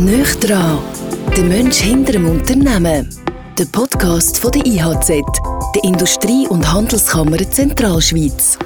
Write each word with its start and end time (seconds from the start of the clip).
Nöch 0.00 0.34
dran, 0.36 0.78
der 1.36 1.44
Mensch 1.44 1.76
hinter 1.76 2.12
dem 2.12 2.26
Unternehmen. 2.26 3.14
Der 3.58 3.66
Podcast 3.66 4.38
von 4.38 4.50
der 4.50 4.64
IHZ, 4.64 5.08
der 5.74 5.84
Industrie- 5.84 6.48
und 6.48 6.72
Handelskammer 6.72 7.36
Zentralschweiz. 7.36 8.58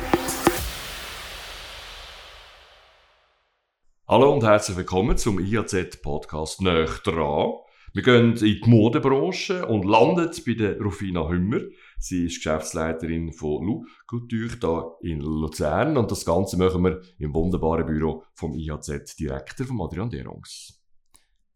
Hallo 4.06 4.32
und 4.32 4.44
herzlich 4.44 4.76
willkommen 4.76 5.16
zum 5.16 5.40
IHZ-Podcast 5.40 6.62
Nöch 6.62 7.00
dran. 7.02 7.54
Wir 7.94 8.02
gehen 8.04 8.36
in 8.36 8.36
die 8.36 8.62
Modebranche 8.64 9.66
und 9.66 9.84
landen 9.84 10.30
bei 10.46 10.54
der 10.54 10.80
Rufina 10.80 11.28
Hümmer. 11.28 11.62
Sie 11.98 12.26
ist 12.26 12.44
Geschäftsleiterin 12.44 13.32
von 13.32 13.66
Lou 13.66 13.84
Couture 14.06 14.98
hier 15.00 15.12
in 15.12 15.20
Luzern 15.20 15.96
und 15.96 16.12
das 16.12 16.24
Ganze 16.24 16.56
machen 16.56 16.84
wir 16.84 17.00
im 17.18 17.34
wunderbaren 17.34 17.86
Büro 17.86 18.22
vom 18.34 18.54
IHZ-Direktor, 18.54 19.66
von 19.66 19.80
Adrian 19.80 20.10
Derungs. 20.10 20.83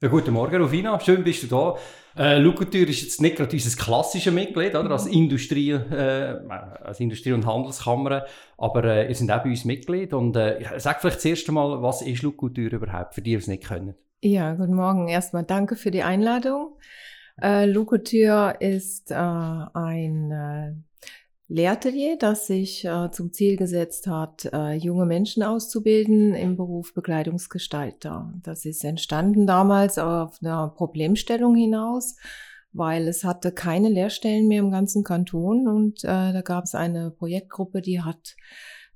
Ja, 0.00 0.06
guten 0.06 0.32
Morgen, 0.32 0.62
Rufina. 0.62 1.00
Schön 1.00 1.24
bist 1.24 1.42
du 1.42 1.46
da. 1.48 1.76
Äh, 2.16 2.38
Lucatur 2.38 2.86
ist 2.88 3.02
jetzt 3.02 3.20
nicht 3.20 3.34
gerade 3.34 3.52
unser 3.52 3.76
klassisches 3.76 4.32
Mitglied, 4.32 4.76
oder? 4.76 4.92
Als 4.92 5.06
Industrie, 5.06 5.72
äh, 5.72 6.38
als 6.48 7.00
Industrie- 7.00 7.32
und 7.32 7.44
Handelskammer. 7.44 8.24
Aber, 8.58 8.84
äh, 8.84 9.08
ihr 9.08 9.14
seid 9.16 9.28
auch 9.32 9.42
bei 9.42 9.50
uns 9.50 9.64
Mitglied. 9.64 10.12
Und, 10.12 10.36
äh, 10.36 10.64
sag 10.76 11.00
vielleicht 11.00 11.20
zuerst 11.20 11.48
einmal, 11.48 11.82
was 11.82 12.02
ist 12.02 12.22
Lucatur 12.22 12.72
überhaupt, 12.72 13.16
für 13.16 13.22
die, 13.22 13.30
die 13.30 13.36
es 13.36 13.48
nicht 13.48 13.64
können? 13.64 13.96
Ja, 14.22 14.54
guten 14.54 14.74
Morgen. 14.74 15.08
Erstmal 15.08 15.42
danke 15.42 15.74
für 15.74 15.90
die 15.90 16.04
Einladung. 16.04 16.78
Äh, 17.42 17.66
Lucatur 17.66 18.54
ist, 18.60 19.10
äh, 19.10 19.14
ein, 19.16 20.84
äh, 21.48 21.54
Lehratelier, 21.54 22.16
das 22.18 22.46
sich 22.46 22.84
äh, 22.84 23.10
zum 23.10 23.32
Ziel 23.32 23.56
gesetzt 23.56 24.06
hat, 24.06 24.48
äh, 24.52 24.74
junge 24.74 25.06
Menschen 25.06 25.42
auszubilden 25.42 26.34
im 26.34 26.56
Beruf 26.56 26.94
Bekleidungsgestalter. 26.94 28.32
Das 28.42 28.64
ist 28.64 28.84
entstanden 28.84 29.46
damals 29.46 29.98
auf 29.98 30.38
einer 30.42 30.68
Problemstellung 30.68 31.54
hinaus, 31.54 32.16
weil 32.72 33.08
es 33.08 33.24
hatte 33.24 33.52
keine 33.52 33.88
Lehrstellen 33.88 34.46
mehr 34.46 34.60
im 34.60 34.70
ganzen 34.70 35.04
Kanton 35.04 35.68
und 35.68 36.04
äh, 36.04 36.32
da 36.32 36.42
gab 36.42 36.64
es 36.64 36.74
eine 36.74 37.10
Projektgruppe, 37.10 37.80
die 37.80 38.02
hat 38.02 38.36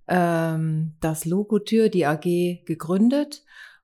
ähm, 0.09 0.95
das 1.01 1.25
Logotür, 1.25 1.89
die 1.89 2.07
AG, 2.07 2.65
gegründet 2.67 3.43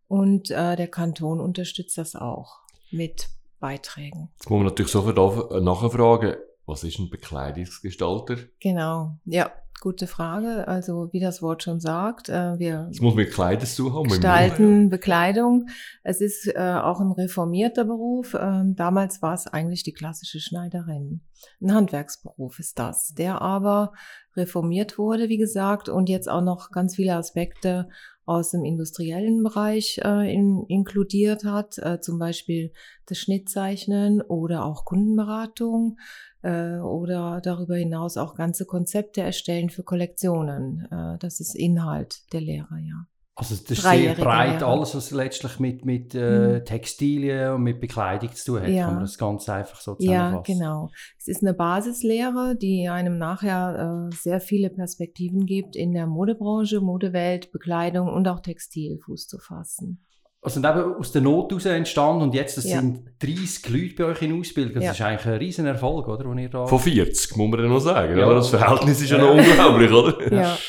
und 0.09 0.51
äh, 0.51 0.77
der 0.77 0.89
Kanton 0.89 1.41
unterstützt 1.41 1.97
das 1.97 2.17
auch 2.17 2.61
mit 2.91 3.29
Beiträgen. 3.61 4.31
Jetzt 4.35 4.51
muss 4.51 4.59
man 4.59 4.67
natürlich 4.67 4.93
sofort 4.93 5.63
nachfragen, 5.63 6.37
was 6.69 6.85
ist 6.85 6.99
ein 6.99 7.09
Bekleidungsgestalter? 7.09 8.37
Genau, 8.61 9.17
ja, 9.25 9.51
gute 9.81 10.07
Frage. 10.07 10.69
Also 10.69 11.09
wie 11.13 11.21
das 11.21 11.41
Wort 11.41 11.63
schon 11.63 11.81
sagt, 11.81 12.29
äh, 12.29 12.59
wir 12.59 12.89
das 12.89 13.01
muss 13.01 13.15
mit 13.15 13.33
Kleidern 13.33 13.67
zu 13.67 13.95
haben. 13.95 14.09
Gestalten, 14.09 14.91
Bekleidung. 14.91 15.69
Es 16.03 16.21
ist 16.21 16.47
äh, 16.47 16.59
auch 16.59 17.01
ein 17.01 17.13
reformierter 17.13 17.85
Beruf. 17.85 18.37
Ähm, 18.39 18.77
damals 18.77 19.23
war 19.23 19.35
es 19.35 19.47
eigentlich 19.47 19.83
die 19.83 19.93
klassische 19.95 20.41
Schneiderin. 20.41 21.23
Ein 21.61 21.75
Handwerksberuf 21.75 22.59
ist 22.59 22.79
das, 22.79 23.15
der 23.15 23.43
aber 23.43 23.93
reformiert 24.37 24.99
wurde, 24.99 25.29
wie 25.29 25.39
gesagt, 25.39 25.89
und 25.89 26.09
jetzt 26.09 26.29
auch 26.29 26.43
noch 26.43 26.71
ganz 26.71 26.97
viele 26.97 27.17
Aspekte 27.17 27.89
aus 28.25 28.51
dem 28.51 28.65
industriellen 28.65 29.43
Bereich 29.43 30.01
äh, 30.05 30.33
in, 30.33 30.65
inkludiert 30.69 31.45
hat, 31.45 31.79
äh, 31.79 32.01
zum 32.01 32.19
Beispiel 32.19 32.73
das 33.07 33.19
Schnittzeichnen 33.19 34.21
oder 34.21 34.67
auch 34.67 34.85
Kundenberatung 34.85 35.97
äh, 36.43 36.77
oder 36.77 37.41
darüber 37.43 37.77
hinaus 37.77 38.19
auch 38.19 38.35
ganze 38.35 38.67
Konzepte 38.67 39.23
erstellen 39.23 39.71
für 39.71 39.83
Kollektionen. 39.83 40.87
Äh, 40.91 41.19
das 41.19 41.41
ist 41.41 41.55
Inhalt 41.55 42.31
der 42.35 42.43
Lehre, 42.43 42.79
ja. 42.81 43.07
Also 43.39 43.55
das 43.55 43.71
ist 43.71 43.83
sehr 43.83 44.15
breit, 44.15 44.65
alles 44.65 44.97
was 44.97 45.13
letztlich 45.13 45.61
mit, 45.61 45.85
mit 45.85 46.13
äh, 46.13 46.57
hm. 46.57 46.65
Textilien 46.65 47.53
und 47.53 47.63
mit 47.63 47.81
Bekleidung 47.81 48.35
zu 48.35 48.47
tun 48.53 48.63
hat, 48.63 48.69
ja. 48.69 48.87
kann 48.87 48.95
man 48.95 49.05
das 49.05 49.17
ganz 49.17 49.49
einfach 49.49 49.81
so 49.81 49.95
zusammenfassen. 49.95 50.59
Ja, 50.59 50.67
genau. 50.67 50.91
Es 51.17 51.29
ist 51.29 51.45
eine 51.45 51.55
Basislehre, 51.55 52.57
die 52.61 52.89
einem 52.89 53.17
nachher 53.17 54.09
äh, 54.11 54.17
sehr 54.17 54.41
viele 54.41 54.71
Perspektiven 54.71 55.47
gibt, 55.47 55.77
in 55.77 55.93
der 55.93 56.09
Modebranche, 56.09 56.81
Modewelt, 56.81 57.53
Bekleidung 57.53 58.09
und 58.09 58.27
auch 58.27 58.41
Textil 58.41 58.99
Fuß 59.05 59.29
zu 59.29 59.39
fassen. 59.39 60.05
Also 60.43 60.59
eben 60.59 60.95
aus 60.97 61.13
der 61.13 61.23
Not 61.23 61.53
heraus 61.53 61.67
entstanden 61.67 62.23
und 62.23 62.35
jetzt 62.35 62.57
das 62.57 62.65
ja. 62.65 62.81
sind 62.81 63.05
30 63.21 63.69
Leute 63.69 63.95
bei 63.99 64.05
euch 64.07 64.23
in 64.23 64.41
Ausbildung. 64.41 64.75
Das 64.75 64.85
ja. 64.85 64.91
ist 64.91 65.01
eigentlich 65.01 65.27
ein 65.27 65.39
riesen 65.39 65.67
Erfolg, 65.67 66.09
oder? 66.09 66.25
Wo 66.25 66.33
ihr 66.33 66.49
da 66.49 66.67
Von 66.67 66.81
40, 66.81 67.37
muss 67.37 67.51
man 67.51 67.61
ja 67.61 67.67
noch 67.69 67.79
sagen. 67.79 68.19
Ja. 68.19 68.35
Das 68.35 68.49
Verhältnis 68.49 69.01
ist 69.01 69.11
ja, 69.11 69.19
noch 69.19 69.35
unglaublich, 69.35 69.93
oder? 69.93 70.33
Ja. 70.35 70.59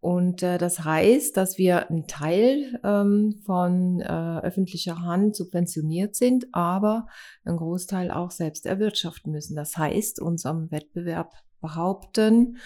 und 0.00 0.42
äh, 0.42 0.56
das 0.56 0.82
heißt, 0.82 1.36
dass 1.36 1.58
wir 1.58 1.90
ein 1.90 2.06
Teil 2.06 2.80
ähm, 2.82 3.34
von 3.44 4.00
äh, 4.00 4.40
öffentlicher 4.40 5.02
Hand 5.02 5.36
subventioniert 5.36 6.16
sind, 6.16 6.46
aber 6.52 7.06
einen 7.44 7.58
Großteil 7.58 8.10
auch 8.10 8.30
selbst 8.30 8.64
erwirtschaften 8.64 9.30
müssen. 9.30 9.56
Das 9.56 9.76
heißt, 9.76 10.20
uns 10.20 10.46
am 10.46 10.70
Wettbewerb 10.70 11.34
behaupten, 11.60 12.56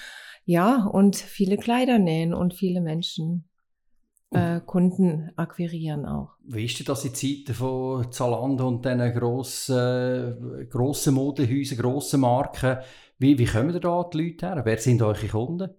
ja, 0.45 0.87
und 0.87 1.17
viele 1.17 1.57
Kleider 1.57 1.99
nähen 1.99 2.35
und 2.35 2.55
viele 2.55 2.81
Menschen 2.81 3.49
äh, 4.31 4.61
Kunden 4.61 5.31
akquirieren 5.35 6.07
auch. 6.07 6.37
Wie 6.45 6.67
ist 6.67 6.79
denn 6.79 6.87
das 6.87 7.05
in 7.05 7.15
Zeiten 7.15 7.55
von 7.55 8.13
Zalando 8.13 8.69
und 8.69 8.85
diesen 8.85 9.13
grossen, 9.13 10.69
grossen 10.71 11.15
Modehäusern, 11.15 11.79
grossen 11.79 12.21
Marken? 12.21 12.79
Wie, 13.19 13.39
wie 13.39 13.47
kommen 13.47 13.81
da 13.81 14.05
die 14.05 14.19
Leute 14.19 14.47
her? 14.47 14.63
Wer 14.65 14.79
sind 14.79 15.03
eure 15.03 15.27
Kunden? 15.27 15.71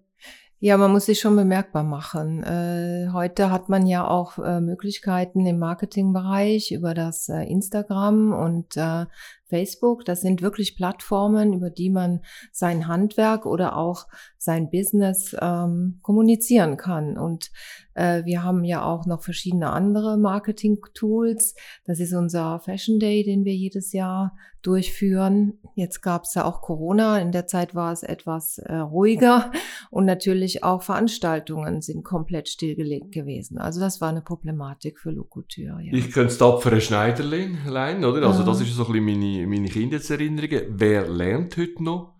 Ja, 0.59 0.77
man 0.77 0.91
muss 0.91 1.05
sich 1.05 1.19
schon 1.19 1.35
bemerkbar 1.35 1.83
machen. 1.83 2.41
Äh, 2.43 3.09
heute 3.11 3.51
hat 3.51 3.67
man 3.67 3.85
ja 3.85 4.07
auch 4.07 4.39
äh, 4.39 4.61
Möglichkeiten 4.61 5.45
im 5.45 5.59
Marketingbereich 5.59 6.71
über 6.71 6.93
das 6.93 7.27
äh, 7.27 7.43
Instagram 7.43 8.31
und 8.31 8.77
äh, 8.77 9.05
Facebook. 9.47 10.05
Das 10.05 10.21
sind 10.21 10.41
wirklich 10.41 10.75
Plattformen, 10.75 11.53
über 11.53 11.69
die 11.69 11.89
man 11.89 12.21
sein 12.51 12.87
Handwerk 12.87 13.45
oder 13.45 13.77
auch 13.77 14.07
sein 14.37 14.69
Business 14.69 15.35
ähm, 15.39 15.99
kommunizieren 16.01 16.77
kann. 16.77 17.17
Und 17.17 17.51
äh, 17.95 18.23
wir 18.25 18.43
haben 18.43 18.63
ja 18.63 18.83
auch 18.83 19.05
noch 19.05 19.23
verschiedene 19.23 19.71
andere 19.71 20.17
Marketing-Tools. 20.17 21.55
Das 21.85 21.99
ist 21.99 22.13
unser 22.13 22.59
Fashion 22.59 22.99
Day, 22.99 23.23
den 23.23 23.45
wir 23.45 23.55
jedes 23.55 23.93
Jahr 23.93 24.35
durchführen. 24.61 25.59
Jetzt 25.75 26.01
gab 26.01 26.23
es 26.23 26.33
ja 26.33 26.43
auch 26.45 26.61
Corona. 26.61 27.19
In 27.19 27.31
der 27.31 27.45
Zeit 27.45 27.75
war 27.75 27.91
es 27.91 28.01
etwas 28.01 28.57
äh, 28.57 28.75
ruhiger 28.75 29.51
und 29.91 30.05
natürlich 30.05 30.63
auch 30.63 30.81
Veranstaltungen 30.81 31.81
sind 31.81 32.03
komplett 32.03 32.49
stillgelegt 32.49 33.11
gewesen. 33.11 33.59
Also 33.59 33.79
das 33.79 34.01
war 34.01 34.09
eine 34.09 34.21
Problematik 34.21 34.99
für 34.99 35.11
Lokutur. 35.11 35.79
Ja. 35.79 35.93
Ich 35.93 36.11
könnte 36.11 36.31
es 36.31 36.37
tapfere 36.39 36.81
Schneiderlein, 36.81 38.03
oder? 38.03 38.27
Also 38.27 38.43
das 38.43 38.61
ist 38.61 38.73
so 38.73 38.85
ein 38.85 38.91
bisschen 38.91 39.05
meine 39.05 39.34
meine, 39.47 39.67
Kindheitserinnerungen. 39.67 40.65
Wer 40.69 41.07
lernt 41.07 41.57
heute 41.57 41.83
noch 41.83 42.15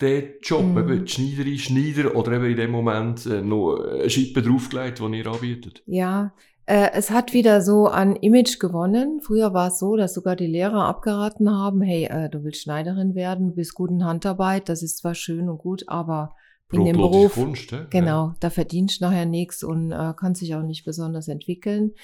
den 0.00 0.34
Job? 0.42 0.64
Mm. 0.64 0.78
Eben, 0.78 1.08
Schneiderin, 1.08 1.58
Schneider 1.58 2.14
oder 2.14 2.32
eben 2.32 2.46
in 2.46 2.56
dem 2.56 2.70
Moment 2.70 3.26
äh, 3.26 3.42
noch 3.42 3.76
eine 3.76 4.10
Schippe 4.10 4.42
draufgelegt, 4.42 4.98
die 4.98 5.18
ihr 5.18 5.26
anbietet? 5.26 5.82
Ja, 5.86 6.32
äh, 6.66 6.90
es 6.92 7.10
hat 7.10 7.32
wieder 7.32 7.62
so 7.62 7.86
an 7.86 8.14
Image 8.16 8.58
gewonnen. 8.60 9.20
Früher 9.20 9.52
war 9.52 9.68
es 9.68 9.78
so, 9.78 9.96
dass 9.96 10.14
sogar 10.14 10.36
die 10.36 10.46
Lehrer 10.46 10.84
abgeraten 10.84 11.50
haben, 11.50 11.82
hey, 11.82 12.04
äh, 12.04 12.28
du 12.28 12.44
willst 12.44 12.62
Schneiderin 12.62 13.14
werden, 13.14 13.48
du 13.48 13.54
bist 13.54 13.74
gut 13.74 13.90
in 13.90 14.04
Handarbeit, 14.04 14.68
das 14.68 14.82
ist 14.82 14.98
zwar 14.98 15.14
schön 15.14 15.48
und 15.48 15.58
gut, 15.58 15.88
aber 15.88 16.36
in 16.72 16.84
dem 16.84 16.96
Beruf, 16.96 17.34
Kunst, 17.34 17.72
ja? 17.72 17.86
genau, 17.90 18.34
da 18.38 18.50
verdienst 18.50 19.00
du 19.00 19.06
nachher 19.06 19.26
nichts 19.26 19.64
und 19.64 19.90
äh, 19.90 20.14
kannst 20.16 20.40
sich 20.40 20.54
auch 20.54 20.62
nicht 20.62 20.84
besonders 20.84 21.26
entwickeln. 21.26 21.94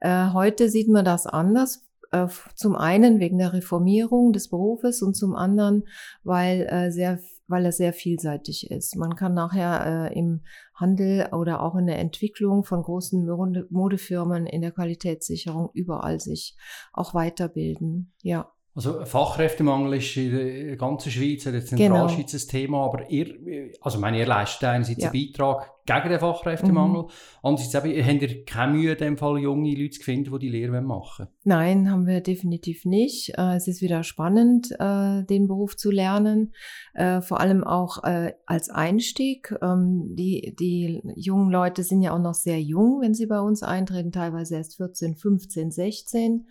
Äh, 0.00 0.32
heute 0.32 0.68
sieht 0.68 0.88
man 0.88 1.06
das 1.06 1.26
anders. 1.26 1.86
Äh, 2.12 2.26
zum 2.54 2.74
einen 2.74 3.20
wegen 3.20 3.38
der 3.38 3.52
Reformierung 3.52 4.32
des 4.32 4.48
Berufes 4.48 5.00
und 5.02 5.14
zum 5.14 5.36
anderen, 5.36 5.84
weil, 6.24 6.66
äh, 6.68 6.90
sehr, 6.90 7.20
weil 7.46 7.64
er 7.64 7.72
sehr 7.72 7.92
vielseitig 7.92 8.70
ist. 8.70 8.96
Man 8.96 9.14
kann 9.14 9.34
nachher 9.34 10.10
äh, 10.10 10.18
im 10.18 10.42
Handel 10.74 11.28
oder 11.32 11.62
auch 11.62 11.76
in 11.76 11.86
der 11.86 11.98
Entwicklung 11.98 12.64
von 12.64 12.82
großen 12.82 13.26
Modefirmen 13.70 14.46
in 14.46 14.62
der 14.62 14.72
Qualitätssicherung 14.72 15.70
überall 15.72 16.18
sich 16.18 16.56
auch 16.92 17.14
weiterbilden. 17.14 18.12
Ja. 18.22 18.50
Also 18.74 19.04
Fachkräftemangel 19.04 19.94
ist 19.94 20.16
in 20.16 20.30
der 20.32 20.76
ganzen 20.76 21.10
Schweiz, 21.10 21.44
in 21.44 21.52
der 21.52 21.64
Zentralschweiz 21.64 22.30
genau. 22.30 22.42
ein 22.42 22.48
Thema, 22.48 22.84
aber 22.86 23.10
ihr, 23.10 23.72
also 23.80 23.98
meine, 23.98 24.18
ihr 24.18 24.26
leistet 24.26 24.68
einerseits 24.68 25.02
ja. 25.02 25.10
einen 25.10 25.26
Beitrag 25.26 25.70
gegen 25.94 26.10
den 26.10 26.20
Fachkräftemangel. 26.20 27.02
Mhm. 27.02 27.08
Andererseits 27.42 27.84
eben, 27.84 28.06
habt 28.06 28.22
ihr 28.22 28.44
keine 28.44 28.72
Mühe, 28.72 28.92
in 28.92 28.98
dem 28.98 29.18
Fall 29.18 29.38
junge 29.38 29.74
Leute 29.74 29.90
zu 29.98 30.02
finden, 30.02 30.32
die 30.32 30.38
die 30.38 30.48
Lehre 30.48 30.80
machen 30.80 31.26
wollen? 31.26 31.34
Nein, 31.44 31.90
haben 31.90 32.06
wir 32.06 32.20
definitiv 32.20 32.84
nicht. 32.84 33.36
Äh, 33.36 33.56
es 33.56 33.66
ist 33.66 33.82
wieder 33.82 34.02
spannend, 34.02 34.70
äh, 34.78 35.24
den 35.24 35.48
Beruf 35.48 35.76
zu 35.76 35.90
lernen, 35.90 36.52
äh, 36.94 37.20
vor 37.20 37.40
allem 37.40 37.64
auch 37.64 37.98
als 38.46 38.70
Einstieg. 38.70 39.54
Ähm, 39.62 40.14
die, 40.14 40.54
die 40.58 41.02
jungen 41.16 41.50
Leute 41.50 41.82
sind 41.82 42.02
ja 42.02 42.12
auch 42.12 42.18
noch 42.18 42.34
sehr 42.34 42.60
jung, 42.60 43.00
wenn 43.00 43.14
sie 43.14 43.26
bei 43.26 43.40
uns 43.40 43.62
eintreten, 43.62 44.12
teilweise 44.12 44.56
erst 44.56 44.76
14, 44.76 45.16
15, 45.16 45.70
16. 45.70 46.46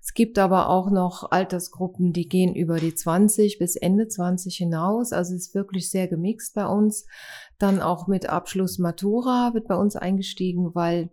Es 0.00 0.14
gibt 0.14 0.38
aber 0.38 0.68
auch 0.68 0.90
noch 0.90 1.30
Altersgruppen, 1.30 2.12
die 2.12 2.28
gehen 2.28 2.54
über 2.54 2.78
die 2.78 2.94
20 2.94 3.58
bis 3.58 3.76
Ende 3.76 4.08
20 4.08 4.56
hinaus. 4.56 5.12
Also 5.12 5.34
es 5.34 5.48
ist 5.48 5.54
wirklich 5.54 5.90
sehr 5.90 6.08
gemixt 6.08 6.54
bei 6.54 6.66
uns. 6.66 7.06
Dann 7.58 7.80
auch 7.80 8.06
mit 8.06 8.28
Abschluss 8.28 8.78
Matura 8.78 9.52
wird 9.54 9.68
bei 9.68 9.74
uns 9.74 9.96
eingestiegen, 9.96 10.74
weil 10.74 11.10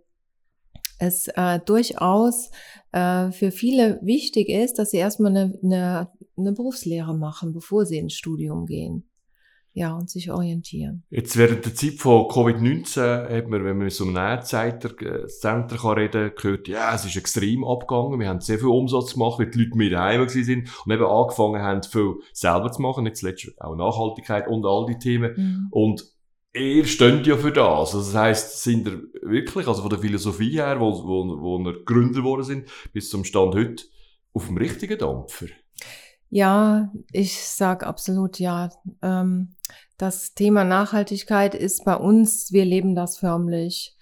es 0.98 1.28
äh, 1.28 1.60
durchaus 1.64 2.50
äh, 2.92 3.30
für 3.32 3.50
viele 3.50 3.98
wichtig 4.02 4.48
ist, 4.48 4.78
dass 4.78 4.90
sie 4.90 4.98
erstmal 4.98 5.36
eine, 5.36 5.58
eine, 5.62 6.10
eine 6.36 6.52
Berufslehre 6.52 7.14
machen, 7.14 7.52
bevor 7.52 7.84
sie 7.84 7.98
ins 7.98 8.14
Studium 8.14 8.66
gehen 8.66 9.08
ja, 9.76 9.94
und 9.94 10.08
sich 10.08 10.30
orientieren. 10.30 11.04
Jetzt 11.10 11.36
während 11.36 11.66
der 11.66 11.74
Zeit 11.74 11.94
von 11.98 12.22
Covid-19 12.28 13.28
hat 13.28 13.48
man, 13.48 13.62
wenn 13.62 13.76
man 13.76 13.90
so 13.90 14.04
einem 14.04 14.14
Nähzeiter-Center 14.14 15.76
kann 15.76 15.98
reden 15.98 16.32
gehört, 16.34 16.66
ja, 16.66 16.94
es 16.94 17.04
ist 17.04 17.16
extrem 17.16 17.62
abgegangen. 17.62 18.18
Wir 18.18 18.30
haben 18.30 18.40
sehr 18.40 18.58
viel 18.58 18.68
Umsatz 18.68 19.12
gemacht, 19.12 19.38
weil 19.38 19.50
die 19.50 19.58
Leute 19.58 19.76
mehr 19.76 19.90
daheim 19.90 20.26
sind 20.30 20.70
und 20.86 20.92
eben 20.92 21.04
angefangen 21.04 21.60
haben, 21.60 21.82
viel 21.82 22.14
selber 22.32 22.72
zu 22.72 22.80
machen. 22.80 23.04
Nicht 23.04 23.18
zuletzt 23.18 23.52
auch 23.60 23.76
Nachhaltigkeit 23.76 24.48
und 24.48 24.64
all 24.64 24.86
die 24.86 24.98
Themen. 24.98 25.34
Mhm. 25.36 25.68
Und 25.70 26.15
ihr 26.56 26.84
steht 26.86 27.26
ja 27.26 27.36
für 27.36 27.52
das. 27.52 27.94
Also 27.94 27.98
das 27.98 28.14
heisst, 28.14 28.62
sind 28.62 28.86
ihr 28.86 29.02
wirklich, 29.22 29.66
also 29.66 29.82
von 29.82 29.90
der 29.90 29.98
Philosophie 29.98 30.50
her, 30.50 30.80
wo, 30.80 30.92
wo, 30.92 31.40
wo 31.40 31.58
ihr 31.68 31.84
Gründer 31.84 32.20
geworden 32.20 32.44
sind, 32.44 32.68
bis 32.92 33.10
zum 33.10 33.24
Stand 33.24 33.54
heute, 33.54 33.84
auf 34.32 34.46
dem 34.46 34.56
richtigen 34.56 34.98
Dampfer? 34.98 35.46
Ja, 36.28 36.92
ich 37.12 37.38
sag 37.46 37.86
absolut 37.86 38.38
ja. 38.38 38.70
Ähm, 39.02 39.54
das 39.98 40.34
Thema 40.34 40.64
Nachhaltigkeit 40.64 41.54
ist 41.54 41.84
bei 41.84 41.96
uns, 41.96 42.52
wir 42.52 42.64
leben 42.64 42.94
das 42.94 43.18
förmlich. 43.18 43.95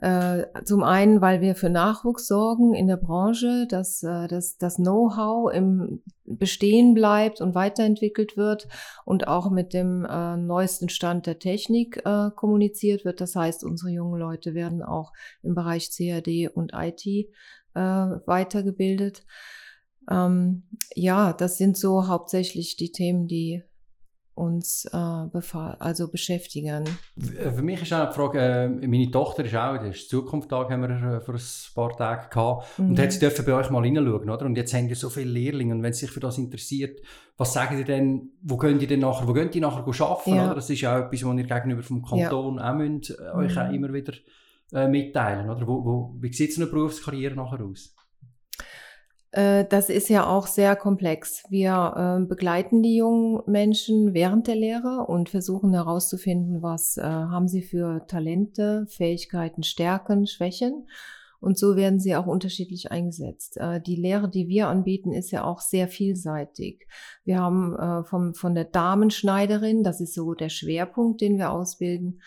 Äh, 0.00 0.46
zum 0.64 0.82
einen, 0.82 1.20
weil 1.20 1.42
wir 1.42 1.54
für 1.54 1.68
Nachwuchs 1.68 2.26
sorgen 2.26 2.72
in 2.72 2.86
der 2.86 2.96
Branche, 2.96 3.66
dass 3.68 4.02
äh, 4.02 4.28
das, 4.28 4.56
das 4.56 4.76
Know-how 4.76 5.52
im 5.52 6.02
Bestehen 6.24 6.94
bleibt 6.94 7.42
und 7.42 7.54
weiterentwickelt 7.54 8.38
wird 8.38 8.66
und 9.04 9.28
auch 9.28 9.50
mit 9.50 9.74
dem 9.74 10.06
äh, 10.06 10.38
neuesten 10.38 10.88
Stand 10.88 11.26
der 11.26 11.38
Technik 11.38 12.00
äh, 12.06 12.30
kommuniziert 12.34 13.04
wird. 13.04 13.20
Das 13.20 13.36
heißt, 13.36 13.62
unsere 13.62 13.90
jungen 13.90 14.18
Leute 14.18 14.54
werden 14.54 14.82
auch 14.82 15.12
im 15.42 15.54
Bereich 15.54 15.90
CAD 15.94 16.48
und 16.54 16.72
IT 16.74 17.04
äh, 17.06 17.26
weitergebildet. 17.74 19.26
Ähm, 20.10 20.62
ja, 20.94 21.34
das 21.34 21.58
sind 21.58 21.76
so 21.76 22.08
hauptsächlich 22.08 22.76
die 22.76 22.90
Themen, 22.90 23.26
die 23.28 23.64
uns 24.34 24.86
äh, 24.86 24.96
also 24.96 26.08
beschäftigen. 26.08 26.84
Äh, 27.16 27.50
für 27.50 27.62
mich 27.62 27.82
ist 27.82 27.92
auch 27.92 28.08
die 28.08 28.14
Frage, 28.14 28.38
äh, 28.40 28.68
meine 28.86 29.10
Tochter 29.10 29.44
ist 29.44 29.54
auch, 29.54 29.76
das 29.76 29.96
ist 29.96 30.10
Zukunftstag, 30.10 30.70
haben 30.70 30.82
wir 30.82 31.16
äh, 31.16 31.20
vor 31.20 31.34
ein 31.34 31.40
paar 31.74 31.96
Tagen 31.96 32.30
gehabt, 32.30 32.78
mhm. 32.78 32.90
und 32.90 32.98
jetzt 32.98 33.20
dürfen 33.20 33.44
bei 33.44 33.52
euch 33.54 33.70
mal 33.70 33.84
hineinschauen, 33.84 34.30
oder? 34.30 34.46
Und 34.46 34.56
jetzt 34.56 34.72
haben 34.72 34.88
wir 34.88 34.96
so 34.96 35.10
viele 35.10 35.30
Lehrlinge, 35.30 35.74
und 35.74 35.82
wenn 35.82 35.92
sie 35.92 36.00
sich 36.00 36.10
für 36.10 36.20
das 36.20 36.38
interessiert, 36.38 37.00
was 37.36 37.52
sagen 37.52 37.76
die 37.76 37.84
denn, 37.84 38.32
wo 38.42 38.56
gehen 38.56 38.78
die 38.78 38.86
denn 38.86 39.00
nachher, 39.00 39.26
wo 39.26 39.32
gehen 39.32 39.50
die 39.50 39.60
nachher 39.60 39.84
arbeiten, 39.86 40.34
ja. 40.34 40.46
oder? 40.46 40.54
Das 40.54 40.70
ist 40.70 40.80
ja 40.80 40.94
auch 40.94 41.06
etwas, 41.06 41.24
was 41.24 41.36
ihr 41.36 41.44
gegenüber 41.44 41.82
vom 41.82 42.02
Kanton 42.02 42.58
ja. 42.58 42.70
auch 42.70 42.74
müsst, 42.74 43.10
äh, 43.10 43.36
euch 43.36 43.54
mhm. 43.54 43.60
auch 43.60 43.72
immer 43.72 43.92
wieder 43.92 44.12
äh, 44.72 44.88
mitteilen, 44.88 45.50
oder? 45.50 45.66
Wo, 45.66 45.84
wo, 45.84 46.16
wie 46.20 46.32
sieht 46.32 46.54
so 46.54 46.62
eine 46.62 46.70
Berufskarriere 46.70 47.34
nachher 47.34 47.64
aus? 47.64 47.94
Äh, 49.32 49.64
das 49.68 49.90
ist 49.90 50.08
ja 50.08 50.26
auch 50.26 50.46
sehr 50.46 50.76
komplex. 50.76 51.44
Wir 51.50 52.20
äh, 52.22 52.26
begleiten 52.26 52.82
die 52.82 52.96
jungen 52.96 53.42
Menschen 53.46 54.12
während 54.12 54.46
der 54.46 54.56
Lehre 54.56 55.06
und 55.06 55.28
versuchen 55.28 55.72
herauszufinden, 55.72 56.62
was 56.62 56.96
äh, 56.96 57.02
haben 57.02 57.46
sie 57.46 57.62
für 57.62 58.06
Talente, 58.06 58.86
Fähigkeiten, 58.88 59.62
Stärken, 59.62 60.26
Schwächen. 60.26 60.88
Und 61.38 61.56
so 61.58 61.74
werden 61.74 62.00
sie 62.00 62.16
auch 62.16 62.26
unterschiedlich 62.26 62.90
eingesetzt. 62.90 63.58
Die 63.86 63.96
Lehre, 63.96 64.28
die 64.28 64.46
wir 64.48 64.68
anbieten, 64.68 65.10
ist 65.10 65.30
ja 65.30 65.42
auch 65.42 65.60
sehr 65.60 65.88
vielseitig. 65.88 66.86
Wir 67.24 67.38
haben 67.38 68.04
vom, 68.04 68.34
von 68.34 68.54
der 68.54 68.66
Damenschneiderin, 68.66 69.82
das 69.82 70.02
ist 70.02 70.12
so 70.12 70.34
der 70.34 70.50
Schwerpunkt, 70.50 71.22
den 71.22 71.38
wir 71.38 71.50
ausbilden, 71.50 72.20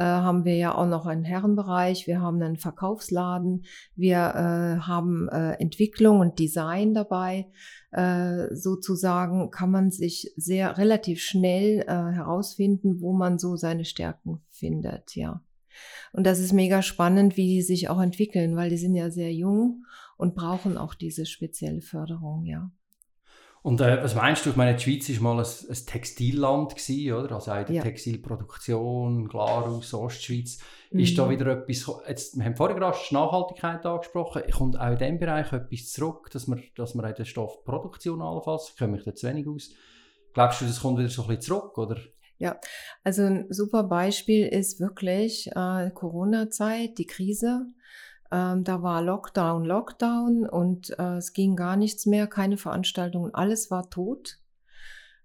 äh, 0.00 0.04
haben 0.04 0.46
wir 0.46 0.56
ja 0.56 0.74
auch 0.74 0.86
noch 0.86 1.04
einen 1.04 1.24
Herrenbereich, 1.24 2.06
wir 2.06 2.22
haben 2.22 2.40
einen 2.40 2.56
Verkaufsladen, 2.56 3.66
wir 3.94 4.16
äh, 4.16 4.80
haben 4.80 5.28
äh, 5.28 5.52
Entwicklung 5.60 6.20
und 6.20 6.38
Design 6.38 6.94
dabei. 6.94 7.50
Äh, 7.92 8.54
sozusagen 8.54 9.50
kann 9.50 9.70
man 9.70 9.90
sich 9.90 10.32
sehr 10.36 10.78
relativ 10.78 11.20
schnell 11.20 11.80
äh, 11.82 11.86
herausfinden, 11.86 13.02
wo 13.02 13.12
man 13.12 13.38
so 13.38 13.56
seine 13.56 13.84
Stärken 13.84 14.40
findet, 14.48 15.16
ja. 15.16 15.42
Und 16.12 16.26
das 16.26 16.40
ist 16.40 16.52
mega 16.52 16.80
spannend, 16.82 17.36
wie 17.36 17.46
die 17.46 17.62
sich 17.62 17.90
auch 17.90 18.00
entwickeln, 18.00 18.56
weil 18.56 18.70
die 18.70 18.78
sind 18.78 18.94
ja 18.94 19.10
sehr 19.10 19.32
jung 19.34 19.84
und 20.16 20.34
brauchen 20.34 20.78
auch 20.78 20.94
diese 20.94 21.26
spezielle 21.26 21.82
Förderung, 21.82 22.46
ja. 22.46 22.70
Und 23.62 23.80
äh, 23.82 24.02
was 24.02 24.14
meinst 24.14 24.46
du? 24.46 24.50
Ich 24.50 24.56
meine, 24.56 24.74
die 24.74 24.82
Schweiz 24.82 25.10
war 25.20 25.34
mal 25.34 25.44
ein, 25.44 25.50
ein 25.68 25.86
Textilland, 25.86 26.74
gewesen, 26.74 27.12
oder? 27.12 27.34
Also 27.34 27.52
auch 27.52 27.64
die 27.64 27.74
ja. 27.74 27.82
Textilproduktion, 27.82 29.28
Glarus, 29.28 29.92
Ostschweiz. 29.92 30.58
Mhm. 30.90 31.00
Ist 31.00 31.18
da 31.18 31.26
mhm. 31.26 31.30
wieder 31.30 31.46
etwas, 31.46 31.90
jetzt, 32.08 32.38
wir 32.38 32.44
haben 32.44 32.56
vorhin 32.56 32.78
gerade 32.78 32.96
Nachhaltigkeit 33.10 33.84
angesprochen, 33.84 34.42
kommt 34.50 34.80
auch 34.80 34.92
in 34.92 34.98
diesem 34.98 35.18
Bereich 35.18 35.52
etwas 35.52 35.90
zurück, 35.90 36.30
dass 36.32 36.46
man, 36.46 36.62
dass 36.74 36.94
man 36.94 37.08
in 37.08 37.14
der 37.14 37.26
Stoffproduktion 37.26 38.22
allenfalls, 38.22 38.70
ich 38.70 38.76
kenne 38.76 38.92
mich 38.92 39.04
da 39.04 39.14
zu 39.14 39.28
wenig 39.28 39.46
aus, 39.46 39.70
glaubst 40.32 40.62
du, 40.62 40.64
das 40.64 40.80
kommt 40.80 40.98
wieder 40.98 41.10
so 41.10 41.22
ein 41.22 41.28
bisschen 41.28 41.42
zurück, 41.42 41.76
oder? 41.76 41.98
Ja, 42.38 42.58
also 43.04 43.24
ein 43.24 43.46
super 43.50 43.82
Beispiel 43.82 44.46
ist 44.46 44.80
wirklich 44.80 45.48
äh, 45.54 45.90
Corona-Zeit, 45.90 46.96
die 46.96 47.06
Krise. 47.06 47.66
Ähm, 48.32 48.64
da 48.64 48.82
war 48.82 49.02
Lockdown, 49.02 49.64
Lockdown 49.64 50.48
und 50.48 50.96
äh, 50.98 51.16
es 51.16 51.32
ging 51.32 51.56
gar 51.56 51.76
nichts 51.76 52.06
mehr, 52.06 52.26
keine 52.26 52.56
Veranstaltungen, 52.56 53.34
alles 53.34 53.70
war 53.70 53.90
tot. 53.90 54.38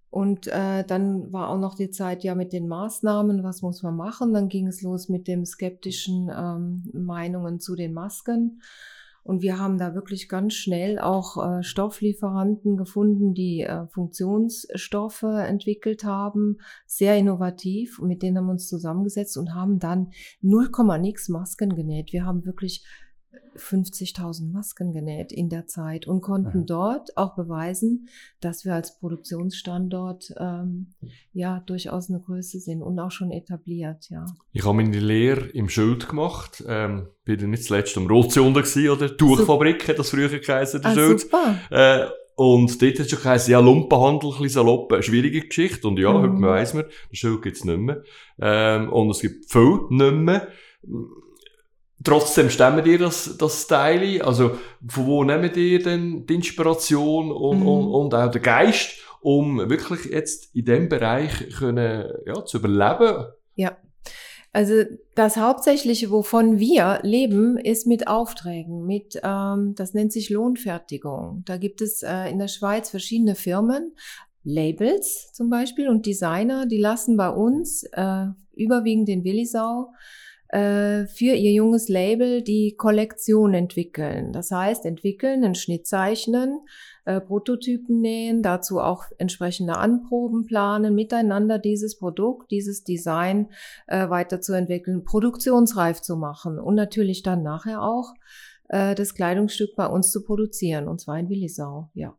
Und 0.10 0.48
äh, 0.48 0.86
dann 0.86 1.34
war 1.34 1.50
auch 1.50 1.60
noch 1.60 1.76
die 1.76 1.92
Zeit 1.92 2.24
ja 2.24 2.36
mit 2.36 2.54
den 2.54 2.70
Maßnahmen, 2.70 3.44
was 3.44 3.62
muss 3.62 3.84
man 3.84 3.98
machen. 3.98 4.34
Dann 4.34 4.48
ging 4.48 4.66
es 4.66 4.82
los 4.82 5.10
mit 5.10 5.28
den 5.28 5.46
skeptischen 5.46 6.32
ähm, 6.34 6.90
Meinungen 6.94 7.60
zu 7.60 7.76
den 7.76 7.92
Masken. 7.92 8.62
Und 9.24 9.42
wir 9.42 9.60
haben 9.60 9.80
da 9.80 9.94
wirklich 9.94 10.30
ganz 10.30 10.54
schnell 10.54 11.00
auch 11.00 11.36
äh, 11.44 11.64
Stofflieferanten 11.64 12.78
gefunden, 12.78 13.34
die 13.34 13.62
äh, 13.62 13.88
Funktionsstoffe 13.88 15.24
entwickelt 15.24 16.06
haben, 16.06 16.60
sehr 16.86 17.18
innovativ. 17.18 18.00
Mit 18.00 18.22
denen 18.22 18.38
haben 18.38 18.46
wir 18.46 18.52
uns 18.52 18.70
zusammengesetzt 18.70 19.36
und 19.36 19.56
haben 19.56 19.80
dann 19.80 20.12
0, 20.42 20.70
nix 21.02 21.28
Masken 21.28 21.76
genäht. 21.76 22.14
Wir 22.14 22.24
haben 22.24 22.46
wirklich 22.46 22.86
50.000 23.58 24.52
Masken 24.52 24.92
genäht 24.92 25.32
in 25.32 25.50
der 25.50 25.68
Zeit 25.68 26.08
und 26.08 26.22
konnten 26.22 26.60
ja. 26.60 26.66
dort 26.66 27.18
auch 27.18 27.36
beweisen, 27.36 28.08
dass 28.42 28.66
wir 28.66 28.74
als 28.74 29.00
Produktionsstandort 29.00 30.34
ähm, 30.38 30.94
ja 31.34 31.62
durchaus 31.66 32.10
eine 32.10 32.20
Größe 32.20 32.60
sind 32.60 32.82
und 32.82 33.00
auch 33.00 33.12
schon 33.12 33.32
etabliert. 33.32 34.10
Ja. 34.10 34.26
Ich 34.52 34.66
habe 34.66 34.76
meine 34.76 35.00
Lehre 35.00 35.48
im 35.48 35.70
Schild 35.70 36.10
gemacht. 36.10 36.64
Ähm, 36.68 37.08
bin 37.24 37.50
nicht 37.50 37.64
zuletzt 37.64 37.98
am 37.98 38.08
Rotsonder 38.08 38.62
gewesen, 38.62 38.90
oder? 38.90 39.16
Tuchfabrik 39.16 39.88
hat 39.88 40.00
das 40.00 40.10
früher 40.10 40.30
geheißen, 40.30 40.82
der 40.82 40.92
ah, 40.92 40.94
Schild. 40.94 41.22
Super. 41.22 41.60
Äh, 41.72 42.08
und 42.36 42.82
dort 42.82 43.00
hat 43.00 43.06
es 43.06 43.10
schon 43.10 43.22
geheißen, 43.22 43.52
ja, 43.52 43.60
Lumpenhandel, 43.60 44.30
ein 44.30 44.42
bisschen 44.42 44.50
salopp, 44.50 44.92
eine 44.92 45.04
schwierige 45.04 45.42
Geschichte. 45.42 45.88
Und 45.88 45.98
ja, 45.98 46.12
mhm. 46.12 46.22
heute 46.22 46.42
weiss 46.42 46.74
man, 46.74 46.84
den 46.84 47.16
Schild 47.16 47.42
gibt 47.42 47.58
es 47.58 47.64
nicht 47.64 47.80
mehr. 47.80 48.04
Ähm, 48.40 48.92
und 48.92 49.10
es 49.10 49.22
gibt 49.22 49.50
viel 49.52 49.80
nicht 49.90 50.16
mehr. 50.16 50.48
Trotzdem 52.04 52.50
stemmen 52.50 52.86
ihr 52.86 53.00
das, 53.00 53.38
das 53.38 53.64
Style? 53.64 54.24
Also, 54.24 54.58
von 54.88 55.06
wo 55.08 55.24
nehmt 55.24 55.56
ihr 55.58 55.82
denn 55.82 56.26
die 56.26 56.36
Inspiration 56.36 57.32
und, 57.32 57.62
mhm. 57.62 57.68
und, 57.68 57.88
und 57.88 58.14
auch 58.14 58.30
den 58.30 58.42
Geist, 58.42 58.98
um 59.22 59.70
wirklich 59.70 60.06
jetzt 60.06 60.54
in 60.56 60.66
diesem 60.66 60.90
Bereich 60.90 61.50
können, 61.58 62.12
ja, 62.26 62.46
zu 62.46 62.58
überleben? 62.58 63.26
Ja. 63.56 63.78
Also 64.52 64.84
das 65.16 65.36
Hauptsächliche, 65.36 66.12
wovon 66.12 66.60
wir 66.60 67.00
leben, 67.04 67.58
ist 67.58 67.88
mit 67.88 68.08
Aufträgen, 68.08 68.86
mit, 68.86 69.20
ähm, 69.22 69.74
das 69.76 69.94
nennt 69.94 70.14
sich 70.14 70.30
Lohnfertigung. 70.30 71.44
Da 71.46 71.58
gibt 71.58 71.82
es 71.82 72.04
äh, 72.04 72.30
in 72.30 72.40
der 72.40 72.48
Schweiz 72.48 72.90
verschiedene 72.90 73.36
Firmen, 73.36 73.96
Labels 74.46 75.34
zum 75.34 75.50
Beispiel 75.50 75.90
und 75.90 76.06
Designer, 76.06 76.68
die 76.68 76.78
lassen 76.78 77.18
bei 77.18 77.30
uns 77.30 77.84
äh, 77.92 78.28
überwiegend 78.54 79.10
in 79.10 79.26
Willisau 79.26 79.92
äh, 80.50 81.06
für 81.08 81.34
ihr 81.34 81.52
junges 81.52 81.90
Label 81.90 82.42
die 82.42 82.76
Kollektion 82.78 83.54
entwickeln. 83.54 84.32
Das 84.32 84.52
heißt, 84.52 84.86
entwickeln, 84.86 85.44
einen 85.44 85.56
Schnitt 85.56 85.88
zeichnen, 85.88 86.60
äh, 87.06 87.22
Prototypen 87.22 88.02
nähen, 88.02 88.44
dazu 88.44 88.80
auch 88.80 89.04
entsprechende 89.18 89.78
Anproben 89.78 90.46
planen, 90.46 90.96
miteinander 90.96 91.60
dieses 91.60 91.98
Produkt, 91.98 92.52
dieses 92.52 92.84
Design 92.84 93.50
äh, 93.88 94.10
weiterzuentwickeln, 94.10 95.04
produktionsreif 95.04 96.02
zu 96.02 96.16
machen 96.16 96.60
und 96.60 96.76
natürlich 96.76 97.24
dann 97.24 97.44
nachher 97.44 97.82
auch 97.82 98.14
äh, 98.70 98.96
das 98.96 99.14
Kleidungsstück 99.14 99.76
bei 99.76 99.88
uns 99.88 100.12
zu 100.12 100.24
produzieren, 100.24 100.88
und 100.88 101.00
zwar 101.00 101.20
in 101.20 101.30
Willisau, 101.30 101.90
ja. 101.94 102.18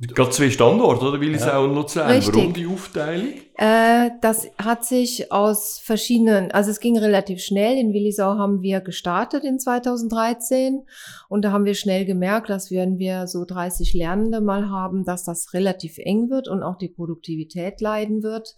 Gerade 0.00 0.30
zwei 0.30 0.50
Standorte, 0.50 1.06
oder? 1.06 1.20
Willisau 1.20 1.46
ja. 1.46 1.58
und 1.58 1.74
Luzern. 1.74 2.10
Richtig. 2.10 2.34
Warum 2.34 2.52
die 2.52 2.66
Aufteilung? 2.66 3.28
Äh, 3.56 4.10
das 4.20 4.48
hat 4.58 4.84
sich 4.84 5.30
aus 5.30 5.80
verschiedenen, 5.82 6.50
also 6.50 6.72
es 6.72 6.80
ging 6.80 6.98
relativ 6.98 7.40
schnell. 7.40 7.78
In 7.78 7.92
Willisau 7.92 8.36
haben 8.36 8.60
wir 8.62 8.80
gestartet 8.80 9.44
in 9.44 9.60
2013 9.60 10.84
und 11.28 11.42
da 11.42 11.52
haben 11.52 11.64
wir 11.64 11.74
schnell 11.74 12.04
gemerkt, 12.04 12.50
dass 12.50 12.72
wenn 12.72 12.98
wir 12.98 13.28
so 13.28 13.44
30 13.44 13.94
Lernende 13.94 14.40
mal 14.40 14.68
haben, 14.68 15.04
dass 15.04 15.22
das 15.22 15.54
relativ 15.54 15.98
eng 15.98 16.28
wird 16.28 16.48
und 16.48 16.64
auch 16.64 16.76
die 16.76 16.88
Produktivität 16.88 17.80
leiden 17.80 18.24
wird. 18.24 18.56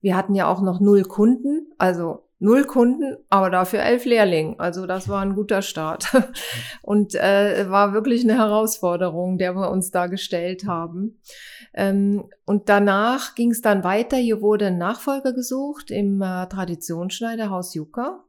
Wir 0.00 0.16
hatten 0.16 0.34
ja 0.34 0.48
auch 0.48 0.62
noch 0.62 0.80
null 0.80 1.02
Kunden, 1.02 1.72
also 1.78 2.24
null 2.40 2.64
Kunden, 2.64 3.18
aber 3.28 3.50
dafür 3.50 3.80
elf 3.80 4.06
Lehrlinge. 4.06 4.58
Also 4.58 4.86
das 4.86 5.08
war 5.08 5.20
ein 5.20 5.34
guter 5.34 5.62
Start. 5.62 6.08
Und 6.82 7.14
äh, 7.14 7.70
war 7.70 7.92
wirklich 7.92 8.24
eine 8.24 8.38
Herausforderung, 8.38 9.38
der 9.38 9.54
wir 9.54 9.70
uns 9.70 9.90
da 9.90 10.06
gestellt 10.06 10.66
haben. 10.66 11.20
Ähm, 11.74 12.24
und 12.46 12.68
danach 12.68 13.36
ging 13.36 13.52
es 13.52 13.60
dann 13.60 13.84
weiter. 13.84 14.16
Hier 14.16 14.40
wurde 14.40 14.66
ein 14.66 14.78
Nachfolger 14.78 15.32
gesucht 15.32 15.90
im 15.90 16.20
äh, 16.20 16.46
Traditionsschneiderhaus 16.48 17.74
Juka. 17.74 18.24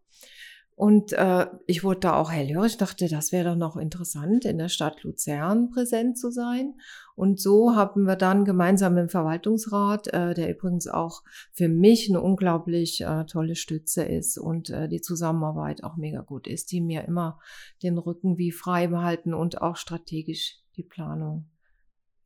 Und 0.75 1.13
äh, 1.13 1.46
ich 1.68 1.84
wurde 1.84 2.00
da 2.00 2.16
auch 2.16 2.32
hellhörig, 2.32 2.78
dachte, 2.78 3.08
das 3.08 3.32
wäre 3.32 3.51
doch 3.51 3.56
noch 3.56 3.78
interessant, 3.78 4.46
in 4.46 4.58
der 4.58 4.70
Stadt 4.70 5.04
Luzern 5.04 5.70
präsent 5.70 6.18
zu 6.18 6.32
sein. 6.32 6.74
Und 7.15 7.39
so 7.39 7.75
haben 7.75 8.03
wir 8.03 8.15
dann 8.15 8.46
gemeinsam 8.46 8.98
im 8.98 9.10
Verwaltungsrat, 9.10 10.08
äh, 10.13 10.34
der 10.34 10.50
übrigens 10.50 10.88
auch 10.88 11.24
für 11.51 11.68
mich 11.68 12.10
eine 12.10 12.22
unglaublich 12.22 13.01
äh, 13.01 13.25
tolle 13.25 13.56
Stütze 13.56 14.03
ist 14.03 14.38
und 14.38 14.70
äh, 14.70 14.88
die 14.88 15.01
Zusammenarbeit 15.01 15.84
auch 15.84 15.98
mega 15.98 16.22
gut 16.22 16.48
ist, 16.48 16.72
die 16.72 16.82
mir 16.82 17.06
immer 17.06 17.39
den 17.84 17.98
Rücken 17.98 18.38
wie 18.38 18.51
frei 18.51 18.88
behalten 18.88 19.34
und 19.34 19.62
auch 19.62 19.75
strategisch 19.75 20.60
die 20.77 20.84
Planung 20.84 21.50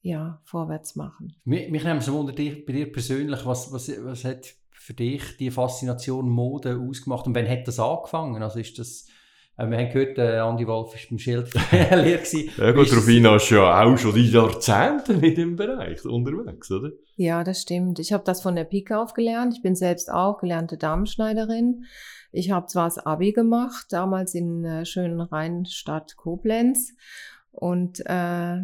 ja, 0.01 0.39
vorwärts 0.45 0.95
machen. 0.95 1.35
Mich, 1.45 1.69
mich 1.71 1.83
nimmt 1.83 2.03
es 2.03 2.11
Wunder 2.11 2.31
bei 2.33 2.73
dir 2.73 2.91
persönlich, 2.91 3.43
was, 3.45 3.73
was, 3.73 3.89
was 4.03 4.23
hat 4.23 4.55
für 4.71 4.93
dich 4.93 5.37
die 5.37 5.49
Faszination 5.49 6.29
Mode 6.29 6.79
ausgemacht 6.79 7.25
und 7.25 7.35
wann 7.35 7.49
hat 7.49 7.67
das 7.67 7.79
angefangen? 7.79 8.43
Also 8.43 8.59
ist 8.59 8.77
das, 8.77 9.07
äh, 9.57 9.67
wir 9.67 9.77
haben 9.77 9.89
gehört, 9.91 10.17
äh, 10.17 10.37
Andi 10.37 10.67
Wolf 10.67 10.93
war 10.93 10.99
beim 11.09 11.19
Schild 11.19 11.53
leer 11.71 12.17
gewesen. 12.17 12.49
Ja 12.57 12.71
gut, 12.71 12.91
Rufina 12.91 13.35
ist 13.35 13.49
ja 13.49 13.83
auch 13.83 13.97
schon 13.97 14.15
die 14.15 14.29
Jahrzehnte 14.29 15.13
in 15.13 15.35
dem 15.35 15.55
Bereich 15.55 16.03
unterwegs, 16.05 16.71
oder? 16.71 16.91
Ja, 17.15 17.43
das 17.43 17.61
stimmt. 17.61 17.99
Ich 17.99 18.11
habe 18.11 18.23
das 18.23 18.41
von 18.41 18.55
der 18.55 18.65
Pike 18.65 18.97
auf 18.97 19.13
gelernt. 19.13 19.53
Ich 19.55 19.61
bin 19.61 19.75
selbst 19.75 20.11
auch 20.11 20.39
gelernte 20.39 20.77
Damenschneiderin. 20.77 21.85
Ich 22.31 22.51
habe 22.51 22.67
zwar 22.67 22.85
das 22.85 22.97
Abi 22.97 23.31
gemacht, 23.31 23.87
damals 23.91 24.35
in 24.35 24.65
äh, 24.65 24.85
schönen 24.85 25.21
Rheinstadt 25.21 26.17
Koblenz. 26.17 26.93
Und 27.51 28.01
äh, 28.05 28.57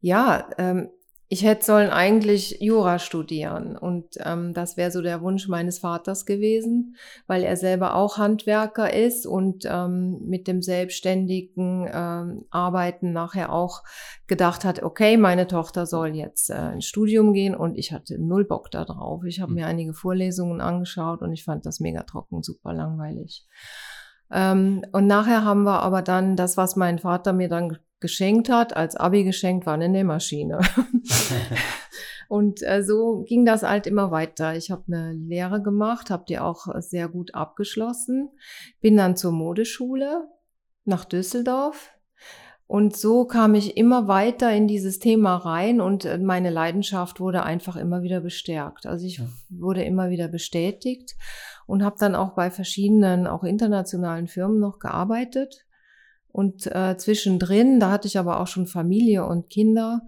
ja, 0.00 0.48
ähm, 0.56 0.88
ich 1.28 1.44
hätte 1.44 1.64
sollen 1.64 1.90
eigentlich 1.90 2.58
Jura 2.60 3.00
studieren 3.00 3.76
und 3.76 4.16
ähm, 4.24 4.54
das 4.54 4.76
wäre 4.76 4.92
so 4.92 5.02
der 5.02 5.22
Wunsch 5.22 5.48
meines 5.48 5.80
Vaters 5.80 6.24
gewesen, 6.24 6.96
weil 7.26 7.42
er 7.42 7.56
selber 7.56 7.96
auch 7.96 8.16
Handwerker 8.16 8.94
ist 8.94 9.26
und 9.26 9.64
ähm, 9.68 10.20
mit 10.24 10.46
dem 10.46 10.62
selbstständigen 10.62 11.90
ähm, 11.92 12.44
Arbeiten 12.50 13.12
nachher 13.12 13.52
auch 13.52 13.82
gedacht 14.28 14.64
hat, 14.64 14.84
okay, 14.84 15.16
meine 15.16 15.48
Tochter 15.48 15.86
soll 15.86 16.14
jetzt 16.14 16.50
äh, 16.50 16.72
ins 16.72 16.86
Studium 16.86 17.32
gehen 17.32 17.56
und 17.56 17.76
ich 17.76 17.90
hatte 17.90 18.20
null 18.20 18.44
Bock 18.44 18.70
da 18.70 18.84
drauf. 18.84 19.24
Ich 19.24 19.40
habe 19.40 19.50
mhm. 19.50 19.56
mir 19.56 19.66
einige 19.66 19.94
Vorlesungen 19.94 20.60
angeschaut 20.60 21.22
und 21.22 21.32
ich 21.32 21.42
fand 21.42 21.66
das 21.66 21.80
mega 21.80 22.04
trocken, 22.04 22.44
super 22.44 22.72
langweilig. 22.72 23.44
Ähm, 24.30 24.84
und 24.92 25.08
nachher 25.08 25.44
haben 25.44 25.64
wir 25.64 25.80
aber 25.80 26.02
dann 26.02 26.36
das, 26.36 26.56
was 26.56 26.76
mein 26.76 27.00
Vater 27.00 27.32
mir 27.32 27.48
dann 27.48 27.78
geschenkt 28.00 28.48
hat, 28.48 28.76
als 28.76 28.96
Abi 28.96 29.24
geschenkt, 29.24 29.66
war 29.66 29.74
eine 29.74 29.88
Nähmaschine. 29.88 30.60
und 32.28 32.62
äh, 32.62 32.82
so 32.82 33.24
ging 33.26 33.44
das 33.46 33.62
halt 33.62 33.86
immer 33.86 34.10
weiter. 34.10 34.54
Ich 34.54 34.70
habe 34.70 34.84
eine 34.88 35.12
Lehre 35.12 35.62
gemacht, 35.62 36.10
habe 36.10 36.24
die 36.28 36.38
auch 36.38 36.66
sehr 36.80 37.08
gut 37.08 37.34
abgeschlossen, 37.34 38.30
bin 38.80 38.96
dann 38.96 39.16
zur 39.16 39.32
Modeschule 39.32 40.28
nach 40.84 41.04
Düsseldorf. 41.04 41.92
Und 42.68 42.96
so 42.96 43.26
kam 43.26 43.54
ich 43.54 43.76
immer 43.76 44.08
weiter 44.08 44.52
in 44.52 44.66
dieses 44.66 44.98
Thema 44.98 45.36
rein 45.36 45.80
und 45.80 46.04
äh, 46.04 46.18
meine 46.18 46.50
Leidenschaft 46.50 47.20
wurde 47.20 47.44
einfach 47.44 47.76
immer 47.76 48.02
wieder 48.02 48.20
bestärkt. 48.20 48.86
Also 48.86 49.06
ich 49.06 49.22
wurde 49.48 49.84
immer 49.84 50.10
wieder 50.10 50.26
bestätigt 50.26 51.14
und 51.66 51.84
habe 51.84 51.96
dann 51.98 52.16
auch 52.16 52.34
bei 52.34 52.50
verschiedenen, 52.50 53.28
auch 53.28 53.44
internationalen 53.44 54.26
Firmen 54.26 54.58
noch 54.58 54.80
gearbeitet 54.80 55.65
und 56.36 56.66
äh, 56.66 56.98
zwischendrin, 56.98 57.80
da 57.80 57.90
hatte 57.90 58.08
ich 58.08 58.18
aber 58.18 58.40
auch 58.40 58.46
schon 58.46 58.66
Familie 58.66 59.24
und 59.24 59.48
Kinder, 59.48 60.02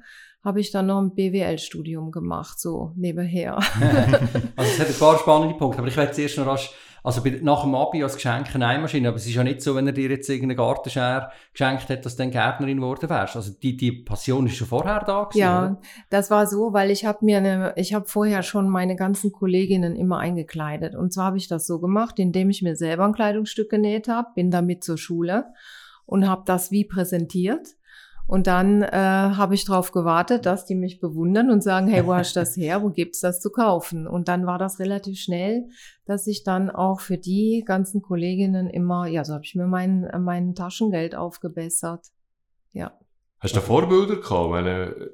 habe 0.44 0.61
ich 0.61 0.70
dann 0.70 0.85
noch 0.85 1.00
ein 1.00 1.14
BWL-Studium 1.14 2.11
gemacht, 2.11 2.61
so 2.61 2.92
nebenher. 2.97 3.56
also 4.56 4.70
es 4.70 4.78
hat 4.78 4.88
ein 4.88 4.99
paar 4.99 5.18
spannende 5.18 5.56
Punkte, 5.56 5.78
aber 5.78 5.88
ich 5.88 5.97
werde 5.97 6.12
zuerst 6.12 6.37
noch 6.37 6.47
rasch, 6.47 6.70
also 7.02 7.23
nach 7.40 7.62
dem 7.62 7.75
Abi 7.75 8.02
als 8.02 8.16
Geschenk 8.16 8.54
eine 8.54 8.66
Nähmaschine, 8.66 9.08
aber 9.08 9.16
es 9.16 9.26
ist 9.26 9.37
ja 9.37 9.42
nicht 9.42 9.62
so, 9.62 9.75
wenn 9.75 9.87
er 9.87 9.94
dir 9.94 10.11
jetzt 10.11 10.28
irgendeinen 10.28 10.58
Gartenschere 10.58 11.30
geschenkt 11.54 11.88
hat, 11.88 12.04
dass 12.04 12.16
du 12.16 12.25
dann 12.25 12.30
Gärtnerin 12.30 12.76
geworden 12.76 13.08
wärst. 13.08 13.35
Also 13.35 13.52
die, 13.62 13.78
die 13.78 13.92
Passion 13.92 14.44
ist 14.47 14.56
schon 14.56 14.66
vorher 14.66 15.02
da 15.06 15.25
gewesen, 15.25 15.38
Ja, 15.38 15.61
oder? 15.61 15.80
das 16.11 16.30
war 16.30 16.47
so, 16.47 16.75
weil 16.75 16.90
ich 16.90 17.06
habe 17.06 17.25
mir 17.25 17.38
eine, 17.38 17.73
ich 17.76 17.94
habe 17.94 18.06
vorher 18.06 18.42
schon 18.42 18.68
meine 18.68 18.97
ganzen 18.97 19.32
Kolleginnen 19.32 19.97
immer 19.97 20.18
eingekleidet. 20.18 20.94
Und 20.94 21.11
zwar 21.11 21.26
habe 21.26 21.38
ich 21.38 21.49
das 21.49 21.66
so 21.66 21.78
gemacht, 21.78 22.18
indem 22.18 22.50
ich 22.50 22.61
mir 22.61 22.76
selber 22.76 23.06
ein 23.06 23.14
Kleidungsstück 23.14 23.70
genäht 23.70 24.08
habe, 24.08 24.28
bin 24.35 24.50
damit 24.50 24.85
zur 24.85 24.99
Schule 24.99 25.47
und 26.08 26.26
habe 26.26 26.42
das 26.46 26.70
wie 26.70 26.84
präsentiert. 26.84 27.76
Und 28.26 28.46
dann 28.46 28.82
äh, 28.82 28.90
habe 28.90 29.54
ich 29.54 29.64
darauf 29.64 29.92
gewartet, 29.92 30.44
dass 30.44 30.66
die 30.66 30.74
mich 30.74 31.00
bewundern 31.00 31.50
und 31.50 31.62
sagen, 31.62 31.86
hey, 31.86 32.06
wo 32.06 32.14
hast 32.14 32.34
du 32.34 32.40
das 32.40 32.56
her? 32.56 32.82
Wo 32.82 32.90
gibt's 32.90 33.20
das 33.20 33.40
zu 33.40 33.50
kaufen? 33.50 34.06
Und 34.06 34.28
dann 34.28 34.44
war 34.44 34.58
das 34.58 34.80
relativ 34.80 35.18
schnell, 35.18 35.68
dass 36.04 36.26
ich 36.26 36.44
dann 36.44 36.68
auch 36.70 37.00
für 37.00 37.16
die 37.16 37.62
ganzen 37.66 38.02
Kolleginnen 38.02 38.68
immer, 38.68 39.06
ja, 39.06 39.24
so 39.24 39.32
habe 39.32 39.44
ich 39.44 39.54
mir 39.54 39.66
mein, 39.66 40.10
mein 40.20 40.54
Taschengeld 40.54 41.14
aufgebessert. 41.14 42.06
Ja. 42.72 42.98
Hast 43.40 43.54
du 43.54 43.61
da 43.61 43.64
Vorbilder 43.64 44.16
gehabt? 44.16 44.50
Meine, 44.50 45.11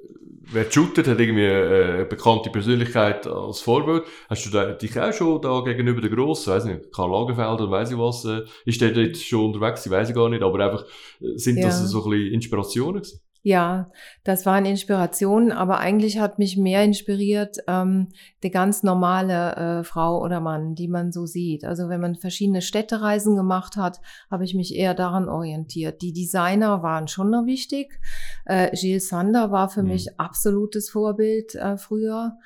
wer 0.52 0.70
shootet, 0.70 1.06
hat 1.08 1.20
irgendwie 1.20 1.44
äh, 1.44 1.92
eine 1.94 2.04
bekannte 2.04 2.50
Persönlichkeit 2.50 3.26
als 3.26 3.60
Vorbild. 3.60 4.04
Hast 4.28 4.46
du 4.46 4.50
da, 4.50 4.72
dich 4.72 4.98
auch 4.98 5.12
schon 5.12 5.42
da 5.42 5.60
gegenüber 5.60 6.00
der 6.00 6.10
Grossen, 6.10 6.52
weiß 6.52 6.64
nicht, 6.64 6.92
Karl 6.92 7.10
Lagerfeld 7.10 7.60
oder 7.60 7.70
weiß 7.70 7.90
ich 7.90 7.98
was, 7.98 8.24
äh, 8.24 8.42
ist 8.64 8.80
der 8.80 8.92
dort 8.92 9.16
schon 9.16 9.52
unterwegs, 9.52 9.88
weiß 9.88 10.08
ich 10.08 10.14
gar 10.14 10.28
nicht, 10.28 10.42
aber 10.42 10.64
einfach, 10.64 10.84
äh, 11.20 11.36
sind 11.36 11.58
ja. 11.58 11.66
das 11.66 11.80
so 11.80 12.04
ein 12.04 12.10
bisschen 12.10 12.34
Inspirationen 12.34 13.02
gewesen? 13.02 13.20
Ja, 13.46 13.90
das 14.24 14.46
waren 14.46 14.64
Inspirationen, 14.64 15.52
aber 15.52 15.78
eigentlich 15.78 16.18
hat 16.18 16.38
mich 16.38 16.56
mehr 16.56 16.82
inspiriert 16.82 17.58
ähm, 17.68 18.08
die 18.42 18.50
ganz 18.50 18.82
normale 18.82 19.80
äh, 19.80 19.84
Frau 19.84 20.22
oder 20.22 20.40
Mann, 20.40 20.74
die 20.74 20.88
man 20.88 21.12
so 21.12 21.26
sieht. 21.26 21.62
Also 21.62 21.90
wenn 21.90 22.00
man 22.00 22.14
verschiedene 22.14 22.62
Städtereisen 22.62 23.36
gemacht 23.36 23.76
hat, 23.76 24.00
habe 24.30 24.44
ich 24.44 24.54
mich 24.54 24.74
eher 24.74 24.94
daran 24.94 25.28
orientiert. 25.28 26.00
Die 26.00 26.14
Designer 26.14 26.82
waren 26.82 27.06
schon 27.06 27.28
noch 27.28 27.44
wichtig. 27.44 28.00
Äh, 28.46 28.74
Gilles 28.74 29.08
Sander 29.08 29.52
war 29.52 29.68
für 29.68 29.82
mhm. 29.82 29.90
mich 29.90 30.18
absolutes 30.18 30.88
Vorbild 30.88 31.54
äh, 31.54 31.76
früher 31.76 32.38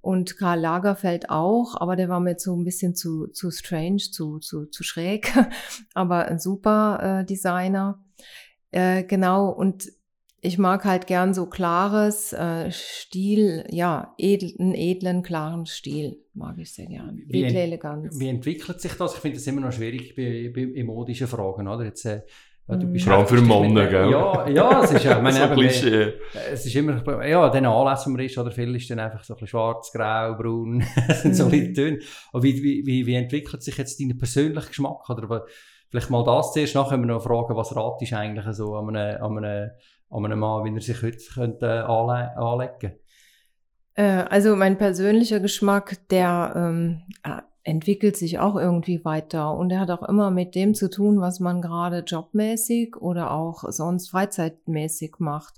und 0.00 0.36
Karl 0.36 0.60
Lagerfeld 0.60 1.30
auch, 1.30 1.74
aber 1.80 1.96
der 1.96 2.08
war 2.08 2.20
mir 2.20 2.38
so 2.38 2.54
ein 2.54 2.62
bisschen 2.62 2.94
zu, 2.94 3.26
zu 3.26 3.50
strange, 3.50 3.96
zu, 3.96 4.38
zu, 4.38 4.66
zu 4.66 4.84
schräg, 4.84 5.32
aber 5.94 6.26
ein 6.26 6.38
super 6.38 7.22
äh, 7.22 7.24
Designer. 7.24 7.98
Äh, 8.70 9.02
genau, 9.02 9.48
und 9.48 9.88
ich 10.44 10.58
mag 10.58 10.84
halt 10.84 11.06
gern 11.06 11.32
so 11.32 11.46
klares 11.46 12.34
äh, 12.34 12.70
Stil, 12.70 13.64
ja, 13.70 14.14
edel, 14.18 14.54
einen 14.58 14.74
edlen, 14.74 15.22
klaren 15.22 15.64
Stil 15.64 16.18
mag 16.34 16.58
ich 16.58 16.72
sehr 16.72 16.86
gern. 16.86 17.22
Wie, 17.26 17.44
ent 17.44 17.56
Eleganz. 17.56 18.18
wie 18.20 18.28
entwickelt 18.28 18.78
sich 18.78 18.92
das? 18.92 19.14
Ich 19.14 19.20
finde 19.20 19.38
das 19.38 19.46
immer 19.46 19.62
noch 19.62 19.72
schwierig 19.72 20.14
bei, 20.14 20.52
bei, 20.54 20.60
in 20.60 20.86
modischen 20.86 21.28
Fragen, 21.28 21.66
oder? 21.66 21.84
Jetzt, 21.86 22.04
äh, 22.04 22.20
du 22.68 22.76
mhm. 22.76 22.92
bist 22.92 23.06
Vor 23.06 23.14
allem 23.14 23.26
für 23.26 23.40
Männer, 23.40 23.86
gell? 23.86 24.10
Ja, 24.10 24.46
ja, 24.46 24.82
es 24.84 24.92
ist 24.92 25.04
ja, 25.04 25.18
meine, 25.22 25.38
so 25.38 25.44
eben, 25.44 25.62
äh, 25.62 26.12
es 26.52 26.66
ist 26.66 26.76
immer, 26.76 27.26
ja, 27.26 27.48
den 27.48 27.64
Anlass, 27.64 28.06
man 28.06 28.20
ist, 28.20 28.36
oder 28.36 28.50
viel 28.50 28.74
ist 28.76 28.90
dann 28.90 28.98
einfach 28.98 29.24
so 29.24 29.32
ein 29.32 29.36
bisschen 29.36 29.48
schwarz, 29.48 29.92
grau, 29.92 30.34
braun, 30.36 30.84
sind 31.22 31.36
so 31.36 31.46
mhm. 31.46 31.72
Töne. 31.72 32.00
Aber 32.34 32.42
wie, 32.42 32.62
wie, 32.62 32.84
wie, 32.84 33.06
wie 33.06 33.14
entwickelt 33.14 33.62
sich 33.62 33.78
jetzt 33.78 33.98
dein 33.98 34.18
persönlicher 34.18 34.68
Geschmack? 34.68 35.08
Oder 35.08 35.46
vielleicht 35.88 36.10
mal 36.10 36.22
das 36.22 36.52
zuerst, 36.52 36.74
nachher 36.74 36.90
können 36.90 37.04
wir 37.04 37.14
noch 37.14 37.22
fragen, 37.22 37.56
was 37.56 37.74
ratest 37.74 38.12
du 38.12 38.16
eigentlich 38.18 38.44
so 38.54 38.74
an 38.74 38.94
einem, 38.94 39.22
an 39.22 39.38
einem 39.38 39.70
an 40.14 40.24
einem 40.24 40.38
Mann, 40.38 40.64
wie 40.64 40.74
er 40.74 40.80
sich 40.80 41.02
heute 41.02 41.18
könnte, 41.34 41.66
äh, 41.66 41.80
anle 41.80 42.36
anlegen 42.36 42.98
äh, 43.94 44.24
Also 44.30 44.56
mein 44.56 44.78
persönlicher 44.78 45.40
Geschmack, 45.40 45.98
der 46.08 46.52
ähm, 46.56 47.02
entwickelt 47.64 48.16
sich 48.16 48.38
auch 48.38 48.56
irgendwie 48.56 49.04
weiter 49.04 49.56
und 49.56 49.70
er 49.70 49.80
hat 49.80 49.90
auch 49.90 50.06
immer 50.06 50.30
mit 50.30 50.54
dem 50.54 50.74
zu 50.74 50.88
tun, 50.88 51.20
was 51.20 51.40
man 51.40 51.62
gerade 51.62 52.00
jobmäßig 52.06 52.96
oder 52.96 53.32
auch 53.32 53.64
sonst 53.68 54.10
freizeitmäßig 54.10 55.16
macht. 55.18 55.54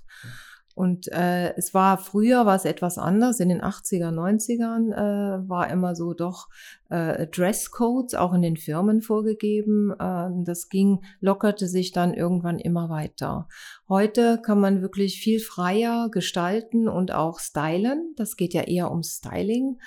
Und 0.77 1.11
äh, 1.11 1.55
es 1.55 1.73
war 1.73 1.97
früher 1.97 2.45
war 2.45 2.55
es 2.55 2.63
etwas 2.63 2.99
anders. 2.99 3.39
In 3.39 3.49
den 3.49 3.63
80er, 3.63 4.11
90ern 4.11 4.93
äh, 4.93 5.49
war 5.49 5.71
immer 5.71 5.95
so 5.95 6.13
doch 6.13 6.49
äh, 6.89 7.25
Dresscodes 7.25 8.13
auch 8.13 8.31
in 8.31 8.43
den 8.43 8.57
Firmen 8.57 9.01
vorgegeben. 9.01 9.91
Äh, 9.99 10.29
das 10.45 10.69
ging, 10.69 10.99
lockerte 11.19 11.67
sich 11.67 11.93
dann 11.93 12.13
irgendwann 12.13 12.59
immer 12.59 12.89
weiter. 12.89 13.47
Heute 13.89 14.39
kann 14.39 14.59
man 14.59 14.83
wirklich 14.83 15.19
viel 15.19 15.39
freier 15.39 16.09
gestalten 16.11 16.87
und 16.87 17.11
auch 17.11 17.39
stylen. 17.39 18.13
Das 18.15 18.37
geht 18.37 18.53
ja 18.53 18.61
eher 18.61 18.91
um 18.91 19.01
Styling. 19.01 19.79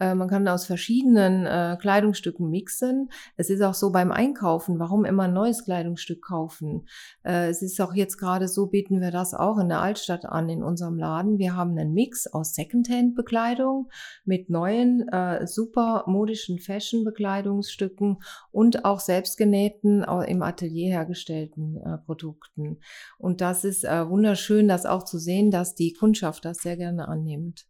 Äh, 0.00 0.14
man 0.14 0.28
kann 0.28 0.46
aus 0.48 0.66
verschiedenen 0.66 1.46
äh, 1.46 1.76
Kleidungsstücken 1.80 2.48
mixen. 2.48 3.10
Es 3.36 3.50
ist 3.50 3.62
auch 3.62 3.74
so 3.74 3.90
beim 3.90 4.12
Einkaufen, 4.12 4.78
warum 4.78 5.04
immer 5.04 5.24
ein 5.24 5.32
neues 5.32 5.64
Kleidungsstück 5.64 6.22
kaufen? 6.22 6.86
Äh, 7.24 7.48
es 7.48 7.62
ist 7.62 7.80
auch 7.80 7.94
jetzt 7.94 8.16
gerade 8.16 8.48
so, 8.48 8.66
bieten 8.66 9.00
wir 9.00 9.10
das 9.10 9.34
auch 9.34 9.58
in 9.58 9.68
der 9.68 9.80
Altstadt 9.80 10.24
an, 10.24 10.48
in 10.48 10.62
unserem 10.62 10.98
Laden. 10.98 11.38
Wir 11.38 11.56
haben 11.56 11.76
einen 11.78 11.92
Mix 11.92 12.26
aus 12.26 12.54
Secondhand-Bekleidung 12.54 13.90
mit 14.24 14.50
neuen, 14.50 15.08
äh, 15.08 15.46
super 15.46 16.04
modischen 16.06 16.58
Fashion-Bekleidungsstücken 16.58 18.18
und 18.50 18.84
auch 18.84 19.00
selbstgenähten, 19.00 20.02
im 20.02 20.42
Atelier 20.42 20.90
hergestellten 20.90 21.76
äh, 21.76 21.98
Produkten. 21.98 22.78
Und 23.18 23.40
das 23.40 23.64
ist 23.64 23.82
wunderschön, 23.84 24.68
das 24.68 24.86
auch 24.86 25.04
zu 25.04 25.18
sehen, 25.18 25.50
dass 25.50 25.74
die 25.74 25.92
Kundschaft 25.92 26.44
das 26.44 26.58
sehr 26.58 26.76
gerne 26.76 27.08
annimmt. 27.08 27.66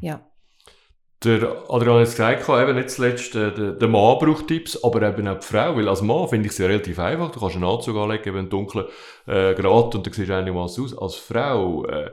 Ja. 0.00 0.31
Der 1.24 1.64
Adrian 1.68 1.96
hat 1.96 2.08
es 2.08 2.16
gesagt, 2.16 2.48
eben 2.48 2.74
nicht 2.74 2.90
zuletzt, 2.90 3.36
äh, 3.36 3.52
der, 3.52 3.72
der 3.72 3.88
Mann 3.88 4.18
braucht 4.18 4.48
Tipps, 4.48 4.82
aber 4.82 5.02
eben 5.02 5.28
auch 5.28 5.38
die 5.38 5.46
Frau, 5.46 5.76
weil 5.76 5.88
als 5.88 6.02
Mann 6.02 6.26
finde 6.28 6.46
ich 6.46 6.52
es 6.52 6.58
ja 6.58 6.66
relativ 6.66 6.98
einfach. 6.98 7.30
Du 7.30 7.38
kannst 7.38 7.54
einen 7.54 7.64
Anzug 7.64 7.96
anlegen, 7.96 8.28
eben 8.28 8.38
einen 8.38 8.50
dunklen 8.50 8.86
äh, 9.26 9.54
Grat 9.54 9.94
und 9.94 10.06
dann 10.06 10.12
siehst 10.12 10.28
du 10.28 10.36
einigermaßen 10.36 10.82
aus. 10.84 10.98
Als 10.98 11.14
Frau 11.14 11.84
äh, 11.86 12.10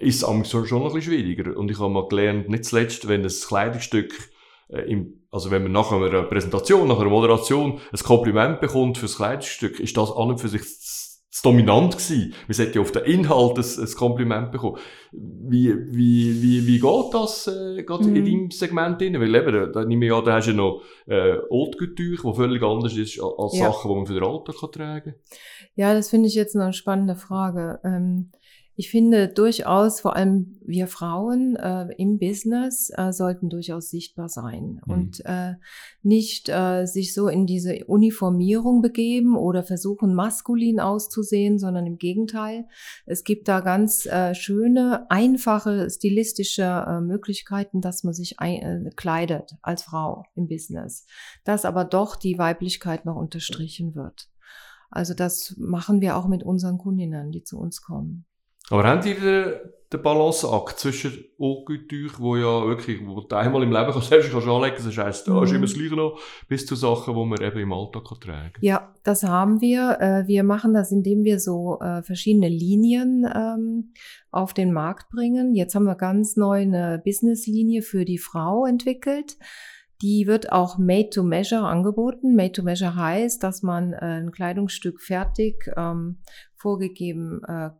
ist 0.00 0.22
es 0.22 0.50
schon, 0.50 0.66
schon 0.66 0.82
ein 0.82 0.92
bisschen 0.92 1.02
schwieriger. 1.02 1.56
Und 1.56 1.70
ich 1.70 1.78
habe 1.78 1.90
mal 1.90 2.08
gelernt, 2.08 2.48
nicht 2.48 2.64
zuletzt, 2.64 3.06
wenn 3.06 3.22
ein 3.22 3.28
Kleidungsstück 3.28 4.12
äh, 4.70 4.80
im, 4.90 5.22
also 5.30 5.50
wenn 5.50 5.62
man 5.62 5.72
nach 5.72 5.92
einer 5.92 6.22
Präsentation, 6.24 6.88
nach 6.88 6.98
einer 6.98 7.10
Moderation 7.10 7.80
ein 7.92 7.98
Kompliment 7.98 8.60
bekommt 8.60 8.98
fürs 8.98 9.16
Kleidungsstück, 9.16 9.78
ist 9.78 9.96
das 9.96 10.10
an 10.10 10.30
und 10.30 10.40
für 10.40 10.48
sich 10.48 10.62
dominant 11.42 11.92
gewesen. 11.92 12.34
Wir 12.46 12.54
sollten 12.54 12.74
ja 12.74 12.80
auf 12.80 12.92
den 12.92 13.04
Inhalt 13.04 13.58
ein, 13.58 13.84
ein 13.84 13.94
Kompliment 13.94 14.52
bekommen. 14.52 14.78
Wie, 15.12 15.74
wie, 15.74 16.42
wie, 16.42 16.66
wie 16.66 16.80
geht 16.80 17.14
das 17.14 17.46
äh, 17.46 17.82
gerade 17.82 18.04
in 18.04 18.10
mhm. 18.10 18.24
deinem 18.24 18.50
Segment 18.50 19.00
drin? 19.00 19.20
Weil 19.20 19.34
eben, 19.34 19.72
da, 19.72 19.84
nehme 19.84 20.06
ich 20.06 20.12
an, 20.12 20.24
da 20.24 20.34
hast 20.34 20.46
du 20.46 20.50
ja 20.50 20.56
noch 20.56 20.82
äh, 21.06 21.36
Haute 21.50 21.78
Couture, 21.78 22.30
die 22.30 22.36
völlig 22.36 22.62
anders 22.62 22.96
ist 22.96 23.20
als 23.20 23.58
ja. 23.58 23.72
Sachen, 23.72 23.90
die 23.90 23.96
man 23.96 24.06
für 24.06 24.14
den 24.14 24.24
Alltag 24.24 24.56
kann 24.60 24.72
tragen 24.72 25.12
kann. 25.12 25.38
Ja, 25.74 25.94
das 25.94 26.10
finde 26.10 26.28
ich 26.28 26.34
jetzt 26.34 26.54
noch 26.54 26.64
eine 26.64 26.72
spannende 26.72 27.14
Frage. 27.14 27.80
Ähm, 27.84 28.32
ich 28.78 28.90
finde 28.92 29.26
durchaus, 29.26 29.98
vor 29.98 30.14
allem 30.14 30.56
wir 30.64 30.86
Frauen 30.86 31.56
äh, 31.56 31.88
im 31.96 32.20
Business 32.20 32.92
äh, 32.96 33.12
sollten 33.12 33.50
durchaus 33.50 33.90
sichtbar 33.90 34.28
sein 34.28 34.80
mhm. 34.86 34.92
und 34.92 35.26
äh, 35.26 35.54
nicht 36.04 36.48
äh, 36.48 36.86
sich 36.86 37.12
so 37.12 37.26
in 37.26 37.44
diese 37.44 37.86
Uniformierung 37.86 38.80
begeben 38.80 39.36
oder 39.36 39.64
versuchen, 39.64 40.14
maskulin 40.14 40.78
auszusehen, 40.78 41.58
sondern 41.58 41.86
im 41.86 41.98
Gegenteil. 41.98 42.66
Es 43.04 43.24
gibt 43.24 43.48
da 43.48 43.58
ganz 43.58 44.06
äh, 44.06 44.36
schöne, 44.36 45.10
einfache, 45.10 45.90
stilistische 45.90 46.62
äh, 46.62 47.00
Möglichkeiten, 47.00 47.80
dass 47.80 48.04
man 48.04 48.14
sich 48.14 48.38
ein, 48.38 48.92
kleidet 48.94 49.56
als 49.60 49.82
Frau 49.82 50.22
im 50.36 50.46
Business, 50.46 51.04
dass 51.42 51.64
aber 51.64 51.84
doch 51.84 52.14
die 52.14 52.38
Weiblichkeit 52.38 53.06
noch 53.06 53.16
unterstrichen 53.16 53.96
wird. 53.96 54.28
Also 54.88 55.14
das 55.14 55.56
machen 55.58 56.00
wir 56.00 56.16
auch 56.16 56.28
mit 56.28 56.44
unseren 56.44 56.78
Kundinnen, 56.78 57.32
die 57.32 57.42
zu 57.42 57.58
uns 57.58 57.82
kommen. 57.82 58.24
Aber 58.70 58.84
haben 58.84 59.00
die 59.00 59.14
den, 59.14 59.54
den 59.92 60.02
Balanceakt 60.02 60.78
zwischen 60.78 61.24
Haute 61.40 61.78
wo 62.18 62.36
ja 62.36 62.66
wirklich, 62.66 63.00
wo 63.06 63.20
du 63.20 63.36
einmal 63.36 63.62
im 63.62 63.72
Leben 63.72 63.90
kannst, 63.90 64.08
selbst 64.10 64.30
kannst 64.30 64.46
anlegen 64.46 64.76
das 64.76 64.98
heisst, 64.98 65.28
da 65.28 65.42
ist 65.42 65.52
immer 65.52 65.62
das 65.62 65.74
Gleiche 65.74 65.96
noch, 65.96 66.20
bis 66.48 66.66
zu 66.66 66.74
Sachen, 66.74 67.14
die 67.14 67.24
man 67.24 67.40
eben 67.40 67.58
im 67.58 67.72
Alltag 67.72 68.04
kann 68.04 68.20
tragen 68.20 68.52
kann? 68.52 68.62
Ja, 68.62 68.94
das 69.02 69.22
haben 69.22 69.60
wir. 69.60 69.98
Äh, 70.00 70.26
wir 70.26 70.44
machen 70.44 70.74
das, 70.74 70.92
indem 70.92 71.24
wir 71.24 71.40
so 71.40 71.78
äh, 71.80 72.02
verschiedene 72.02 72.48
Linien 72.48 73.26
ähm, 73.34 73.92
auf 74.30 74.52
den 74.52 74.72
Markt 74.72 75.08
bringen. 75.10 75.54
Jetzt 75.54 75.74
haben 75.74 75.84
wir 75.84 75.96
ganz 75.96 76.36
neu 76.36 76.60
eine 76.60 77.00
Business-Linie 77.02 77.82
für 77.82 78.04
die 78.04 78.18
Frau 78.18 78.66
entwickelt. 78.66 79.38
Die 80.02 80.26
wird 80.28 80.52
auch 80.52 80.78
made 80.78 81.10
to 81.10 81.24
measure 81.24 81.66
angeboten. 81.66 82.36
Made 82.36 82.52
to 82.52 82.62
measure 82.62 82.94
heißt, 82.94 83.42
dass 83.42 83.62
man 83.62 83.94
äh, 83.94 84.20
ein 84.20 84.30
Kleidungsstück 84.30 85.00
fertig 85.00 85.70
ähm, 85.76 86.18
vorgegeben 86.56 87.40
äh, 87.48 87.70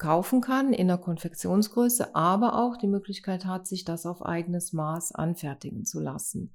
kaufen 0.00 0.40
kann 0.40 0.72
in 0.72 0.88
der 0.88 0.98
Konfektionsgröße, 0.98 2.16
aber 2.16 2.58
auch 2.58 2.76
die 2.76 2.88
Möglichkeit 2.88 3.44
hat, 3.44 3.68
sich 3.68 3.84
das 3.84 4.06
auf 4.06 4.24
eigenes 4.24 4.72
Maß 4.72 5.14
anfertigen 5.14 5.84
zu 5.84 6.00
lassen. 6.00 6.52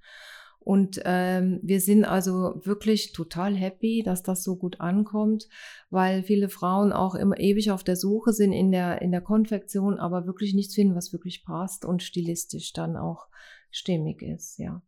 Und 0.59 0.99
ähm, 1.05 1.59
wir 1.61 1.79
sind 1.79 2.05
also 2.05 2.59
wirklich 2.63 3.13
total 3.13 3.55
happy, 3.55 4.01
dass 4.03 4.23
das 4.23 4.43
so 4.43 4.55
gut 4.55 4.81
ankommt, 4.81 5.47
weil 5.91 6.23
viele 6.23 6.49
Frauen 6.49 6.91
auch 6.91 7.13
immer 7.13 7.39
ewig 7.39 7.69
auf 7.69 7.83
der 7.83 7.95
Suche 7.95 8.33
sind 8.33 8.51
in 8.51 8.71
der, 8.71 8.99
in 9.03 9.11
der 9.11 9.21
Konfektion, 9.21 9.99
aber 9.99 10.25
wirklich 10.25 10.55
nichts 10.55 10.73
finden, 10.73 10.95
was 10.95 11.13
wirklich 11.13 11.45
passt 11.45 11.85
und 11.85 12.01
stilistisch 12.01 12.73
dann 12.73 12.97
auch 12.97 13.27
stimmig 13.69 14.23
ist, 14.23 14.57
ja. 14.57 14.81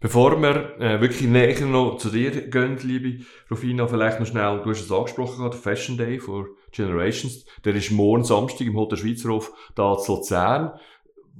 Bevor 0.00 0.42
wir 0.42 0.78
äh, 0.80 1.00
wirklich 1.00 1.30
näher 1.30 1.64
noch 1.64 1.96
zu 1.96 2.10
dir 2.10 2.50
gehen, 2.50 2.76
liebe 2.82 3.24
Rufina, 3.50 3.86
vielleicht 3.86 4.20
noch 4.20 4.26
schnell, 4.26 4.60
du 4.62 4.70
hast 4.70 4.82
es 4.82 4.92
angesprochen, 4.92 5.48
der 5.48 5.58
Fashion 5.58 5.96
Day 5.96 6.18
for 6.18 6.46
Generations, 6.76 7.44
der 7.64 7.74
ist 7.74 7.90
morgen 7.90 8.24
Samstag 8.24 8.66
im 8.66 8.76
Hotel 8.76 8.98
Schweizerhof 8.98 9.52
da 9.74 9.96
zu 9.96 10.16
Luzern. 10.16 10.78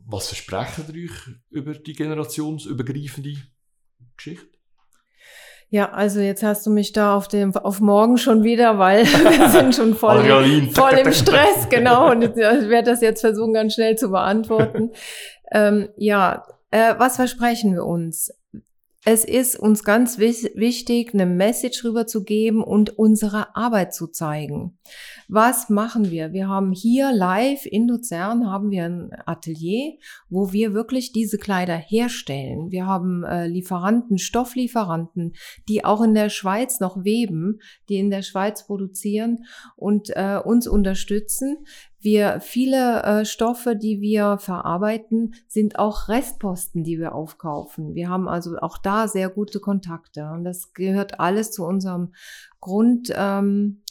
Was 0.08 0.28
versprechen 0.28 0.84
ihr 0.94 1.04
euch 1.04 1.36
über 1.50 1.74
die 1.74 1.92
generationsübergreifende 1.92 3.34
Geschichte? 4.16 4.56
Ja, 5.68 5.90
also 5.90 6.20
jetzt 6.20 6.44
hast 6.44 6.64
du 6.64 6.70
mich 6.70 6.92
da 6.92 7.16
auf 7.16 7.26
dem 7.26 7.54
auf 7.56 7.80
morgen 7.80 8.18
schon 8.18 8.44
wieder, 8.44 8.78
weil 8.78 9.04
wir 9.04 9.48
sind 9.48 9.74
schon 9.74 9.94
voll, 9.94 10.22
voll 10.72 10.92
im 10.92 11.12
Stress, 11.12 11.68
genau. 11.68 12.12
Und 12.12 12.22
ich 12.22 12.36
werde 12.36 12.90
das 12.90 13.00
jetzt 13.00 13.20
versuchen, 13.20 13.52
ganz 13.52 13.74
schnell 13.74 13.96
zu 13.96 14.10
beantworten. 14.10 14.92
ähm, 15.52 15.88
ja, 15.96 16.46
äh, 16.70 16.94
was 16.98 17.16
versprechen 17.16 17.74
wir 17.74 17.84
uns? 17.84 18.30
Es 19.08 19.24
ist 19.24 19.56
uns 19.56 19.84
ganz 19.84 20.18
wichtig, 20.18 21.14
eine 21.14 21.26
Message 21.26 21.84
rüberzugeben 21.84 22.60
und 22.60 22.98
unsere 22.98 23.54
Arbeit 23.54 23.94
zu 23.94 24.08
zeigen. 24.08 24.80
Was 25.28 25.70
machen 25.70 26.10
wir? 26.10 26.32
Wir 26.32 26.48
haben 26.48 26.72
hier 26.72 27.12
live 27.12 27.66
in 27.66 27.86
Luzern 27.86 28.50
haben 28.50 28.72
wir 28.72 28.84
ein 28.84 29.10
Atelier, 29.24 29.92
wo 30.28 30.52
wir 30.52 30.74
wirklich 30.74 31.12
diese 31.12 31.38
Kleider 31.38 31.76
herstellen. 31.76 32.72
Wir 32.72 32.86
haben 32.86 33.22
äh, 33.22 33.46
Lieferanten, 33.46 34.18
Stofflieferanten, 34.18 35.34
die 35.68 35.84
auch 35.84 36.02
in 36.02 36.14
der 36.14 36.28
Schweiz 36.28 36.80
noch 36.80 37.04
weben, 37.04 37.60
die 37.88 37.98
in 37.98 38.10
der 38.10 38.22
Schweiz 38.22 38.66
produzieren 38.66 39.44
und 39.76 40.10
äh, 40.16 40.40
uns 40.44 40.66
unterstützen. 40.66 41.58
Wir 41.98 42.40
viele 42.40 43.02
äh, 43.02 43.24
Stoffe, 43.24 43.74
die 43.74 44.00
wir 44.00 44.38
verarbeiten, 44.38 45.34
sind 45.48 45.78
auch 45.78 46.08
Restposten, 46.08 46.84
die 46.84 46.98
wir 46.98 47.14
aufkaufen. 47.14 47.94
Wir 47.94 48.08
haben 48.08 48.28
also 48.28 48.58
auch 48.58 48.78
da 48.78 49.08
sehr 49.08 49.28
gute 49.28 49.60
Kontakte 49.60 50.30
und 50.30 50.44
das 50.44 50.72
gehört 50.72 51.20
alles 51.20 51.52
zu 51.52 51.64
unserem 51.64 52.12
Grund 52.60 53.12
ähm, 53.16 53.82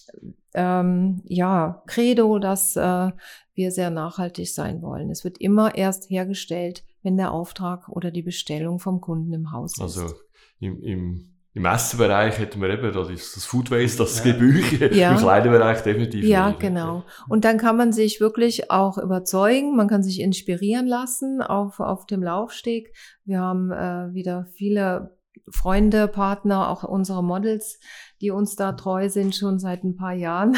ähm, 0.53 1.21
ja 1.25 1.83
Credo, 1.87 2.39
dass 2.39 2.75
äh, 2.75 3.11
wir 3.53 3.71
sehr 3.71 3.89
nachhaltig 3.89 4.53
sein 4.53 4.81
wollen. 4.81 5.09
Es 5.09 5.23
wird 5.23 5.37
immer 5.37 5.75
erst 5.75 6.09
hergestellt, 6.09 6.83
wenn 7.03 7.17
der 7.17 7.31
Auftrag 7.31 7.89
oder 7.89 8.11
die 8.11 8.23
Bestellung 8.23 8.79
vom 8.79 9.01
Kunden 9.01 9.33
im 9.33 9.51
Haus 9.51 9.73
ist. 9.73 9.81
Also 9.81 10.13
im, 10.59 10.81
im 10.81 11.34
im 11.55 11.63
Essenbereich 11.63 12.37
hätten 12.37 12.61
wir 12.61 12.69
eben 12.69 12.91
das, 12.91 13.07
das 13.07 13.45
Food 13.45 13.71
Waste, 13.71 13.99
das 13.99 14.17
ja. 14.17 14.33
Gebühr. 14.33 14.91
Ja. 14.93 15.13
Im 15.13 15.17
Kleiderbereich 15.17 15.81
definitiv. 15.83 16.25
Ja, 16.25 16.49
nicht. 16.49 16.59
genau. 16.59 17.05
Und 17.29 17.45
dann 17.45 17.57
kann 17.57 17.77
man 17.77 17.93
sich 17.93 18.19
wirklich 18.19 18.69
auch 18.69 18.97
überzeugen, 18.97 19.73
man 19.73 19.87
kann 19.87 20.03
sich 20.03 20.19
inspirieren 20.19 20.85
lassen 20.85 21.41
auf, 21.41 21.79
auf 21.79 22.05
dem 22.07 22.21
Laufsteg. 22.21 22.93
Wir 23.23 23.39
haben 23.39 23.71
äh, 23.71 24.13
wieder 24.13 24.47
viele 24.53 25.17
Freunde, 25.49 26.09
Partner, 26.09 26.69
auch 26.69 26.83
unsere 26.83 27.23
Models, 27.23 27.79
die 28.19 28.31
uns 28.31 28.57
da 28.57 28.73
treu 28.73 29.07
sind, 29.07 29.33
schon 29.33 29.57
seit 29.57 29.85
ein 29.85 29.95
paar 29.95 30.13
Jahren. 30.13 30.57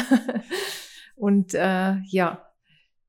Und 1.14 1.54
äh, 1.54 1.94
ja, 2.08 2.44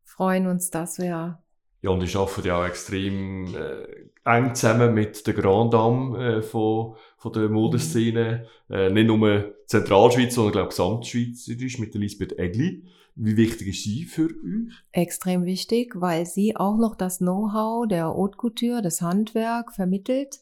freuen 0.04 0.45
uns, 0.45 0.69
dass 0.69 0.99
wir 0.99 1.41
ja, 1.82 1.92
und 1.92 2.04
ich 2.04 2.15
arbeite 2.15 2.50
ja 2.50 2.60
auch 2.60 2.65
extrem 2.65 3.56
äh, 3.56 4.10
eng 4.26 4.54
zusammen 4.54 4.94
mit 4.94 5.26
der 5.26 5.34
Grand 5.34 5.74
Dame 5.74 6.38
äh, 6.38 6.42
von, 6.42 6.96
von 7.18 7.34
der 7.34 7.50
Modeszene. 7.50 8.46
Mhm. 8.68 8.76
Äh, 8.76 8.89
nicht 8.89 9.08
nur 9.08 9.56
Zentralschweiz, 9.65 10.36
sondern 10.36 10.54
glaube 10.54 10.70
Gesamtschweizerisch 10.70 11.80
mit 11.80 11.96
Elisabeth 11.96 12.38
Egli. 12.38 12.84
Wie 13.15 13.36
wichtig 13.38 13.70
ist 13.70 13.84
sie 13.84 14.06
für 14.06 14.26
euch? 14.26 14.74
Extrem 14.92 15.44
wichtig, 15.44 15.94
weil 15.96 16.26
sie 16.26 16.56
auch 16.56 16.78
noch 16.78 16.96
das 16.96 17.18
Know-how 17.18 17.88
der 17.88 18.08
Haute 18.08 18.38
Couture, 18.38 18.82
das 18.82 19.02
Handwerk 19.02 19.74
vermittelt 19.74 20.39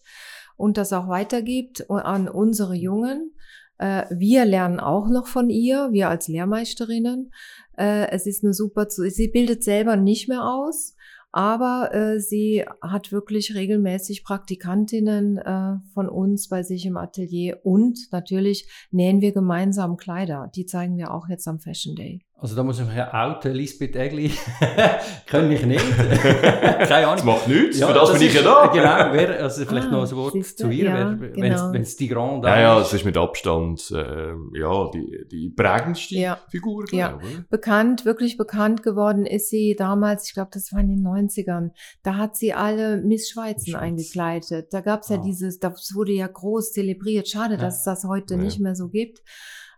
und 0.58 0.78
das 0.78 0.94
auch 0.94 1.08
weitergibt 1.08 1.90
an 1.90 2.28
unsere 2.28 2.76
Jungen. 2.76 3.32
Äh, 3.78 4.06
wir 4.10 4.46
lernen 4.46 4.80
auch 4.80 5.08
noch 5.08 5.28
von 5.28 5.50
ihr, 5.50 5.90
wir 5.92 6.10
als 6.10 6.28
Lehrmeisterinnen. 6.28 7.32
Äh, 7.78 8.10
es 8.10 8.26
ist 8.26 8.44
eine 8.44 8.54
super, 8.54 8.88
sie 8.90 9.28
bildet 9.28 9.64
selber 9.64 9.96
nicht 9.96 10.28
mehr 10.28 10.44
aus, 10.44 10.96
aber 11.38 11.94
äh, 11.94 12.20
sie 12.20 12.66
hat 12.82 13.12
wirklich 13.12 13.54
regelmäßig 13.54 14.24
Praktikantinnen 14.24 15.38
äh, 15.38 15.76
von 15.94 16.10
uns 16.10 16.48
bei 16.48 16.64
sich 16.64 16.84
im 16.88 16.98
Atelier 16.98 17.60
und 17.64 18.12
natürlich 18.12 18.68
nähen 18.90 19.22
wir 19.22 19.34
gemeinsam 19.34 19.98
Kleider. 19.98 20.50
Die 20.56 20.66
zeigen 20.66 20.98
wir 20.98 21.14
auch 21.14 21.30
jetzt 21.30 21.48
am 21.48 21.60
Fashion 21.60 21.96
Day. 21.96 22.27
Also 22.40 22.56
da 22.56 22.62
muss 22.62 22.80
ich 22.80 22.86
mich 22.86 22.96
ja 22.96 23.12
outen, 23.16 23.52
Lisbeth 23.52 23.96
Egli 23.96 24.32
kann 25.26 25.52
ich 25.52 25.66
nicht. 25.66 25.84
Keine 25.98 27.08
Ahnung. 27.08 27.16
Das 27.16 27.24
macht 27.24 27.48
nichts, 27.48 27.80
ja, 27.80 27.88
für 27.88 27.96
das, 27.96 28.10
das 28.12 28.20
bin 28.20 28.28
ich 28.28 28.34
ja 28.36 28.44
da. 28.44 28.68
Genau, 28.68 29.14
wer, 29.14 29.42
also 29.42 29.66
vielleicht 29.66 29.88
ah, 29.88 29.92
noch 29.92 30.08
ein 30.08 30.16
Wort 30.16 30.34
siehste? 30.34 30.66
zu 30.66 30.70
ihr, 30.70 30.86
ja, 30.86 31.14
genau. 31.14 31.74
wenn 31.74 31.82
es 31.82 31.98
die 31.98 32.08
Grande 32.08 32.48
Ja, 32.48 32.60
ja, 32.60 32.80
es 32.80 32.94
ist 32.94 33.06
mit 33.06 33.18
Abstand 33.18 33.90
äh, 33.90 34.34
ja, 34.54 34.92
die, 34.92 35.26
die 35.32 35.50
prägendste 35.50 36.14
ja. 36.14 36.38
Figur, 36.48 36.86
ja. 36.92 37.20
Ich, 37.24 37.50
bekannt, 37.50 38.06
wirklich 38.06 38.38
bekannt 38.38 38.84
geworden 38.84 39.26
ist 39.26 39.50
sie 39.50 39.76
damals, 39.76 40.28
ich 40.28 40.36
glaube, 40.36 40.52
das 40.54 40.72
war 40.72 40.80
in 40.82 40.90
den 40.90 41.08
90ern, 41.08 41.72
da 42.04 42.18
hat 42.18 42.36
sie 42.36 42.54
alle 42.54 42.98
Miss 42.98 43.32
Schweizen 43.32 43.72
Schweiz. 43.72 43.82
eingekleidet. 43.82 44.72
Da 44.74 44.82
gab 44.82 45.02
es 45.02 45.10
ja 45.10 45.18
ah. 45.18 45.24
dieses, 45.26 45.58
das 45.58 45.92
wurde 45.96 46.12
ja 46.12 46.28
groß 46.28 46.72
zelebriert. 46.72 47.28
Schade, 47.28 47.56
ja. 47.56 47.62
dass 47.62 47.80
es 47.80 47.84
das 47.84 48.04
heute 48.04 48.38
nicht 48.38 48.60
mehr 48.60 48.76
so 48.76 48.90
gibt 48.90 49.24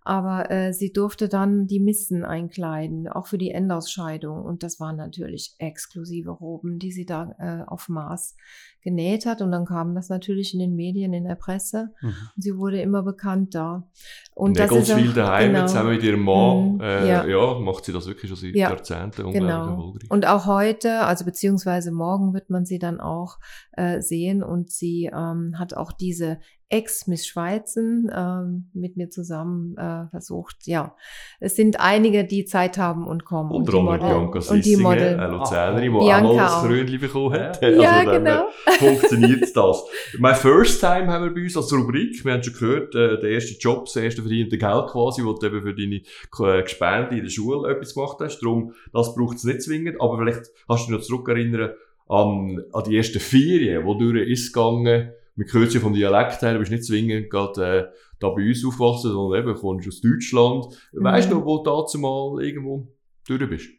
aber 0.10 0.50
äh, 0.50 0.74
sie 0.74 0.92
durfte 0.92 1.30
dann 1.30 1.68
die 1.68 1.80
Missen 1.80 2.26
einkleiden, 2.26 3.08
auch 3.08 3.28
für 3.28 3.38
die 3.38 3.52
Endausscheidung. 3.52 4.44
Und 4.44 4.64
das 4.64 4.80
waren 4.80 4.96
natürlich 4.96 5.54
exklusive 5.60 6.32
Roben, 6.32 6.80
die 6.80 6.92
sie 6.92 7.06
da 7.06 7.36
äh, 7.38 7.70
auf 7.70 7.90
Maß 7.90 8.36
genäht 8.82 9.28
hat. 9.28 9.44
Und 9.44 9.52
dann 9.52 9.66
kam 9.66 9.94
das 9.94 10.10
natürlich 10.10 10.56
in 10.56 10.62
den 10.62 10.76
Medien, 10.76 11.14
in 11.14 11.26
der 11.26 11.36
Presse. 11.36 11.92
Mhm. 12.02 12.08
Und 12.08 12.42
sie 12.42 12.58
wurde 12.58 12.82
immer 12.82 13.04
bekannter. 13.04 13.88
Und, 14.34 14.50
und 14.50 14.60
das 14.60 14.72
ganz 14.72 14.90
ist 14.90 14.96
viel 14.96 15.14
daheim, 15.14 15.54
genau, 15.54 15.68
zusammen 15.68 15.92
mit 15.92 16.02
ihrem 16.02 16.24
Mann. 16.24 16.74
Mhm, 16.74 16.82
äh, 16.82 17.08
ja. 17.08 17.26
ja. 17.28 17.60
macht 17.60 17.86
sie 17.86 17.94
das 17.94 18.08
wirklich 18.08 18.30
schon 18.30 18.40
seit 18.40 18.56
ja, 18.56 18.72
Jahrzehnten 18.72 19.32
genau. 19.32 19.94
Und 20.10 20.26
auch 20.26 20.48
heute, 20.48 21.02
also 21.02 21.24
beziehungsweise 21.24 21.92
morgen 21.92 22.34
wird 22.34 22.50
man 22.50 22.66
sie 22.66 22.80
dann 22.80 23.00
auch 23.00 23.38
äh, 23.74 24.02
sehen. 24.02 24.42
Und 24.42 24.72
sie 24.72 25.12
ähm, 25.14 25.60
hat 25.60 25.76
auch 25.76 25.92
diese 25.92 26.40
Ex-Miss 26.70 27.26
Schweizen 27.26 28.12
ähm, 28.16 28.70
mit 28.74 28.96
mir 28.96 29.10
zusammen 29.10 29.76
äh, 29.76 30.08
versucht. 30.10 30.68
Ja, 30.68 30.96
es 31.40 31.56
sind 31.56 31.80
einige, 31.80 32.26
die 32.26 32.46
Zeit 32.46 32.78
haben 32.78 33.08
und 33.08 33.26
kommen. 33.26 33.52
Unter 33.52 33.80
anderem 33.80 34.00
Bianca 34.00 34.40
Sissingen, 34.40 34.58
und 34.58 34.66
die 34.66 34.76
Model. 34.78 35.20
eine 35.20 35.32
Luzernerin, 35.32 35.94
die 35.94 36.00
Bianca 36.00 36.28
auch 36.28 36.36
mal 36.36 36.44
das 36.44 36.64
Krönchen 36.64 37.00
bekommen 37.00 37.34
hat. 37.34 37.62
Ja, 37.62 37.92
also 37.92 38.12
genau. 38.12 38.48
funktioniert 38.78 39.44
das. 39.56 39.84
My 40.20 40.36
First 40.36 40.80
Time 40.80 41.08
haben 41.08 41.26
wir 41.26 41.34
bei 41.34 41.42
uns 41.42 41.58
als 41.58 41.74
Rubrik. 41.74 42.24
Wir 42.24 42.34
haben 42.34 42.44
schon 42.44 42.54
gehört, 42.54 42.94
äh, 42.94 43.20
der 43.20 43.32
erste 43.32 43.58
Job, 43.60 43.86
das 43.86 43.96
erste 43.96 44.22
verdiente 44.22 44.58
Geld 44.58 44.88
quasi, 44.88 45.24
wo 45.24 45.34
du 45.34 45.48
eben 45.48 45.64
für 45.64 45.74
deine 45.74 45.96
äh, 45.96 46.62
Gespende 46.62 47.18
in 47.18 47.24
der 47.24 47.32
Schule 47.32 47.72
etwas 47.72 47.96
gemacht 47.96 48.18
hast. 48.20 48.42
Darum, 48.42 48.74
das 48.94 49.16
braucht 49.16 49.38
es 49.38 49.44
nicht 49.44 49.64
zwingend. 49.64 50.00
Aber 50.00 50.20
vielleicht 50.20 50.52
kannst 50.68 50.88
du 50.88 50.92
dich 50.92 51.00
noch 51.00 51.02
zurückerinnern 51.02 51.72
an, 52.08 52.64
an 52.74 52.84
die 52.88 52.96
ersten 52.96 53.20
Ferien, 53.20 53.86
wo 53.86 53.96
du 53.96 54.12
ist 54.22 54.54
gegangen 54.54 55.14
man 55.40 55.54
hört 55.54 55.74
ja 55.74 55.80
vom 55.80 55.94
Dialekt 55.94 56.42
her, 56.42 56.54
du 56.54 56.60
bist 56.60 56.72
nicht 56.72 56.84
zwingend 56.84 57.30
gerade 57.30 57.64
äh, 57.64 57.96
da 58.20 58.30
bei 58.30 58.48
uns 58.48 58.66
aufgewachsen, 58.66 59.12
sondern 59.12 59.42
eben 59.42 59.56
kommst 59.56 59.88
aus 59.88 60.02
Deutschland. 60.02 60.66
Mhm. 60.92 61.04
Weißt 61.04 61.32
du 61.32 61.36
noch, 61.36 61.46
wo 61.46 61.58
du 61.58 61.64
dazu 61.64 61.98
mal 61.98 62.44
irgendwo 62.44 62.88
durch 63.26 63.50
bist? 63.50 63.70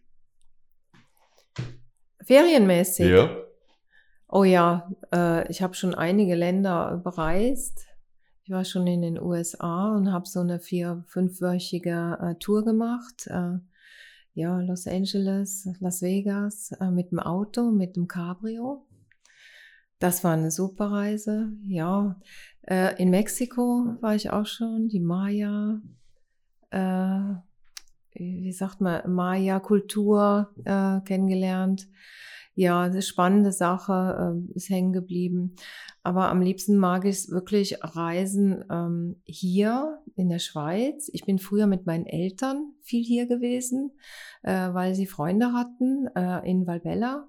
Ferienmäßig? 2.24 3.10
Ja. 3.10 3.36
Oh 4.28 4.44
ja, 4.44 4.90
äh, 5.12 5.50
ich 5.50 5.60
habe 5.60 5.74
schon 5.74 5.94
einige 5.94 6.34
Länder 6.34 7.00
bereist. 7.02 7.86
Ich 8.44 8.50
war 8.50 8.64
schon 8.64 8.86
in 8.86 9.02
den 9.02 9.20
USA 9.20 9.94
und 9.94 10.12
habe 10.12 10.26
so 10.26 10.40
eine 10.40 10.60
vier-, 10.60 11.04
fünfwöchige 11.08 12.18
äh, 12.20 12.34
Tour 12.36 12.64
gemacht. 12.64 13.26
Äh, 13.26 13.58
ja, 14.32 14.60
Los 14.60 14.86
Angeles, 14.86 15.68
Las 15.80 16.00
Vegas 16.00 16.70
äh, 16.80 16.90
mit 16.90 17.10
dem 17.10 17.18
Auto, 17.18 17.70
mit 17.70 17.96
dem 17.96 18.06
Cabrio. 18.06 18.86
Das 20.00 20.24
war 20.24 20.32
eine 20.32 20.50
super 20.50 20.90
Reise, 20.90 21.52
ja. 21.62 22.18
Äh, 22.62 23.00
in 23.00 23.10
Mexiko 23.10 23.98
war 24.00 24.14
ich 24.14 24.30
auch 24.30 24.46
schon, 24.46 24.88
die 24.88 24.98
Maya, 24.98 25.82
äh, 26.70 27.34
wie 28.14 28.52
sagt 28.52 28.80
man, 28.80 29.02
Maya-Kultur 29.12 30.54
äh, 30.64 31.00
kennengelernt. 31.02 31.86
Ja, 32.54 32.80
eine 32.80 33.02
spannende 33.02 33.52
Sache, 33.52 34.34
äh, 34.48 34.56
ist 34.56 34.70
hängen 34.70 34.94
geblieben. 34.94 35.54
Aber 36.02 36.30
am 36.30 36.40
liebsten 36.40 36.78
mag 36.78 37.04
ich 37.04 37.16
es 37.16 37.30
wirklich 37.30 37.76
reisen 37.82 38.64
ähm, 38.70 39.20
hier 39.24 39.98
in 40.16 40.30
der 40.30 40.38
Schweiz. 40.38 41.10
Ich 41.12 41.26
bin 41.26 41.38
früher 41.38 41.66
mit 41.66 41.84
meinen 41.84 42.06
Eltern 42.06 42.72
viel 42.80 43.04
hier 43.04 43.26
gewesen, 43.26 43.92
äh, 44.44 44.72
weil 44.72 44.94
sie 44.94 45.06
Freunde 45.06 45.52
hatten 45.52 46.06
äh, 46.14 46.50
in 46.50 46.66
Valbella 46.66 47.28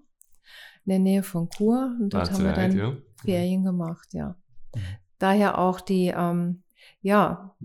in 0.85 0.89
der 0.89 0.99
Nähe 0.99 1.23
von 1.23 1.49
Chur 1.49 1.95
und 1.99 2.13
dort 2.13 2.31
haben 2.31 2.43
wir 2.43 2.53
dann 2.53 2.77
ja. 2.77 2.97
Ferien 3.23 3.63
gemacht, 3.63 4.13
ja. 4.13 4.35
Mhm. 4.75 4.79
Daher 5.19 5.59
auch 5.59 5.81
die, 5.81 6.13
ähm, 6.15 6.63
ja, 7.01 7.55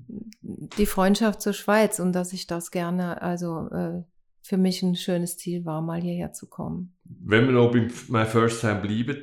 die 0.42 0.86
Freundschaft 0.86 1.40
zur 1.40 1.52
Schweiz 1.52 1.98
und 1.98 2.12
dass 2.12 2.32
ich 2.32 2.46
das 2.46 2.70
gerne, 2.70 3.22
also 3.22 3.68
äh, 3.70 4.02
für 4.42 4.58
mich 4.58 4.82
ein 4.82 4.94
schönes 4.94 5.38
Ziel 5.38 5.64
war, 5.64 5.82
mal 5.82 6.00
hierher 6.00 6.32
zu 6.32 6.48
kommen. 6.48 6.94
Wenn 7.04 7.46
wir 7.46 7.52
noch 7.52 7.72
beim 7.72 7.90
My 8.08 8.24
First 8.24 8.60
Time 8.60 8.80
bleiben, 8.80 9.22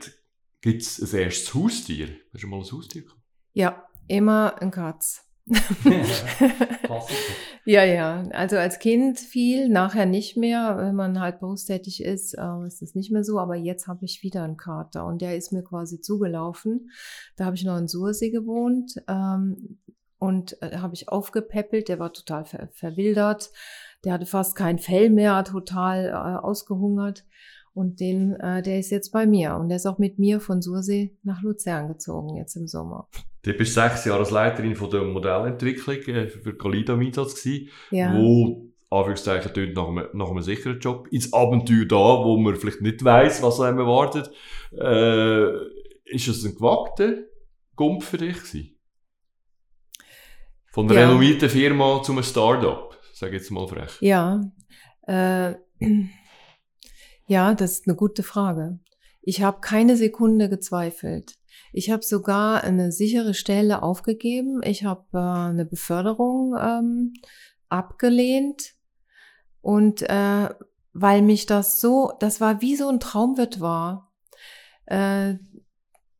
gibt 0.61 0.81
es 0.81 1.13
ein 1.13 1.19
erstes 1.19 1.53
Haustier? 1.53 2.09
Hast 2.33 2.43
du 2.43 2.47
mal 2.47 2.57
ein 2.57 2.71
Haustier 2.71 3.03
gehabt? 3.03 3.21
Ja, 3.53 3.83
immer 4.07 4.61
ein 4.61 4.71
Katz. 4.71 5.25
ja, 7.65 7.83
ja. 7.83 8.23
Also 8.31 8.55
als 8.57 8.79
Kind 8.79 9.19
viel, 9.19 9.67
nachher 9.67 10.05
nicht 10.05 10.37
mehr. 10.37 10.77
Wenn 10.77 10.95
man 10.95 11.19
halt 11.19 11.39
berufstätig 11.39 12.01
ist, 12.03 12.37
äh, 12.37 12.65
ist 12.65 12.81
das 12.81 12.95
nicht 12.95 13.11
mehr 13.11 13.25
so. 13.25 13.39
Aber 13.39 13.55
jetzt 13.55 13.87
habe 13.87 14.05
ich 14.05 14.23
wieder 14.23 14.43
einen 14.43 14.57
Kater 14.57 15.05
und 15.05 15.21
der 15.21 15.35
ist 15.35 15.51
mir 15.51 15.63
quasi 15.63 15.99
zugelaufen. 15.99 16.91
Da 17.35 17.45
habe 17.45 17.55
ich 17.55 17.65
noch 17.65 17.77
in 17.77 17.87
Sursee 17.87 18.31
gewohnt 18.31 18.95
ähm, 19.07 19.79
und 20.17 20.61
äh, 20.61 20.77
habe 20.77 20.93
ich 20.93 21.09
aufgepäppelt. 21.09 21.89
Der 21.89 21.99
war 21.99 22.13
total 22.13 22.45
ver 22.45 22.69
verwildert. 22.71 23.51
Der 24.05 24.13
hatte 24.13 24.25
fast 24.25 24.55
kein 24.55 24.79
Fell 24.79 25.09
mehr, 25.09 25.43
total 25.43 26.07
äh, 26.07 26.13
ausgehungert. 26.13 27.25
Und 27.73 27.99
den, 27.99 28.35
äh, 28.35 28.61
der 28.61 28.79
ist 28.79 28.91
jetzt 28.91 29.11
bei 29.11 29.25
mir. 29.25 29.55
Und 29.55 29.67
der 29.69 29.77
ist 29.77 29.87
auch 29.87 29.97
mit 29.97 30.19
mir 30.19 30.39
von 30.39 30.61
Sursee 30.61 31.17
nach 31.23 31.41
Luzern 31.41 31.87
gezogen, 31.87 32.37
jetzt 32.37 32.55
im 32.55 32.67
Sommer. 32.67 33.09
Du 33.43 33.53
bist 33.53 33.73
sechs 33.73 34.05
Jahre 34.05 34.19
als 34.19 34.31
Leiterin 34.31 34.75
von 34.75 34.89
der 34.89 35.01
Modellentwicklung 35.03 35.97
äh, 35.97 36.27
für 36.29 36.55
Colida 36.55 36.93
im 36.93 37.01
Einsatz 37.01 37.41
gewesen, 37.41 37.69
ja. 37.91 38.13
wo 38.15 38.69
Anführungszeichen 38.89 39.53
tönt 39.53 39.75
nach 39.75 39.87
einem, 39.87 40.07
nach 40.13 40.29
einem 40.29 40.41
sicheren 40.41 40.79
Job. 40.79 41.07
Ins 41.11 41.33
Abenteuer 41.33 41.85
da, 41.85 41.95
wo 41.95 42.37
man 42.37 42.55
vielleicht 42.55 42.81
nicht 42.81 43.03
weiß, 43.03 43.43
was 43.43 43.59
einem 43.59 43.79
erwartet. 43.79 44.31
Äh, 44.71 46.13
ist 46.15 46.27
es 46.27 46.43
ein 46.45 46.55
gewagter 46.55 47.15
Gump 47.75 48.03
für 48.03 48.17
dich 48.17 48.37
gewesen? 48.37 48.79
Von 50.71 50.89
einer 50.89 50.99
ja. 50.99 51.07
renommierten 51.07 51.49
Firma 51.49 52.01
zu 52.01 52.13
einem 52.13 52.23
Start-up, 52.23 52.99
sage 53.13 53.35
ich 53.35 53.41
jetzt 53.41 53.51
mal 53.51 53.67
frech. 53.67 53.97
Ja, 53.99 54.41
äh, 55.07 55.53
Ja, 57.27 57.53
das 57.53 57.73
ist 57.73 57.87
eine 57.87 57.95
gute 57.95 58.23
Frage. 58.23 58.79
Ich 59.21 59.41
habe 59.41 59.61
keine 59.61 59.95
Sekunde 59.95 60.49
gezweifelt. 60.49 61.35
Ich 61.73 61.89
habe 61.89 62.03
sogar 62.03 62.63
eine 62.63 62.91
sichere 62.91 63.33
Stelle 63.33 63.81
aufgegeben. 63.81 64.61
Ich 64.63 64.85
habe 64.85 65.05
äh, 65.13 65.17
eine 65.17 65.65
Beförderung 65.65 66.55
ähm, 66.57 67.13
abgelehnt. 67.67 68.75
Und 69.61 70.03
äh, 70.03 70.49
weil 70.93 71.21
mich 71.23 71.47
das 71.47 71.81
so, 71.81 72.13
das 72.19 72.39
war 72.39 72.61
wie 72.61 72.75
so 72.75 72.87
ein 72.89 72.99
Traumwirt 72.99 73.59
war. 73.59 74.13
Äh, 74.85 75.35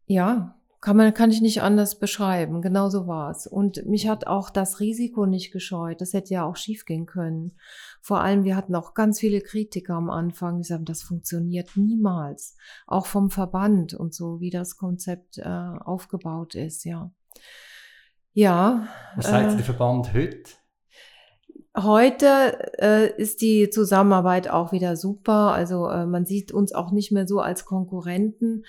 ja, 0.07 0.59
kann 0.83 0.97
man, 0.97 1.13
kann 1.13 1.31
ich 1.31 1.39
nicht 1.39 1.61
anders 1.61 1.97
beschreiben. 1.97 2.61
Genau 2.61 2.89
so 2.89 3.07
war's. 3.07 3.47
Und 3.47 3.85
mich 3.85 4.09
hat 4.09 4.27
auch 4.27 4.49
das 4.49 4.81
Risiko 4.81 5.25
nicht 5.25 5.53
gescheut. 5.53 6.01
Das 6.01 6.11
hätte 6.11 6.33
ja 6.33 6.43
auch 6.43 6.57
schiefgehen 6.57 7.05
können. 7.05 7.53
Vor 8.01 8.19
allem, 8.19 8.43
wir 8.43 8.57
hatten 8.57 8.75
auch 8.75 8.93
ganz 8.93 9.17
viele 9.17 9.39
Kritiker 9.39 9.93
am 9.93 10.09
Anfang, 10.09 10.57
die 10.57 10.67
sagen, 10.67 10.83
das 10.83 11.01
funktioniert 11.01 11.77
niemals. 11.77 12.57
Auch 12.85 13.05
vom 13.05 13.29
Verband 13.29 13.93
und 13.93 14.13
so, 14.13 14.41
wie 14.41 14.49
das 14.49 14.75
Konzept 14.75 15.37
äh, 15.37 15.43
aufgebaut 15.45 16.53
ist, 16.53 16.83
ja. 16.83 17.11
Ja. 18.33 18.85
Was 19.15 19.27
sagt 19.27 19.53
äh, 19.53 19.55
der 19.55 19.65
Verband 19.65 20.13
heute? 20.13 20.51
Heute 21.77 22.71
äh, 22.77 23.21
ist 23.21 23.41
die 23.41 23.69
Zusammenarbeit 23.69 24.49
auch 24.49 24.73
wieder 24.73 24.97
super. 24.97 25.53
Also 25.53 25.87
äh, 25.87 26.05
man 26.05 26.25
sieht 26.25 26.51
uns 26.51 26.73
auch 26.73 26.91
nicht 26.91 27.13
mehr 27.13 27.25
so 27.25 27.39
als 27.39 27.63
Konkurrenten 27.63 28.65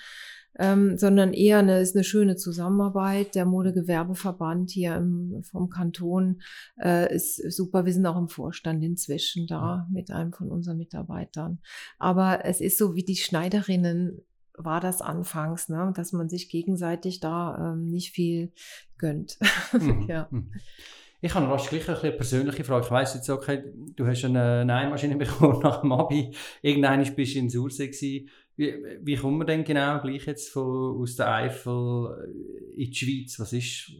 ähm, 0.57 0.97
sondern 0.97 1.33
eher 1.33 1.59
eine, 1.59 1.79
ist 1.79 1.95
eine 1.95 2.03
schöne 2.03 2.35
Zusammenarbeit. 2.35 3.35
Der 3.35 3.45
Modegewerbeverband 3.45 4.71
hier 4.71 4.95
im, 4.95 5.43
vom 5.43 5.69
Kanton 5.69 6.41
äh, 6.81 7.13
ist 7.13 7.37
super. 7.51 7.85
Wir 7.85 7.93
sind 7.93 8.05
auch 8.05 8.17
im 8.17 8.29
Vorstand 8.29 8.83
inzwischen 8.83 9.47
da 9.47 9.87
mit 9.91 10.11
einem 10.11 10.33
von 10.33 10.49
unseren 10.49 10.77
Mitarbeitern. 10.77 11.59
Aber 11.99 12.45
es 12.45 12.61
ist 12.61 12.77
so 12.77 12.95
wie 12.95 13.03
die 13.03 13.15
Schneiderinnen 13.17 14.21
war 14.57 14.79
das 14.79 15.01
anfangs, 15.01 15.69
ne, 15.69 15.91
dass 15.95 16.13
man 16.13 16.29
sich 16.29 16.49
gegenseitig 16.49 17.19
da 17.19 17.73
ähm, 17.73 17.89
nicht 17.89 18.11
viel 18.11 18.51
gönnt. 18.97 19.37
Mhm. 19.73 20.05
ja. 20.07 20.27
Mhm. 20.31 20.51
Ich 21.21 21.33
habe 21.33 21.47
noch 21.47 21.69
gleich 21.69 21.89
eine 21.89 22.11
persönliche 22.11 22.63
Frage. 22.63 22.85
Ich 22.85 22.91
weiss 22.91 23.15
jetzt, 23.15 23.29
okay, 23.29 23.63
du 23.95 24.05
hast 24.05 24.23
eine 24.25 24.63
Nähmaschine 24.63 25.15
bekommen 25.17 25.59
nach 25.61 25.81
dem 25.81 25.91
Abi. 25.91 26.31
Irgendwann 26.61 27.03
bist 27.15 27.35
du 27.35 27.39
in 27.39 27.49
Sursee 27.49 27.87
gewesen. 27.87 28.29
Wie, 28.57 28.73
wie 29.01 29.15
kommt 29.15 29.37
man 29.37 29.47
denn 29.47 29.63
genau 29.63 29.99
gleich 30.01 30.25
jetzt 30.25 30.49
von, 30.49 31.01
aus 31.01 31.15
der 31.15 31.31
Eifel 31.31 32.33
in 32.77 32.89
die 32.89 32.95
Schweiz? 32.95 33.39
Was 33.39 33.53
ist, 33.53 33.91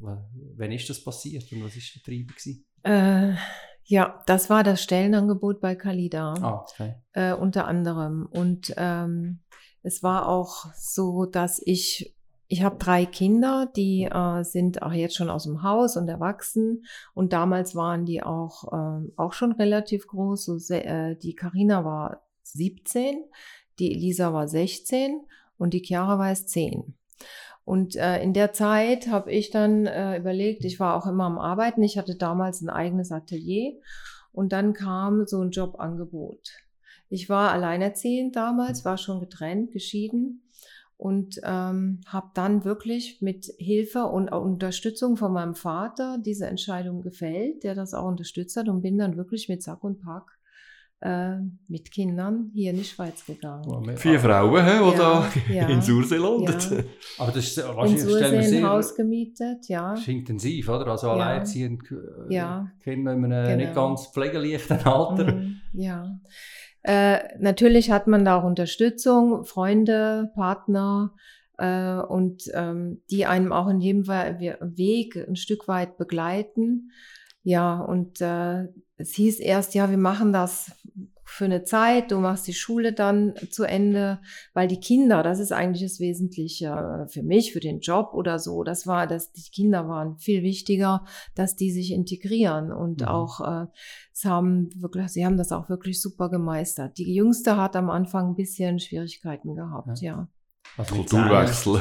wann 0.00 0.72
ist 0.72 0.88
das 0.88 1.02
passiert 1.02 1.50
und 1.52 1.64
was 1.64 1.76
ist 1.76 1.94
der 1.94 2.02
Treiber 2.02 2.32
gewesen? 2.32 2.64
Äh, 2.82 3.34
ja, 3.84 4.22
das 4.26 4.48
war 4.48 4.62
das 4.62 4.82
Stellenangebot 4.82 5.60
bei 5.60 5.74
Kalida. 5.74 6.34
Ah, 6.34 6.64
okay. 6.68 6.94
Äh, 7.12 7.34
unter 7.34 7.66
anderem. 7.66 8.26
Und 8.30 8.72
ähm, 8.76 9.40
es 9.82 10.02
war 10.02 10.28
auch 10.28 10.66
so, 10.74 11.26
dass 11.26 11.60
ich 11.64 12.12
ich 12.48 12.62
habe 12.62 12.76
drei 12.76 13.06
Kinder, 13.06 13.68
die 13.74 14.04
äh, 14.04 14.44
sind 14.44 14.82
auch 14.82 14.92
jetzt 14.92 15.16
schon 15.16 15.30
aus 15.30 15.44
dem 15.44 15.62
Haus 15.62 15.96
und 15.96 16.08
erwachsen. 16.08 16.84
Und 17.12 17.32
damals 17.32 17.74
waren 17.74 18.04
die 18.04 18.22
auch, 18.22 18.72
äh, 18.72 19.08
auch 19.16 19.32
schon 19.32 19.52
relativ 19.52 20.06
groß. 20.06 20.44
So, 20.44 20.74
äh, 20.74 21.16
die 21.16 21.34
Karina 21.34 21.84
war 21.84 22.22
17, 22.42 23.24
die 23.78 23.92
Elisa 23.92 24.32
war 24.32 24.48
16 24.48 25.20
und 25.58 25.74
die 25.74 25.82
Chiara 25.84 26.18
war 26.18 26.28
erst 26.28 26.50
10. 26.50 26.94
Und 27.64 27.96
äh, 27.96 28.22
in 28.22 28.32
der 28.32 28.52
Zeit 28.52 29.08
habe 29.08 29.32
ich 29.32 29.50
dann 29.50 29.86
äh, 29.86 30.16
überlegt, 30.18 30.64
ich 30.64 30.78
war 30.78 30.94
auch 30.94 31.06
immer 31.06 31.24
am 31.24 31.38
Arbeiten. 31.38 31.82
Ich 31.82 31.98
hatte 31.98 32.14
damals 32.14 32.60
ein 32.60 32.68
eigenes 32.68 33.10
Atelier 33.10 33.72
und 34.30 34.52
dann 34.52 34.72
kam 34.72 35.26
so 35.26 35.40
ein 35.40 35.50
Jobangebot. 35.50 36.48
Ich 37.08 37.28
war 37.28 37.50
alleinerziehend 37.50 38.36
damals, 38.36 38.84
war 38.84 38.98
schon 38.98 39.18
getrennt, 39.20 39.72
geschieden 39.72 40.42
und 40.96 41.40
ähm, 41.42 42.00
habe 42.06 42.30
dann 42.34 42.64
wirklich 42.64 43.20
mit 43.20 43.46
Hilfe 43.58 44.04
und 44.04 44.28
Unterstützung 44.30 45.16
von 45.16 45.32
meinem 45.32 45.54
Vater 45.54 46.18
diese 46.18 46.46
Entscheidung 46.46 47.02
gefällt, 47.02 47.64
der 47.64 47.74
das 47.74 47.94
auch 47.94 48.06
unterstützt 48.06 48.56
hat 48.56 48.68
und 48.68 48.82
bin 48.82 48.96
dann 48.96 49.16
wirklich 49.16 49.48
mit 49.48 49.62
Sack 49.62 49.84
und 49.84 50.00
Pack 50.00 50.35
äh, 51.00 51.36
mit 51.68 51.90
Kindern 51.90 52.50
hier 52.54 52.70
in 52.70 52.78
die 52.78 52.84
Schweiz 52.84 53.24
gegangen. 53.26 53.64
Oh, 53.68 53.82
Vier 53.96 54.18
Frauen, 54.18 54.64
he, 54.64 54.78
die 54.78 54.90
ja, 54.90 54.96
da 54.96 55.28
ja, 55.52 55.68
in 55.68 55.82
Sursee 55.82 56.16
landet. 56.16 56.70
Ja. 56.70 56.78
Aber 57.18 57.32
das 57.32 57.44
ist 57.44 57.58
wahrscheinlich 57.58 58.02
in 58.02 58.08
Sursee 58.08 58.56
ein 58.58 58.66
Haus 58.66 58.94
gemietet, 58.94 59.68
ja. 59.68 59.90
Das 59.90 60.00
ist 60.00 60.08
intensiv, 60.08 60.68
oder? 60.68 60.86
Also 60.86 61.10
alleinerziehend 61.10 61.82
äh, 61.90 62.34
ja. 62.34 62.70
Kinder 62.82 63.12
in 63.12 63.24
einem 63.24 63.44
genau. 63.44 63.56
nicht 63.56 63.74
ganz 63.74 64.06
pflegeleichten 64.06 64.78
Alter. 64.84 65.34
Mhm, 65.34 65.60
ja. 65.74 66.18
Äh, 66.82 67.18
natürlich 67.40 67.90
hat 67.90 68.06
man 68.06 68.24
da 68.24 68.38
auch 68.38 68.44
Unterstützung, 68.44 69.44
Freunde, 69.44 70.30
Partner 70.34 71.12
äh, 71.58 71.96
und 71.96 72.44
ähm, 72.54 73.02
die 73.10 73.26
einem 73.26 73.52
auch 73.52 73.68
in 73.68 73.80
jedem 73.80 74.06
Weg 74.06 75.16
ein 75.16 75.36
Stück 75.36 75.68
weit 75.68 75.98
begleiten. 75.98 76.90
Ja, 77.42 77.80
und 77.80 78.20
äh, 78.20 78.64
es 78.96 79.14
hieß 79.14 79.40
erst, 79.40 79.74
ja, 79.74 79.90
wir 79.90 79.98
machen 79.98 80.32
das 80.32 80.72
für 81.28 81.44
eine 81.44 81.64
Zeit, 81.64 82.12
du 82.12 82.20
machst 82.20 82.46
die 82.46 82.54
Schule 82.54 82.92
dann 82.92 83.34
zu 83.50 83.64
Ende, 83.64 84.20
weil 84.54 84.68
die 84.68 84.78
Kinder, 84.78 85.24
das 85.24 85.40
ist 85.40 85.52
eigentlich 85.52 85.82
das 85.82 85.98
Wesentliche 85.98 87.06
für 87.10 87.24
mich, 87.24 87.52
für 87.52 87.58
den 87.58 87.80
Job 87.80 88.10
oder 88.14 88.38
so. 88.38 88.62
Das 88.62 88.86
war, 88.86 89.08
dass 89.08 89.32
die 89.32 89.50
Kinder 89.50 89.88
waren 89.88 90.18
viel 90.18 90.44
wichtiger, 90.44 91.04
dass 91.34 91.56
die 91.56 91.72
sich 91.72 91.92
integrieren 91.92 92.72
und 92.72 93.00
mhm. 93.00 93.08
auch, 93.08 93.40
äh, 93.40 93.66
es 94.14 94.24
haben 94.24 94.70
wirklich, 94.80 95.08
sie 95.08 95.26
haben 95.26 95.36
das 95.36 95.50
auch 95.50 95.68
wirklich 95.68 96.00
super 96.00 96.30
gemeistert. 96.30 96.96
Die 96.96 97.12
Jüngste 97.12 97.56
hat 97.56 97.74
am 97.74 97.90
Anfang 97.90 98.28
ein 98.28 98.36
bisschen 98.36 98.78
Schwierigkeiten 98.78 99.56
gehabt, 99.56 100.00
ja. 100.00 100.12
ja. 100.12 100.28
Also 100.78 100.94
Kulturwechsel. 100.94 101.80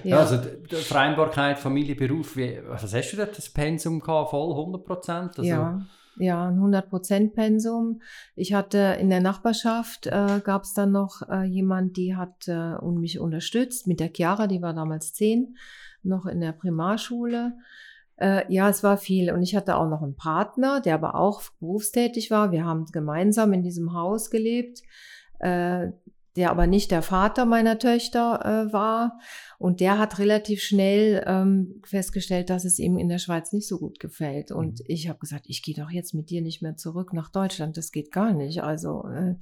ja. 0.04 0.18
also 0.18 0.38
Vereinbarkeit, 0.68 1.58
Familie, 1.58 1.94
Beruf, 1.94 2.36
wie, 2.36 2.60
was 2.66 2.82
hast 2.94 3.12
du 3.12 3.16
da 3.16 3.24
das 3.24 3.48
Pensum 3.48 4.00
gehabt? 4.00 4.30
Voll 4.30 4.50
100 4.50 4.84
Prozent? 4.84 5.38
Also, 5.38 5.44
ja 5.44 5.80
ja, 6.16 6.48
ein 6.48 6.58
100% 6.58 7.32
Pensum. 7.32 8.02
Ich 8.34 8.54
hatte 8.54 8.96
in 9.00 9.10
der 9.10 9.20
Nachbarschaft, 9.20 10.06
äh, 10.06 10.40
gab 10.44 10.62
es 10.62 10.74
dann 10.74 10.92
noch 10.92 11.22
äh, 11.28 11.44
jemand, 11.44 11.96
die 11.96 12.16
hat 12.16 12.48
äh, 12.48 12.76
mich 12.82 13.18
unterstützt 13.18 13.86
mit 13.86 14.00
der 14.00 14.10
Chiara, 14.14 14.46
die 14.46 14.62
war 14.62 14.74
damals 14.74 15.12
zehn, 15.12 15.56
noch 16.02 16.26
in 16.26 16.40
der 16.40 16.52
Primarschule. 16.52 17.54
Äh, 18.16 18.52
ja, 18.52 18.68
es 18.68 18.82
war 18.82 18.98
viel. 18.98 19.32
Und 19.32 19.42
ich 19.42 19.56
hatte 19.56 19.76
auch 19.76 19.88
noch 19.88 20.02
einen 20.02 20.16
Partner, 20.16 20.80
der 20.80 20.94
aber 20.94 21.14
auch 21.14 21.42
berufstätig 21.60 22.30
war. 22.30 22.52
Wir 22.52 22.64
haben 22.64 22.86
gemeinsam 22.86 23.52
in 23.52 23.62
diesem 23.62 23.94
Haus 23.94 24.30
gelebt. 24.30 24.82
Äh, 25.38 25.92
der 26.36 26.50
aber 26.50 26.66
nicht 26.66 26.90
der 26.90 27.02
Vater 27.02 27.44
meiner 27.44 27.78
Töchter 27.78 28.40
äh, 28.44 28.72
war. 28.72 29.18
Und 29.62 29.78
der 29.78 29.96
hat 29.96 30.18
relativ 30.18 30.60
schnell 30.60 31.22
ähm, 31.24 31.80
festgestellt, 31.84 32.50
dass 32.50 32.64
es 32.64 32.80
ihm 32.80 32.98
in 32.98 33.08
der 33.08 33.18
Schweiz 33.18 33.52
nicht 33.52 33.68
so 33.68 33.78
gut 33.78 34.00
gefällt. 34.00 34.50
Und 34.50 34.80
mhm. 34.80 34.86
ich 34.88 35.08
habe 35.08 35.20
gesagt, 35.20 35.44
ich 35.46 35.62
gehe 35.62 35.76
doch 35.76 35.88
jetzt 35.88 36.14
mit 36.14 36.30
dir 36.30 36.42
nicht 36.42 36.62
mehr 36.62 36.76
zurück 36.76 37.12
nach 37.12 37.30
Deutschland. 37.30 37.76
Das 37.76 37.92
geht 37.92 38.10
gar 38.10 38.32
nicht. 38.32 38.64
Also 38.64 39.04
äh, 39.14 39.36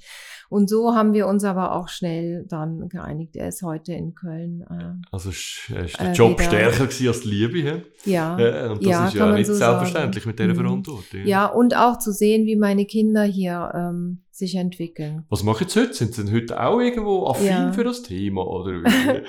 und 0.51 0.69
so 0.69 0.95
haben 0.95 1.15
wir 1.15 1.27
uns 1.27 1.43
aber 1.45 1.75
auch 1.75 1.89
schnell 1.89 2.45
dann 2.51 2.91
geeinigt. 2.91 3.35
Er 3.35 3.49
ist 3.49 3.63
heute 3.63 3.95
in 3.95 4.15
Köln. 4.15 4.61
Äh, 4.69 5.07
also 5.11 5.31
ist, 5.31 5.71
ist 5.71 5.99
der 5.99 6.11
äh, 6.11 6.13
Job 6.13 6.39
wieder, 6.39 6.51
stärker 6.51 6.87
gewesen 6.87 7.09
als 7.09 7.21
die 7.23 7.29
Liebe? 7.29 7.59
He? 7.59 8.11
Ja. 8.11 8.39
Äh, 8.39 8.69
und 8.69 8.85
das 8.85 8.91
ja, 8.91 9.09
ist 9.09 9.15
ja 9.15 9.33
nicht 9.33 9.47
so 9.47 9.55
selbstverständlich 9.55 10.25
sagen. 10.25 10.37
mit 10.37 10.39
dieser 10.39 10.53
mhm. 10.53 10.67
Verantwortung. 10.67 11.25
Ja, 11.25 11.47
und 11.47 11.75
auch 11.75 11.99
zu 11.99 12.13
sehen, 12.13 12.45
wie 12.45 12.57
meine 12.57 12.85
Kinder 12.85 13.23
hier 13.23 13.73
ähm, 13.75 14.21
sich 14.31 14.55
entwickeln. 14.57 15.25
Was 15.31 15.43
machen 15.45 15.67
sie 15.67 15.81
heute? 15.81 15.95
Sind 15.95 16.13
sie 16.13 16.31
heute 16.31 16.63
auch 16.63 16.79
irgendwo 16.79 17.27
affin 17.27 17.47
ja. 17.47 17.73
für 17.73 17.85
das 17.85 18.03
Thema? 18.03 18.47
Oder 18.47 18.83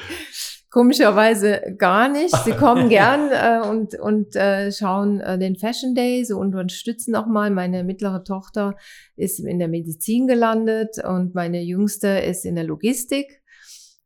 Komischerweise 0.72 1.76
gar 1.78 2.08
nicht. 2.08 2.34
Sie 2.46 2.54
kommen 2.54 2.88
gern 2.90 3.30
äh, 3.30 3.68
und, 3.68 3.94
und 4.00 4.38
äh, 4.38 4.72
schauen 4.72 5.20
äh, 5.20 5.38
den 5.38 5.58
Fashion 5.58 5.94
Days 5.94 6.32
und 6.32 6.56
unterstützen 6.56 7.14
auch 7.16 7.28
mal. 7.28 7.52
Meine 7.52 7.84
mittlere 7.84 8.24
Tochter 8.24 8.78
ist 9.18 9.40
in 9.40 9.60
der 9.60 9.68
Medizin 9.68 10.28
gelandet 10.28 10.98
und 11.04 11.36
meine 11.36 11.62
jüngste 11.62 12.08
ist 12.08 12.46
in 12.46 12.56
der 12.56 12.64
Logistik. 12.64 13.42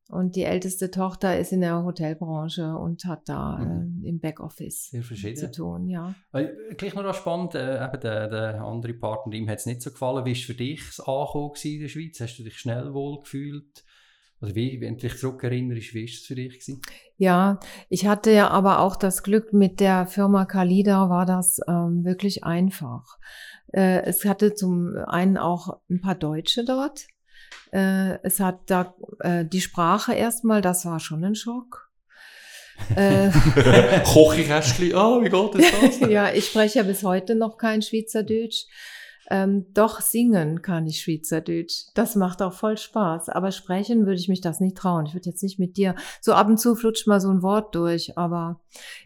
Und 0.09 0.35
die 0.35 0.43
älteste 0.43 0.89
Tochter 0.91 1.37
ist 1.37 1.51
in 1.51 1.61
der 1.61 1.83
Hotelbranche 1.83 2.75
und 2.75 3.05
hat 3.05 3.29
da 3.29 3.57
mhm. 3.57 4.03
äh, 4.03 4.09
im 4.09 4.19
Backoffice 4.19 4.91
zu 4.91 5.51
tun, 5.51 5.87
ja. 5.87 6.15
Weil, 6.31 6.55
gleich 6.77 6.95
noch 6.95 7.13
spannend, 7.13 7.53
äh, 7.55 7.83
eben 7.83 7.99
der, 8.01 8.27
der 8.27 8.61
andere 8.63 8.93
Partner, 8.95 9.33
ihm 9.33 9.49
hat 9.49 9.59
es 9.59 9.65
nicht 9.67 9.81
so 9.81 9.91
gefallen. 9.91 10.25
Wie 10.25 10.29
war 10.29 10.37
es 10.37 10.43
für 10.43 10.53
dich 10.55 10.81
das 10.85 10.99
Ankommen 10.99 11.53
in 11.63 11.81
der 11.81 11.87
Schweiz? 11.89 12.19
Hast 12.19 12.37
du 12.37 12.43
dich 12.43 12.57
schnell 12.57 12.93
wohl 12.93 13.19
gefühlt? 13.19 13.83
Oder 14.45 14.55
wie, 14.55 14.79
wenn 14.79 14.95
du 14.95 15.01
dich 15.01 15.17
zurückerinnerst, 15.17 15.93
wie 15.93 16.01
war 16.01 16.05
es 16.05 16.25
für 16.25 16.35
dich? 16.35 16.53
Gewesen? 16.53 16.81
Ja, 17.17 17.59
ich 17.89 18.05
hatte 18.05 18.31
ja 18.31 18.49
aber 18.49 18.79
auch 18.79 18.95
das 18.95 19.23
Glück, 19.23 19.53
mit 19.53 19.79
der 19.79 20.05
Firma 20.05 20.45
Kalida 20.45 21.09
war 21.09 21.25
das 21.25 21.59
ähm, 21.67 22.05
wirklich 22.05 22.43
einfach. 22.43 23.17
Äh, 23.73 24.03
es 24.03 24.23
hatte 24.23 24.53
zum 24.53 24.95
einen 25.07 25.37
auch 25.37 25.79
ein 25.89 25.99
paar 25.99 26.15
Deutsche 26.15 26.63
dort, 26.63 27.07
äh, 27.71 28.19
es 28.21 28.39
hat 28.39 28.59
da 28.67 28.93
äh, 29.21 29.45
die 29.45 29.61
Sprache 29.61 30.13
erstmal, 30.13 30.61
das 30.61 30.85
war 30.85 30.99
schon 30.99 31.23
ein 31.23 31.35
Schock. 31.35 31.89
äh, 32.95 33.31
Kochikästchen, 34.03 34.93
ah, 34.93 35.21
wie 35.21 35.29
geht 35.29 35.55
das? 35.55 35.99
ja, 36.09 36.31
ich 36.31 36.47
spreche 36.47 36.79
ja 36.79 36.83
bis 36.83 37.03
heute 37.03 37.33
noch 37.33 37.57
kein 37.57 37.81
Schweizerdeutsch. 37.81 38.65
Ähm, 39.29 39.65
doch 39.73 40.01
singen 40.01 40.61
kann 40.61 40.85
ich 40.85 41.01
Schweizerdeutsch. 41.01 41.85
Das 41.93 42.15
macht 42.15 42.41
auch 42.41 42.53
voll 42.53 42.77
Spaß. 42.77 43.29
Aber 43.29 43.51
sprechen 43.51 44.05
würde 44.05 44.19
ich 44.19 44.29
mich 44.29 44.41
das 44.41 44.59
nicht 44.59 44.77
trauen. 44.77 45.05
Ich 45.05 45.13
würde 45.13 45.29
jetzt 45.29 45.41
nicht 45.43 45.59
mit 45.59 45.77
dir, 45.77 45.95
so 46.21 46.33
ab 46.33 46.47
und 46.47 46.59
zu 46.59 46.75
flutscht 46.75 47.07
mal 47.07 47.19
so 47.19 47.29
ein 47.29 47.41
Wort 47.41 47.75
durch, 47.75 48.17
aber 48.17 48.35
Aha. 48.35 48.59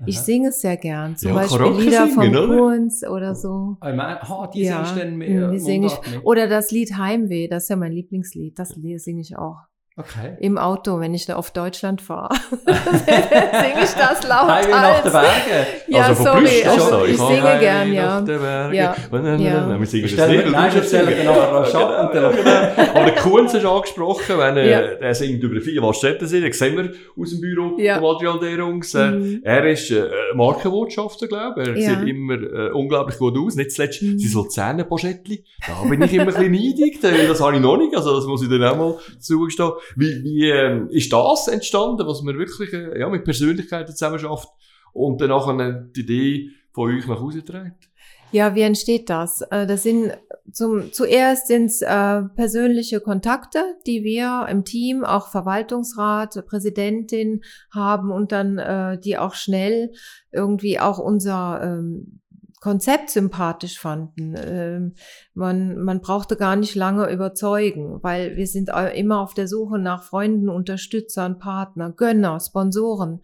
ich 0.05 0.19
singe 0.19 0.49
es 0.49 0.61
sehr 0.61 0.77
gern. 0.77 1.15
Zum 1.15 1.29
ja, 1.29 1.35
Beispiel 1.35 1.71
Lieder 1.71 2.07
singen, 2.07 2.33
von 2.33 2.57
Kunz 2.57 3.03
oder 3.03 3.35
so. 3.35 3.77
Ich 3.81 4.29
oh, 4.29 4.47
die 4.53 4.63
ja, 4.63 4.85
singst 4.85 5.01
dann 5.01 5.17
mehr. 5.17 5.51
Die 5.51 5.59
sing 5.59 5.83
ich. 5.83 5.93
Oder 6.23 6.47
das 6.47 6.71
Lied 6.71 6.97
Heimweh, 6.97 7.47
das 7.47 7.63
ist 7.63 7.69
ja 7.69 7.75
mein 7.75 7.91
Lieblingslied. 7.91 8.57
Das 8.59 8.69
singe 8.69 9.21
ich 9.21 9.37
auch. 9.37 9.68
Okay. 9.99 10.37
Im 10.39 10.57
Auto, 10.57 11.01
wenn 11.01 11.13
ich 11.13 11.25
da 11.25 11.35
auf 11.35 11.51
Deutschland 11.51 12.01
fahre, 12.01 12.33
singe 12.65 13.83
ich 13.83 13.91
das 13.91 14.25
laut 14.25 14.47
Highway 14.47 14.71
nach 14.71 15.03
den 15.03 15.11
Bergen. 15.11 15.67
Ja, 15.89 16.01
also 16.03 16.23
sorry, 16.23 16.63
also, 16.63 17.05
ich 17.05 17.17
singe 17.17 17.59
gern, 17.59 17.93
ja. 17.93 18.23
Ja. 18.25 18.71
ja. 18.71 18.95
Wir 19.11 19.85
singen 19.85 20.15
das 20.15 20.29
nicht. 20.29 20.51
Nein, 20.51 20.73
wir 20.73 20.83
stellen 20.83 21.17
genau 21.17 21.65
Schatten. 21.65 22.17
Aber 22.95 23.05
der 23.05 23.15
Kunz 23.15 23.53
ist 23.53 23.65
angesprochen, 23.65 24.37
wenn 24.37 24.55
er, 24.55 25.01
er 25.01 25.15
singt 25.15 25.43
über 25.43 25.59
viele 25.59 25.81
Waschzetten 25.81 26.27
sind, 26.29 26.47
das 26.47 26.57
sehen 26.57 26.77
wir 26.77 26.93
aus 27.21 27.31
dem 27.31 27.41
Büro 27.41 27.77
ja. 27.77 27.99
von 27.99 28.15
Adrian 28.15 28.39
Derungs. 28.39 28.93
Mhm. 28.93 29.41
Er 29.43 29.65
ist 29.69 29.91
äh, 29.91 30.07
Markenbotschafter, 30.33 31.27
glaube 31.27 31.61
ich. 31.61 31.67
Er 31.67 31.77
ja. 31.77 31.99
sieht 31.99 32.07
immer 32.07 32.35
äh, 32.35 32.71
unglaublich 32.71 33.17
gut 33.17 33.37
aus. 33.37 33.55
Nicht 33.55 33.73
zuletzt 33.73 34.01
mhm. 34.01 34.17
sein 34.17 34.31
Luzerner-Poschettli. 34.31 35.43
Da 35.67 35.89
bin 35.89 36.01
ich 36.03 36.13
immer 36.13 36.23
ein 36.23 36.27
bisschen 36.27 36.51
neidig, 36.51 37.01
das 37.01 37.41
habe 37.41 37.55
ich 37.55 37.61
noch 37.61 37.75
nicht. 37.75 37.93
Also 37.93 38.15
das 38.15 38.25
muss 38.25 38.41
ich 38.41 38.49
dann 38.49 38.63
auch 38.63 38.77
mal 38.77 38.97
zugestehen. 39.19 39.71
Wie, 39.95 40.23
wie 40.23 40.49
ähm, 40.49 40.87
ist 40.89 41.11
das 41.11 41.47
entstanden, 41.47 42.05
was 42.07 42.21
man 42.21 42.37
wirklich 42.37 42.73
äh, 42.73 42.99
ja, 42.99 43.09
mit 43.09 43.23
Persönlichkeiten 43.23 43.91
zusammen 43.93 44.19
schafft 44.19 44.49
und 44.93 45.21
dann 45.21 45.29
nachher 45.29 45.87
die 45.95 46.01
Idee 46.01 46.49
von 46.71 46.95
euch 46.95 47.07
nach 47.07 47.19
Hause 47.19 47.43
trägt? 47.43 47.89
Ja, 48.31 48.53
wie 48.53 48.61
entsteht 48.61 49.09
das? 49.09 49.41
Äh, 49.41 49.65
das 49.65 49.83
sind 49.83 50.13
zum, 50.51 50.91
zuerst 50.93 51.47
sind 51.47 51.65
es 51.65 51.81
äh, 51.81 52.21
persönliche 52.35 53.01
Kontakte, 53.01 53.59
die 53.85 54.03
wir 54.03 54.47
im 54.49 54.65
Team, 54.65 55.03
auch 55.03 55.27
Verwaltungsrat, 55.27 56.45
Präsidentin 56.45 57.41
haben 57.71 58.11
und 58.11 58.31
dann 58.31 58.57
äh, 58.57 58.99
die 58.99 59.17
auch 59.17 59.33
schnell 59.33 59.91
irgendwie 60.31 60.79
auch 60.79 60.99
unser 60.99 61.61
ähm, 61.63 62.19
Konzept 62.59 63.09
sympathisch 63.09 63.79
fanden. 63.79 64.35
Ähm, 64.37 64.95
man, 65.39 65.79
man 65.79 66.01
brauchte 66.01 66.35
gar 66.35 66.55
nicht 66.55 66.75
lange 66.75 67.09
überzeugen, 67.11 67.99
weil 68.03 68.35
wir 68.35 68.45
sind 68.45 68.69
immer 68.95 69.21
auf 69.21 69.33
der 69.33 69.47
Suche 69.47 69.79
nach 69.79 70.03
Freunden, 70.03 70.49
Unterstützern, 70.49 71.39
Partner, 71.39 71.91
Gönner, 71.91 72.39
Sponsoren. 72.39 73.21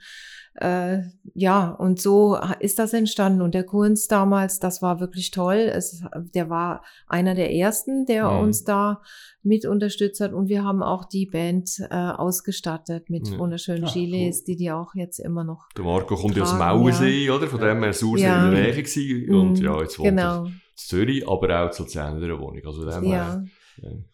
Äh, 0.56 1.00
ja, 1.34 1.72
und 1.72 2.00
so 2.00 2.40
ist 2.62 2.80
das 2.80 2.94
entstanden. 2.94 3.42
Und 3.42 3.54
der 3.54 3.66
Kunst 3.66 4.10
damals, 4.14 4.60
das 4.60 4.82
war 4.82 5.02
wirklich 5.02 5.32
toll. 5.32 5.70
Es, 5.74 6.02
der 6.34 6.50
war 6.50 6.86
einer 7.08 7.36
der 7.36 7.54
ersten, 7.54 8.06
der 8.06 8.32
mhm. 8.32 8.40
uns 8.40 8.64
da 8.64 9.02
mit 9.44 9.66
unterstützt 9.66 10.22
hat. 10.22 10.32
Und 10.32 10.48
wir 10.48 10.64
haben 10.64 10.82
auch 10.82 11.04
die 11.04 11.26
Band 11.26 11.86
äh, 11.90 11.94
ausgestattet 11.94 13.10
mit 13.10 13.28
ja. 13.28 13.38
wunderschönen 13.38 13.84
Ach, 13.84 13.94
Gilets, 13.94 14.40
cool. 14.40 14.44
die 14.48 14.56
die 14.56 14.72
auch 14.72 14.96
jetzt 14.96 15.20
immer 15.20 15.44
noch. 15.44 15.68
Der 15.76 15.84
Marco 15.84 16.16
kommt 16.16 16.38
ja 16.38 16.44
aus 16.44 16.54
Mauersee, 16.58 17.26
ja. 17.26 17.36
oder? 17.36 17.48
Von 17.48 17.60
dem 17.60 17.84
her 17.84 17.92
Sursee 17.92 18.24
ja. 18.24 18.46
in 18.46 18.52
der 18.52 18.62
Nähe 18.62 18.74
gewesen. 18.74 19.36
Und 19.36 19.60
mhm, 19.60 19.66
ja, 19.66 19.82
jetzt 19.82 20.00
wohnt 20.00 20.08
genau. 20.08 20.46
er 20.46 20.52
Zürich, 20.76 21.28
aber 21.28 21.66
auch 21.66 21.72
zu 21.72 21.84
Luzern 21.84 22.16
in 22.16 22.28
der 22.28 22.40
Wohnung. 22.40 22.62
Also 22.66 22.90
ja. 22.90 23.02
Her, 23.02 23.46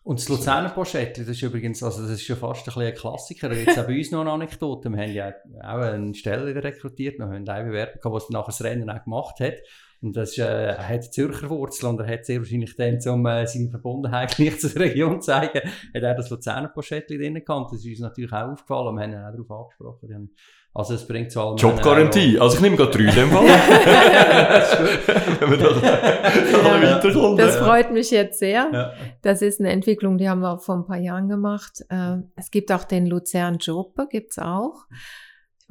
und 0.04 0.19
das 0.19 0.28
Luzerner 0.28 0.69
Pochette, 0.69 1.21
das 1.21 1.30
ist 1.30 1.41
übrigens, 1.43 1.84
also 1.84 2.02
das 2.02 2.12
ist 2.12 2.24
schon 2.24 2.38
fast 2.38 2.67
ein, 2.67 2.84
ein 2.84 2.95
Klassiker. 2.95 3.50
Da 3.50 3.56
gibt 3.56 3.69
es 3.69 3.78
auch 3.78 3.86
bei 3.86 3.97
uns 3.97 4.12
noch 4.12 4.21
eine 4.21 4.32
Anekdote. 4.32 4.89
Wir 4.89 5.02
haben 5.02 5.13
ja 5.13 5.34
auch 5.62 5.82
einen 5.82 6.15
Steller 6.15 6.63
rekrutiert, 6.63 7.19
noch 7.19 7.30
einen 7.30 7.45
Bewerber 7.45 8.00
gehabt, 8.00 8.30
der 8.30 8.34
nachher 8.34 8.45
das 8.47 8.63
Rennen 8.63 8.89
auch 8.89 9.04
gemacht 9.04 9.39
hat. 9.39 9.56
Und 10.02 10.17
das 10.17 10.36
äh, 10.39 10.43
er 10.43 10.88
hat 10.89 11.13
Zürcher 11.13 11.47
Wurzeln 11.52 11.91
und 11.91 12.00
er 12.00 12.12
hat 12.12 12.26
sehr 12.26 12.39
wahrscheinlich 12.39 12.76
dann, 12.76 13.00
um 13.08 13.26
äh, 13.28 13.45
seine 13.45 13.69
Verbundenheit 13.69 14.36
gleich 14.36 14.60
zur 14.60 14.76
Region 14.76 15.21
zu 15.21 15.28
zeigen, 15.28 15.62
hat 15.62 16.04
er 16.04 16.15
das 16.15 16.32
Luzerner 16.32 16.69
Pochettli 16.69 17.19
drin 17.19 17.36
gehabt. 17.36 17.71
Das 17.71 17.86
ist 17.86 17.86
uns 17.86 18.00
natürlich 18.00 18.34
auch 18.34 18.50
aufgefallen 18.50 18.95
wir 18.95 19.04
haben 19.04 19.12
ihn 19.12 19.19
auch 19.19 19.32
darauf 19.32 19.52
angesprochen. 19.52 20.32
Also 20.74 20.94
es 20.94 21.06
bringt 21.06 21.32
zu 21.32 21.42
allem... 21.42 21.58
Jobgarantie. 21.58 22.40
Also 22.40 22.56
ich 22.56 22.62
nehme 22.62 22.78
gerade 22.78 22.92
drei 22.92 23.04
in 23.04 23.16
dem 23.16 23.30
Fall. 23.30 23.46
Wenn 25.40 25.52
wir 25.52 25.58
da, 25.58 25.72
ja, 25.76 26.96
weiterkommen. 27.04 27.38
Das 27.38 27.58
freut 27.58 27.92
mich 27.92 28.10
jetzt 28.12 28.40
sehr. 28.40 28.70
Ja. 28.72 28.94
Das 29.22 29.42
ist 29.42 29.60
eine 29.60 29.72
Entwicklung, 29.72 30.18
die 30.18 30.30
haben 30.30 30.40
wir 30.40 30.60
vor 30.60 30.76
ein 30.76 30.86
paar 30.86 30.98
Jahren 30.98 31.28
gemacht. 31.28 31.84
Äh, 31.90 32.18
es 32.36 32.52
gibt 32.52 32.72
auch 32.72 32.86
den 32.86 33.06
Luzern 33.06 33.58
Jope, 33.58 34.08
gibt's 34.10 34.40
auch. 34.40 34.86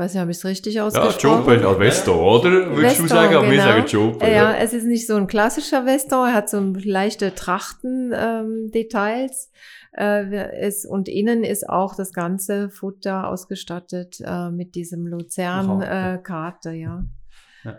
Ich 0.00 0.04
weiß 0.04 0.14
nicht, 0.14 0.22
ob 0.22 0.30
ich 0.30 0.38
es 0.38 0.44
richtig 0.46 0.80
ausgesprochen 0.80 1.40
habe. 1.40 1.56
Ja, 1.56 1.60
Jope 1.60 1.76
ist 1.76 1.78
Vesto, 1.78 2.36
oder? 2.36 2.74
Würdest 2.74 3.00
du 3.00 3.06
sagen? 3.06 3.34
Aber 3.34 3.44
genau. 3.44 3.52
wir 3.52 3.60
sagen 3.60 3.84
Jope. 3.86 4.24
Ja, 4.24 4.32
ja, 4.32 4.54
es 4.54 4.72
ist 4.72 4.86
nicht 4.86 5.06
so 5.06 5.16
ein 5.16 5.26
klassischer 5.26 5.84
Veston. 5.84 6.26
Er 6.26 6.32
hat 6.32 6.48
so 6.48 6.58
leichte 6.58 7.34
Trachten-Details. 7.34 9.50
Ähm, 9.94 10.32
äh, 10.32 10.66
ist, 10.66 10.86
und 10.86 11.06
innen 11.06 11.44
ist 11.44 11.68
auch 11.68 11.94
das 11.94 12.14
ganze 12.14 12.70
Futter 12.70 13.28
ausgestattet 13.28 14.22
äh, 14.24 14.48
mit 14.48 14.74
diesem 14.74 15.06
Luzern-Karte, 15.06 16.70
äh, 16.70 16.80
ja. 16.80 17.04
ja. 17.64 17.78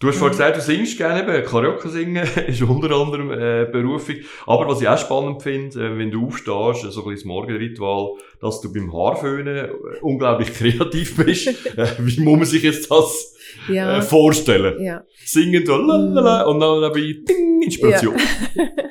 Du 0.00 0.06
hast 0.06 0.18
vorhin 0.18 0.38
gesagt, 0.38 0.56
du 0.56 0.60
singst 0.60 0.96
gerne 0.96 1.22
eben. 1.22 1.44
Karaoke 1.44 1.88
singen 1.88 2.24
ist 2.46 2.62
unter 2.62 2.90
anderem 2.92 3.32
äh, 3.32 3.66
Berufung. 3.70 4.16
Aber 4.46 4.68
was 4.68 4.80
ich 4.80 4.86
auch 4.86 4.96
spannend 4.96 5.42
finde, 5.42 5.76
äh, 5.76 5.98
wenn 5.98 6.12
du 6.12 6.26
aufstehst, 6.26 6.46
so 6.46 6.54
ein 6.60 7.08
bisschen 7.08 7.14
das 7.14 7.24
Morgenritual, 7.24 8.12
dass 8.40 8.60
du 8.60 8.72
beim 8.72 8.92
Haarföhnen 8.92 9.56
äh, 9.56 9.70
unglaublich 10.00 10.52
kreativ 10.54 11.16
bist. 11.16 11.48
äh, 11.76 11.86
wie 11.98 12.20
muss 12.20 12.38
man 12.38 12.44
sich 12.44 12.62
jetzt 12.62 12.88
das 12.88 13.34
ja. 13.68 13.98
äh, 13.98 14.02
vorstellen? 14.02 14.80
Ja. 14.80 15.02
Singen, 15.24 15.66
so, 15.66 15.76
lalala, 15.76 16.44
mm. 16.44 16.48
und 16.48 16.60
dann 16.60 16.80
dabei, 16.80 17.00
ding, 17.00 17.62
Inspiration. 17.62 18.14
Ja. 18.54 18.64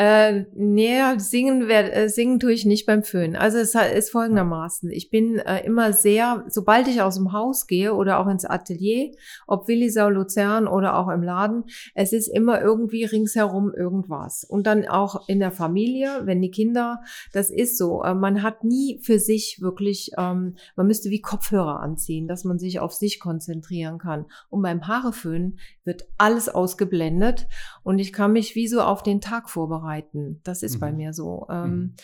Äh, 0.00 0.46
nee, 0.54 0.98
singen, 1.18 1.68
wer, 1.68 1.94
äh, 1.94 2.08
singen 2.08 2.40
tue 2.40 2.54
ich 2.54 2.64
nicht 2.64 2.86
beim 2.86 3.02
Föhn. 3.02 3.36
Also 3.36 3.58
es 3.58 3.74
ist 3.74 4.08
folgendermaßen. 4.08 4.90
Ich 4.90 5.10
bin 5.10 5.36
äh, 5.36 5.62
immer 5.66 5.92
sehr, 5.92 6.42
sobald 6.48 6.88
ich 6.88 7.02
aus 7.02 7.16
dem 7.16 7.32
Haus 7.34 7.66
gehe 7.66 7.92
oder 7.94 8.18
auch 8.18 8.26
ins 8.26 8.46
Atelier, 8.46 9.10
ob 9.46 9.68
Willisau, 9.68 10.08
Luzern 10.08 10.66
oder 10.66 10.96
auch 10.96 11.08
im 11.10 11.22
Laden, 11.22 11.64
es 11.94 12.14
ist 12.14 12.28
immer 12.28 12.62
irgendwie 12.62 13.04
ringsherum 13.04 13.74
irgendwas. 13.74 14.42
Und 14.42 14.66
dann 14.66 14.88
auch 14.88 15.28
in 15.28 15.38
der 15.38 15.52
Familie, 15.52 16.22
wenn 16.24 16.40
die 16.40 16.50
Kinder, 16.50 17.02
das 17.34 17.50
ist 17.50 17.76
so. 17.76 18.02
Äh, 18.02 18.14
man 18.14 18.42
hat 18.42 18.64
nie 18.64 19.00
für 19.02 19.18
sich 19.18 19.58
wirklich, 19.60 20.12
ähm, 20.16 20.56
man 20.76 20.86
müsste 20.86 21.10
wie 21.10 21.20
Kopfhörer 21.20 21.80
anziehen, 21.80 22.26
dass 22.26 22.44
man 22.44 22.58
sich 22.58 22.80
auf 22.80 22.94
sich 22.94 23.20
konzentrieren 23.20 23.98
kann. 23.98 24.24
Und 24.48 24.62
beim 24.62 24.88
Haareföhn 24.88 25.58
wird 25.84 26.08
alles 26.16 26.48
ausgeblendet 26.48 27.48
und 27.82 27.98
ich 27.98 28.14
kann 28.14 28.32
mich 28.32 28.54
wie 28.54 28.66
so 28.66 28.80
auf 28.80 29.02
den 29.02 29.20
Tag 29.20 29.50
vorbereiten 29.50 29.89
vorbereiten. 29.90 30.40
Das 30.44 30.62
ist 30.62 30.76
mhm. 30.76 30.80
bei 30.80 30.92
mir 30.92 31.12
so. 31.12 31.46
Ähm, 31.50 31.94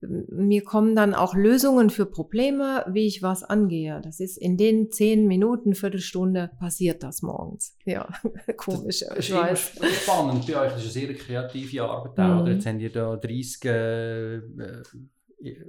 mhm. 0.00 0.26
Mir 0.46 0.62
kommen 0.62 0.94
dann 0.94 1.14
auch 1.14 1.34
Lösungen 1.34 1.90
für 1.90 2.06
Probleme, 2.06 2.84
wie 2.88 3.06
ich 3.06 3.22
was 3.22 3.42
angehe. 3.42 4.00
Das 4.02 4.20
ist 4.20 4.36
in 4.36 4.56
den 4.56 4.90
zehn 4.90 5.26
Minuten, 5.26 5.74
Viertelstunde 5.74 6.50
passiert 6.58 7.02
das 7.02 7.22
morgens. 7.22 7.76
Ja, 7.84 8.08
komisch. 8.56 9.00
Das 9.08 9.18
ist 9.18 9.30
immer 9.30 9.56
spannend 9.56 10.46
bei 10.46 10.60
euch. 10.60 10.72
Das 10.72 10.84
ist 10.84 10.96
eine 10.96 11.06
sehr 11.06 11.14
kreative 11.14 11.84
Arbeit. 11.84 12.18
Mhm. 12.18 12.40
Oder 12.40 12.52
jetzt 12.52 12.66
haben 12.66 12.80
ihr 12.80 12.92
da 12.92 13.16
30 13.16 13.64
äh, 13.64 14.34
äh, 14.36 14.82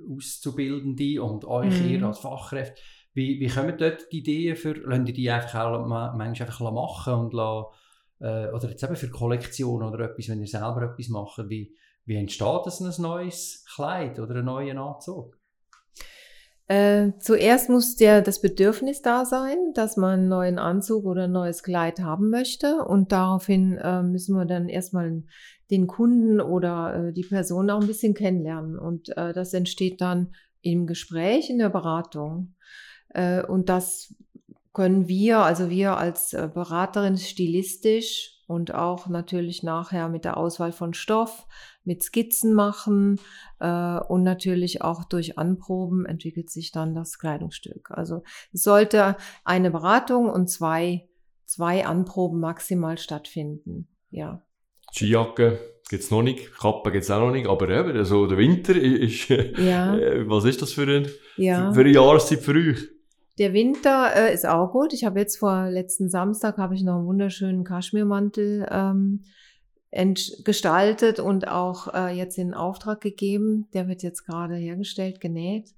Auszubildende 0.09 1.21
und 1.21 1.45
euch 1.45 1.81
mhm. 1.81 1.89
ihr 1.89 2.03
als 2.03 2.19
Fachkräfte. 2.19 2.81
Wie, 3.13 3.39
wie 3.39 3.47
kommen 3.47 3.77
dort 3.77 4.11
die 4.11 4.17
Ideen 4.19 4.57
für, 4.57 4.73
lassen 4.73 5.05
die 5.05 5.31
einfach 5.31 5.65
auch 5.65 5.85
manchmal 5.87 6.31
einfach 6.31 6.59
machen 6.59 7.13
und 7.13 7.33
lassen, 7.33 7.67
äh, 8.19 8.47
oder 8.49 8.69
jetzt 8.69 8.83
eben 8.83 8.95
für 8.95 9.09
Kollektionen 9.09 9.87
oder 9.87 10.05
etwas, 10.05 10.29
wenn 10.29 10.41
ihr 10.41 10.47
selber 10.47 10.83
etwas 10.83 11.09
macht, 11.09 11.49
wie, 11.49 11.75
wie 12.05 12.15
entsteht 12.15 12.65
das 12.65 12.79
ein 12.81 13.01
neues 13.01 13.65
Kleid 13.73 14.19
oder 14.19 14.35
einen 14.35 14.45
neuen 14.45 14.77
Anzug? 14.77 15.37
Äh, 16.67 17.11
zuerst 17.19 17.69
muss 17.69 17.95
der, 17.95 18.21
das 18.21 18.41
Bedürfnis 18.41 19.03
da 19.03 19.25
sein, 19.25 19.57
dass 19.75 19.97
man 19.97 20.19
einen 20.19 20.29
neuen 20.29 20.57
Anzug 20.57 21.05
oder 21.05 21.25
ein 21.25 21.31
neues 21.31 21.61
Kleid 21.61 21.99
haben 21.99 22.29
möchte. 22.31 22.83
Und 22.83 23.11
daraufhin 23.11 23.77
äh, 23.77 24.01
müssen 24.01 24.35
wir 24.35 24.45
dann 24.45 24.67
erstmal 24.67 25.23
den 25.69 25.85
Kunden 25.85 26.41
oder 26.41 27.09
äh, 27.09 27.13
die 27.13 27.23
Person 27.23 27.69
auch 27.69 27.81
ein 27.81 27.87
bisschen 27.87 28.15
kennenlernen. 28.15 28.79
Und 28.79 29.15
äh, 29.15 29.31
das 29.33 29.53
entsteht 29.53 30.01
dann 30.01 30.33
im 30.61 30.87
Gespräch, 30.87 31.51
in 31.51 31.59
der 31.59 31.69
Beratung. 31.69 32.55
Äh, 33.09 33.43
und 33.43 33.69
das 33.69 34.15
können 34.75 35.07
wir, 35.07 35.39
also 35.39 35.69
wir 35.69 35.97
als 35.97 36.33
äh, 36.33 36.49
Beraterin 36.53 37.17
stilistisch 37.17 38.33
und 38.45 38.75
auch 38.75 39.07
natürlich 39.07 39.63
nachher 39.63 40.09
mit 40.09 40.25
der 40.25 40.37
Auswahl 40.37 40.71
von 40.71 40.93
Stoff, 40.93 41.47
mit 41.83 42.03
Skizzen 42.03 42.53
machen 42.53 43.19
äh, 43.59 43.97
und 43.99 44.23
natürlich 44.23 44.81
auch 44.81 45.05
durch 45.05 45.39
Anproben 45.39 46.05
entwickelt 46.05 46.49
sich 46.51 46.71
dann 46.71 46.93
das 46.93 47.17
Kleidungsstück. 47.17 47.89
Also 47.91 48.23
es 48.53 48.63
sollte 48.63 49.15
eine 49.45 49.71
Beratung 49.71 50.29
und 50.29 50.49
zwei, 50.49 51.07
zwei 51.45 51.85
Anproben 51.85 52.39
maximal 52.39 52.97
stattfinden. 52.97 53.87
Ja. 54.11 54.43
Skijacke 54.91 55.59
gibt's 55.89 56.11
noch 56.11 56.21
nicht, 56.21 56.53
Kappe 56.53 56.91
gibt's 56.91 57.09
auch 57.09 57.19
noch 57.19 57.31
nicht, 57.31 57.47
aber 57.47 57.69
eben, 57.69 57.97
also 57.97 58.27
der 58.27 58.37
Winter 58.37 58.75
ist, 58.75 59.29
ja. 59.29 59.95
Äh, 59.97 60.29
was 60.29 60.43
ist 60.43 60.61
das 60.61 60.73
für, 60.73 60.83
ein, 60.83 61.07
ja. 61.37 61.71
für 61.71 61.79
eine 61.79 61.91
Jahreszeit 61.91 62.39
für 62.39 62.53
euch? 62.53 62.94
Der 63.37 63.53
Winter 63.53 64.15
äh, 64.15 64.33
ist 64.33 64.45
auch 64.45 64.71
gut. 64.71 64.93
Ich 64.93 65.03
habe 65.03 65.19
jetzt 65.19 65.37
vor 65.37 65.69
letzten 65.69 66.09
Samstag 66.09 66.57
habe 66.57 66.75
ich 66.75 66.83
noch 66.83 66.97
einen 66.97 67.05
wunderschönen 67.05 67.63
Kaschmirmantel 67.63 68.67
ähm, 68.71 69.23
gestaltet 70.43 71.19
und 71.19 71.47
auch 71.47 71.93
äh, 71.93 72.15
jetzt 72.15 72.37
in 72.37 72.53
Auftrag 72.53 73.01
gegeben. 73.01 73.67
Der 73.73 73.87
wird 73.87 74.03
jetzt 74.03 74.25
gerade 74.25 74.55
hergestellt, 74.55 75.21
genäht. 75.21 75.73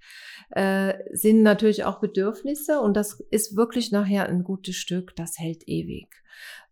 Äh, 0.49 0.93
sind 1.11 1.43
natürlich 1.43 1.83
auch 1.83 1.99
Bedürfnisse 1.99 2.79
und 2.79 2.95
das 2.95 3.19
ist 3.31 3.55
wirklich 3.55 3.91
nachher 3.91 4.27
ein 4.27 4.43
gutes 4.43 4.75
Stück. 4.75 5.15
Das 5.15 5.37
hält 5.37 5.67
ewig. 5.67 6.07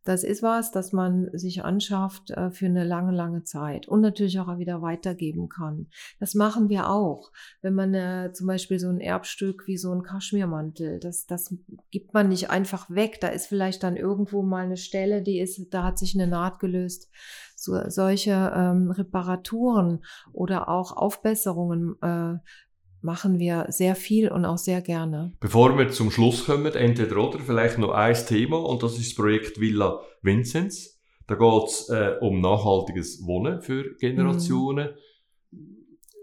Das 0.05 0.23
ist 0.23 0.43
was, 0.43 0.71
das 0.71 0.93
man 0.93 1.29
sich 1.33 1.65
anschafft 1.65 2.29
äh, 2.29 2.51
für 2.51 2.67
eine 2.67 2.83
lange, 2.83 3.11
lange 3.11 3.43
Zeit 3.43 3.87
und 3.87 4.01
natürlich 4.01 4.39
auch 4.39 4.57
wieder 4.59 4.83
weitergeben 4.83 5.49
kann. 5.49 5.87
Das 6.19 6.35
machen 6.35 6.69
wir 6.69 6.89
auch. 6.89 7.31
Wenn 7.61 7.73
man 7.73 7.93
äh, 7.95 8.31
zum 8.31 8.45
Beispiel 8.45 8.77
so 8.77 8.87
ein 8.87 8.99
Erbstück 8.99 9.63
wie 9.65 9.77
so 9.77 9.91
ein 9.91 10.03
Kaschmirmantel, 10.03 10.99
das, 10.99 11.25
das 11.25 11.55
gibt 11.89 12.13
man 12.13 12.29
nicht 12.29 12.51
einfach 12.51 12.87
weg. 12.91 13.19
Da 13.19 13.29
ist 13.29 13.47
vielleicht 13.47 13.81
dann 13.81 13.97
irgendwo 13.97 14.43
mal 14.43 14.65
eine 14.65 14.77
Stelle, 14.77 15.23
die 15.23 15.39
ist, 15.39 15.73
da 15.73 15.83
hat 15.83 15.97
sich 15.97 16.13
eine 16.13 16.27
Naht 16.27 16.59
gelöst. 16.59 17.09
So, 17.55 17.89
solche 17.89 18.53
ähm, 18.55 18.91
Reparaturen 18.91 20.03
oder 20.33 20.69
auch 20.69 20.95
Aufbesserungen 20.95 21.95
äh, 22.01 22.37
machen 23.05 23.39
wir 23.39 23.67
sehr 23.69 23.95
viel 23.95 24.29
und 24.29 24.43
auch 24.43 24.57
sehr 24.57 24.81
gerne. 24.81 25.31
Bevor 25.39 25.77
wir 25.77 25.89
zum 25.89 26.11
Schluss 26.11 26.45
kommen, 26.45 26.73
entweder 26.73 27.17
oder, 27.17 27.39
vielleicht 27.39 27.77
noch 27.77 27.91
ein 27.91 28.15
Thema 28.15 28.57
und 28.57 28.83
das 28.83 28.97
ist 28.97 29.11
das 29.11 29.15
Projekt 29.15 29.61
Villa 29.61 30.01
Vinzenz. 30.21 30.99
Da 31.27 31.35
geht 31.35 31.63
es 31.67 31.89
äh, 31.89 32.15
um 32.19 32.41
nachhaltiges 32.41 33.25
Wohnen 33.25 33.61
für 33.61 33.95
Generationen. 33.95 34.89
Mm. 34.89 35.65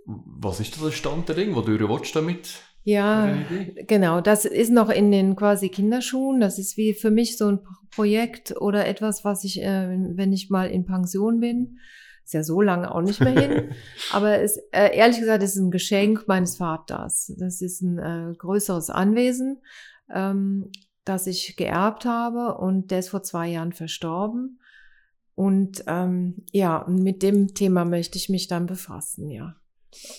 Was 0.04 0.60
ist 0.60 0.76
da 0.76 0.84
der 0.84 0.92
Stand 0.92 1.28
der 1.28 1.36
Dinge? 1.36 1.54
Wodurch 1.54 1.88
willst 1.88 2.14
du 2.14 2.20
damit? 2.20 2.60
Ja, 2.84 3.38
genau. 3.86 4.20
Das 4.20 4.44
ist 4.44 4.70
noch 4.70 4.90
in 4.90 5.12
den 5.12 5.36
quasi 5.36 5.68
Kinderschuhen. 5.68 6.40
Das 6.40 6.58
ist 6.58 6.76
wie 6.76 6.94
für 6.94 7.12
mich 7.12 7.38
so 7.38 7.46
ein 7.46 7.60
Projekt 7.90 8.60
oder 8.60 8.86
etwas, 8.86 9.24
was 9.24 9.44
ich, 9.44 9.62
äh, 9.62 9.96
wenn 10.14 10.32
ich 10.32 10.50
mal 10.50 10.68
in 10.68 10.84
Pension 10.84 11.38
bin, 11.38 11.78
ist 12.24 12.34
ja 12.34 12.42
so 12.42 12.60
lange 12.60 12.94
auch 12.94 13.02
nicht 13.02 13.20
mehr 13.20 13.38
hin. 13.38 13.70
Aber 14.12 14.40
es, 14.40 14.56
äh, 14.72 14.96
ehrlich 14.96 15.18
gesagt, 15.18 15.42
es 15.42 15.56
ist 15.56 15.62
ein 15.62 15.70
Geschenk 15.70 16.24
meines 16.26 16.56
Vaters. 16.56 17.32
Das 17.38 17.60
ist 17.60 17.82
ein 17.82 17.98
äh, 17.98 18.34
größeres 18.36 18.90
Anwesen. 18.90 19.62
Ähm, 20.10 20.70
das 21.04 21.26
ich 21.26 21.56
geerbt 21.56 22.04
habe 22.04 22.58
und 22.58 22.90
der 22.90 23.00
ist 23.00 23.08
vor 23.08 23.22
zwei 23.22 23.48
Jahren 23.48 23.72
verstorben. 23.72 24.60
Und 25.34 25.84
ähm, 25.86 26.44
ja, 26.52 26.84
mit 26.88 27.22
dem 27.22 27.54
Thema 27.54 27.84
möchte 27.84 28.18
ich 28.18 28.28
mich 28.28 28.48
dann 28.48 28.66
befassen, 28.66 29.30
ja. 29.30 29.56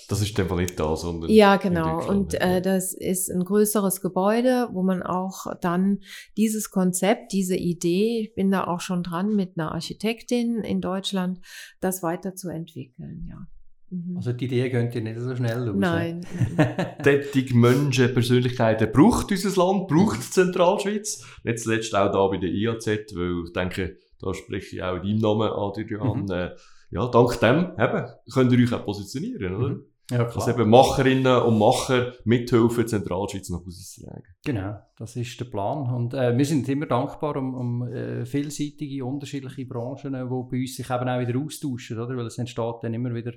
Das 0.08 0.22
ist 0.22 0.40
einfach 0.40 0.58
nicht 0.58 0.80
da, 0.80 0.96
sondern. 0.96 1.30
Ja, 1.32 1.58
genau. 1.58 2.08
Und 2.08 2.36
äh, 2.36 2.62
das 2.62 2.94
ist 2.94 3.32
ein 3.32 3.44
größeres 3.44 4.02
Gebäude, 4.02 4.70
wo 4.72 4.84
man 4.84 5.02
auch 5.02 5.48
dann 5.62 6.00
dieses 6.38 6.70
Konzept, 6.70 7.32
diese 7.32 7.56
Idee, 7.56 8.22
ich 8.22 8.36
bin 8.36 8.52
da 8.52 8.66
auch 8.66 8.82
schon 8.82 9.02
dran 9.02 9.36
mit 9.36 9.58
einer 9.58 9.72
Architektin 9.72 10.60
in 10.60 10.80
Deutschland, 10.80 11.40
das 11.80 12.04
weiterzuentwickeln, 12.04 13.26
ja. 13.28 13.48
Mhm. 13.94 14.18
Also 14.18 14.34
die 14.34 14.46
Idee 14.46 14.70
könnt 14.70 14.96
ihr 14.96 15.02
nicht 15.02 15.20
so 15.20 15.36
schnell 15.36 15.66
los. 15.66 15.76
Nein. 15.78 16.26
Tätig 17.04 17.54
Menschen, 17.54 18.14
Persönlichkeiten 18.14 18.92
braucht 18.92 19.32
unser 19.32 19.50
Land, 19.50 19.88
braucht 19.88 20.18
die 20.18 20.32
Zentralschweiz. 20.32 21.26
Nicht 21.44 21.60
zuletzt 21.60 21.96
auch 21.96 22.12
da 22.12 22.28
bei 22.28 22.38
der 22.38 22.50
IAZ, 22.50 22.88
weil 22.88 23.44
ich 23.46 23.54
denke, 23.54 23.98
da 24.20 24.34
spreche 24.34 24.76
ich 24.76 24.84
auch 24.84 24.96
in 24.96 25.20
deinem 25.20 25.20
Namen 25.20 25.50
Adrian. 25.52 26.22
Mhm. 26.24 26.52
Äh, 26.94 26.96
ja, 26.96 27.08
dank 27.08 27.40
dem 27.40 27.72
eben, 27.80 28.08
könnt 28.32 28.52
ihr 28.52 28.60
euch 28.60 28.74
auch 28.74 28.86
positionieren, 28.86 29.56
oder? 29.56 29.70
Mhm. 29.70 29.86
Ja, 30.12 30.26
klar. 30.26 30.34
Dass 30.34 30.48
eben 30.50 30.70
Macherinnen 30.70 31.42
und 31.44 31.58
Macher 31.58 32.14
mithelfen, 32.26 32.86
Zentralschweiz 32.86 33.50
nach 33.50 33.66
Hause 33.66 33.84
zu 33.84 34.04
tragen. 34.04 34.24
Genau, 34.44 34.76
das 34.98 35.16
ist 35.16 35.40
der 35.40 35.46
Plan. 35.46 35.90
Und 35.96 36.14
äh, 36.14 36.38
wir 36.38 36.46
sind 36.46 36.68
immer 36.68 36.88
dankbar 36.88 37.38
um, 37.38 37.54
um 37.54 37.88
äh, 37.88 38.26
vielseitige, 38.26 39.06
unterschiedliche 39.06 39.66
Branchen, 39.66 40.14
die 40.14 40.20
bei 40.52 40.60
uns 40.60 40.76
sich 40.76 40.90
eben 40.90 41.08
auch 41.08 41.20
wieder 41.20 41.40
austauschen, 41.40 42.00
oder? 42.00 42.18
Weil 42.18 42.26
es 42.26 42.38
entsteht 42.38 42.76
dann 42.82 42.94
immer 42.94 43.14
wieder 43.14 43.32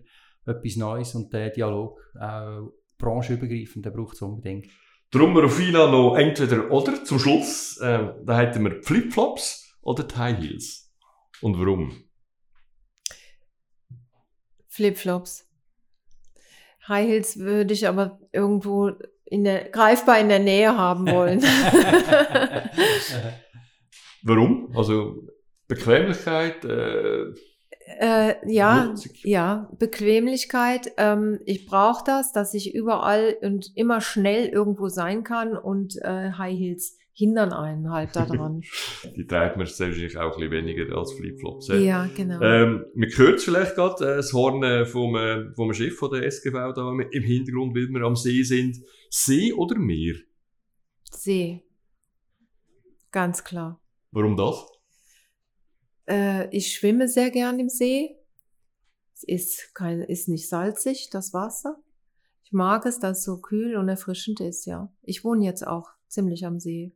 etwas 0.44 0.76
Neues 0.76 1.14
und 1.14 1.32
der 1.32 1.50
Dialog, 1.50 2.00
auch 2.20 2.72
branchenübergreifend, 2.98 3.84
der 3.84 3.90
braucht 3.90 4.14
es 4.14 4.22
unbedingt. 4.22 4.66
Darum, 5.10 5.36
Rufina, 5.36 5.90
noch 5.90 6.16
entweder 6.16 6.70
oder 6.70 7.04
zum 7.04 7.18
Schluss, 7.20 7.78
äh, 7.78 8.12
da 8.24 8.38
hätten 8.38 8.64
wir 8.64 8.82
Flipflops 8.82 9.76
oder 9.82 10.04
High 10.16 10.38
Heels. 10.38 10.92
Und 11.42 11.58
warum? 11.60 11.92
Flipflops. 14.76 15.48
High 16.86 17.08
Heels 17.08 17.38
würde 17.38 17.72
ich 17.74 17.88
aber 17.88 18.20
irgendwo 18.32 18.92
in 19.24 19.42
der, 19.44 19.70
greifbar 19.70 20.20
in 20.20 20.28
der 20.28 20.38
Nähe 20.38 20.76
haben 20.76 21.06
wollen. 21.10 21.42
warum? 24.22 24.70
Also 24.76 25.22
Bequemlichkeit, 25.66 26.64
äh, 26.64 27.32
äh, 27.98 28.34
ja, 28.52 28.94
ja, 29.22 29.70
Bequemlichkeit. 29.78 30.92
Ähm, 30.96 31.40
ich 31.44 31.66
brauche 31.66 32.04
das, 32.04 32.32
dass 32.32 32.52
ich 32.52 32.74
überall 32.74 33.36
und 33.40 33.72
immer 33.76 34.00
schnell 34.00 34.48
irgendwo 34.48 34.88
sein 34.88 35.24
kann 35.24 35.56
und 35.56 35.96
äh, 36.02 36.32
High 36.32 36.58
Heels 36.58 36.98
hindern 37.16 37.52
einen 37.52 37.90
halt 37.90 38.14
daran. 38.14 38.60
Die 39.16 39.26
trägt 39.26 39.56
man 39.56 39.66
wahrscheinlich 39.66 40.18
auch 40.18 40.34
ein 40.34 40.50
bisschen 40.50 40.66
weniger 40.66 40.96
als 40.96 41.14
Flipflops. 41.14 41.68
Ja, 41.68 41.76
ja 41.76 42.10
genau. 42.14 42.40
Ähm, 42.42 42.84
man 42.94 43.08
hört 43.08 43.40
vielleicht 43.40 43.74
gerade 43.74 44.04
äh, 44.04 44.16
das 44.16 44.34
Horn 44.34 44.62
äh, 44.62 44.84
vom, 44.84 45.16
äh, 45.16 45.50
vom 45.54 45.72
Schiff 45.72 45.96
von 45.96 46.10
der 46.10 46.24
SGV 46.24 46.74
da 46.74 46.90
im 46.90 47.22
Hintergrund, 47.22 47.74
weil 47.74 47.88
wir 47.88 48.02
am 48.02 48.16
See 48.16 48.42
sind. 48.42 48.82
See 49.08 49.52
oder 49.54 49.78
Meer? 49.78 50.16
See. 51.10 51.64
Ganz 53.12 53.42
klar. 53.42 53.80
Warum 54.10 54.36
das? 54.36 54.66
Äh, 56.06 56.54
ich 56.54 56.74
schwimme 56.74 57.08
sehr 57.08 57.30
gern 57.30 57.58
im 57.58 57.70
See. 57.70 58.14
Es 59.14 59.22
ist, 59.22 59.74
kein, 59.74 60.02
ist 60.02 60.28
nicht 60.28 60.50
salzig, 60.50 61.08
das 61.10 61.32
Wasser. 61.32 61.78
Ich 62.44 62.52
mag 62.52 62.84
es, 62.84 62.98
dass 62.98 63.18
es 63.18 63.24
so 63.24 63.40
kühl 63.40 63.76
und 63.76 63.88
erfrischend 63.88 64.40
ist, 64.40 64.66
ja. 64.66 64.92
Ich 65.02 65.24
wohne 65.24 65.46
jetzt 65.46 65.66
auch 65.66 65.88
ziemlich 66.08 66.44
am 66.44 66.60
See. 66.60 66.95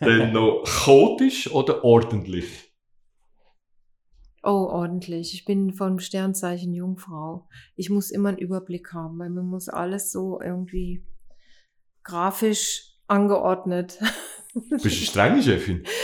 Denn 0.00 0.32
noch 0.32 0.64
chaotisch 0.64 1.50
oder 1.50 1.84
ordentlich? 1.84 2.70
Oh, 4.42 4.68
ordentlich. 4.70 5.34
Ich 5.34 5.44
bin 5.44 5.74
vom 5.74 5.98
Sternzeichen 5.98 6.72
Jungfrau. 6.72 7.46
Ich 7.76 7.90
muss 7.90 8.10
immer 8.10 8.30
einen 8.30 8.38
Überblick 8.38 8.92
haben, 8.92 9.18
weil 9.18 9.28
man 9.28 9.46
muss 9.46 9.68
alles 9.68 10.10
so 10.10 10.40
irgendwie 10.40 11.04
grafisch 12.02 12.94
angeordnet. 13.06 13.98
Bist 14.70 14.84
du 14.84 14.90
strenge 14.90 15.42
Chefin? 15.42 15.84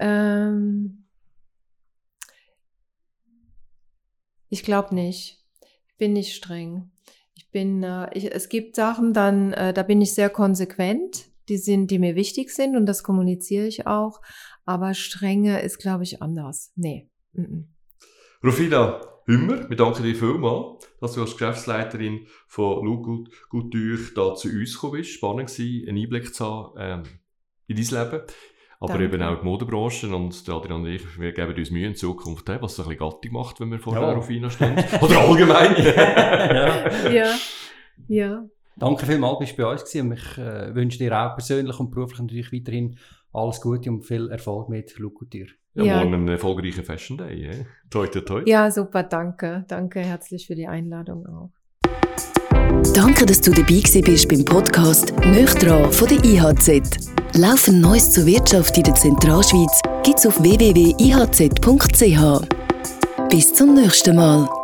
Ähm, 0.00 1.08
ich 4.48 4.62
glaube 4.62 4.94
nicht. 4.94 5.44
Ich 5.88 5.96
bin 5.96 6.12
nicht 6.12 6.36
streng. 6.36 6.92
Ich 7.34 7.50
bin, 7.50 7.82
äh, 7.82 8.08
ich, 8.16 8.32
es 8.32 8.48
gibt 8.48 8.76
Sachen, 8.76 9.12
dann, 9.12 9.52
äh, 9.54 9.72
da 9.74 9.82
bin 9.82 10.00
ich 10.00 10.14
sehr 10.14 10.30
konsequent. 10.30 11.26
Die 11.48 11.56
sind, 11.56 11.90
die 11.90 11.98
mir 11.98 12.14
wichtig 12.14 12.50
sind 12.50 12.76
und 12.76 12.86
das 12.86 13.02
kommuniziere 13.02 13.66
ich 13.66 13.86
auch. 13.86 14.20
Aber 14.64 14.94
strenge 14.94 15.60
ist, 15.62 15.78
glaube 15.78 16.04
ich, 16.04 16.22
anders. 16.22 16.72
Nee. 16.76 17.08
Mm 17.32 17.42
-mm. 17.42 17.64
Rufina 18.44 19.00
Hümmer, 19.28 19.68
wir 19.68 19.76
danken 19.76 20.04
dir 20.04 20.14
vielmals, 20.14 20.88
dass 21.00 21.12
du 21.12 21.20
als 21.20 21.36
Geschäftsleiterin 21.36 22.26
von 22.46 22.82
Lou 22.82 23.26
Couture 23.50 23.98
da 24.14 24.34
zu 24.34 24.48
uns 24.48 24.72
gekommen 24.72 24.92
bist. 24.94 25.10
Spannend 25.10 25.50
war, 25.50 25.88
einen 25.88 25.98
Einblick 25.98 26.34
zu 26.34 26.46
haben 26.46 26.74
ähm, 26.78 27.02
in 27.66 27.76
dein 27.76 27.84
Leben. 27.84 28.22
Aber 28.80 28.92
Danke. 28.92 29.04
eben 29.04 29.22
auch 29.22 29.40
die 29.40 29.44
Modebranche 29.44 30.14
und 30.14 30.48
Adrian 30.48 30.80
und 30.80 30.86
ich, 30.86 31.20
wir 31.20 31.32
geben 31.32 31.54
uns 31.54 31.70
Mühe 31.70 31.88
in 31.88 31.94
Zukunft, 31.94 32.48
was 32.48 32.76
so 32.76 32.84
ein 32.84 32.88
bisschen 32.88 32.98
Gatti 33.00 33.28
macht, 33.28 33.60
wenn 33.60 33.70
wir 33.70 33.78
vor 33.80 33.94
ja. 33.94 34.00
der 34.00 34.14
Rufina 34.14 34.48
stehen. 34.48 34.76
Oder 35.02 35.20
allgemein. 35.20 35.74
ja. 35.84 37.10
ja. 37.10 37.34
ja. 38.06 38.48
Danke 38.78 39.06
vielmals, 39.06 39.38
bist 39.38 39.58
du 39.58 39.62
bei 39.62 39.70
uns 39.70 39.84
gewesen. 39.84 40.10
Und 40.10 40.18
ich 40.18 40.38
äh, 40.38 40.74
wünsche 40.74 40.98
dir 40.98 41.18
auch 41.18 41.34
persönlich 41.34 41.78
und 41.78 41.90
beruflich 41.90 42.20
natürlich 42.20 42.52
weiterhin 42.52 42.96
alles 43.32 43.60
Gute 43.60 43.90
und 43.90 44.02
viel 44.02 44.30
Erfolg 44.30 44.68
mit 44.68 44.96
Look 44.98 45.26
Ja, 45.74 45.84
ja, 45.84 45.96
morgen 45.96 46.14
einen 46.14 46.28
erfolgreichen 46.28 46.84
Fashion 46.84 47.18
Day. 47.18 47.44
Eh? 47.44 47.64
Toi, 47.90 48.06
toi, 48.06 48.20
toi. 48.20 48.42
Ja, 48.46 48.70
super, 48.70 49.02
danke. 49.02 49.64
Danke 49.68 50.00
herzlich 50.00 50.46
für 50.46 50.54
die 50.54 50.66
Einladung 50.66 51.26
auch. 51.26 51.50
Danke, 52.94 53.26
dass 53.26 53.40
du 53.40 53.50
dabei 53.52 53.80
bist 54.02 54.28
beim 54.28 54.44
Podcast 54.44 55.12
«Nöchtran» 55.18 55.92
von 55.92 56.08
der 56.08 56.24
IHZ. 56.24 57.10
Laufend 57.36 57.80
Neues 57.80 58.10
zur 58.10 58.26
Wirtschaft 58.26 58.76
in 58.76 58.84
der 58.84 58.94
Zentralschweiz 58.94 59.80
gibt's 60.02 60.26
auf 60.26 60.42
www.ihz.ch. 60.42 61.58
Bis 63.28 63.52
zum 63.52 63.74
nächsten 63.74 64.16
Mal. 64.16 64.57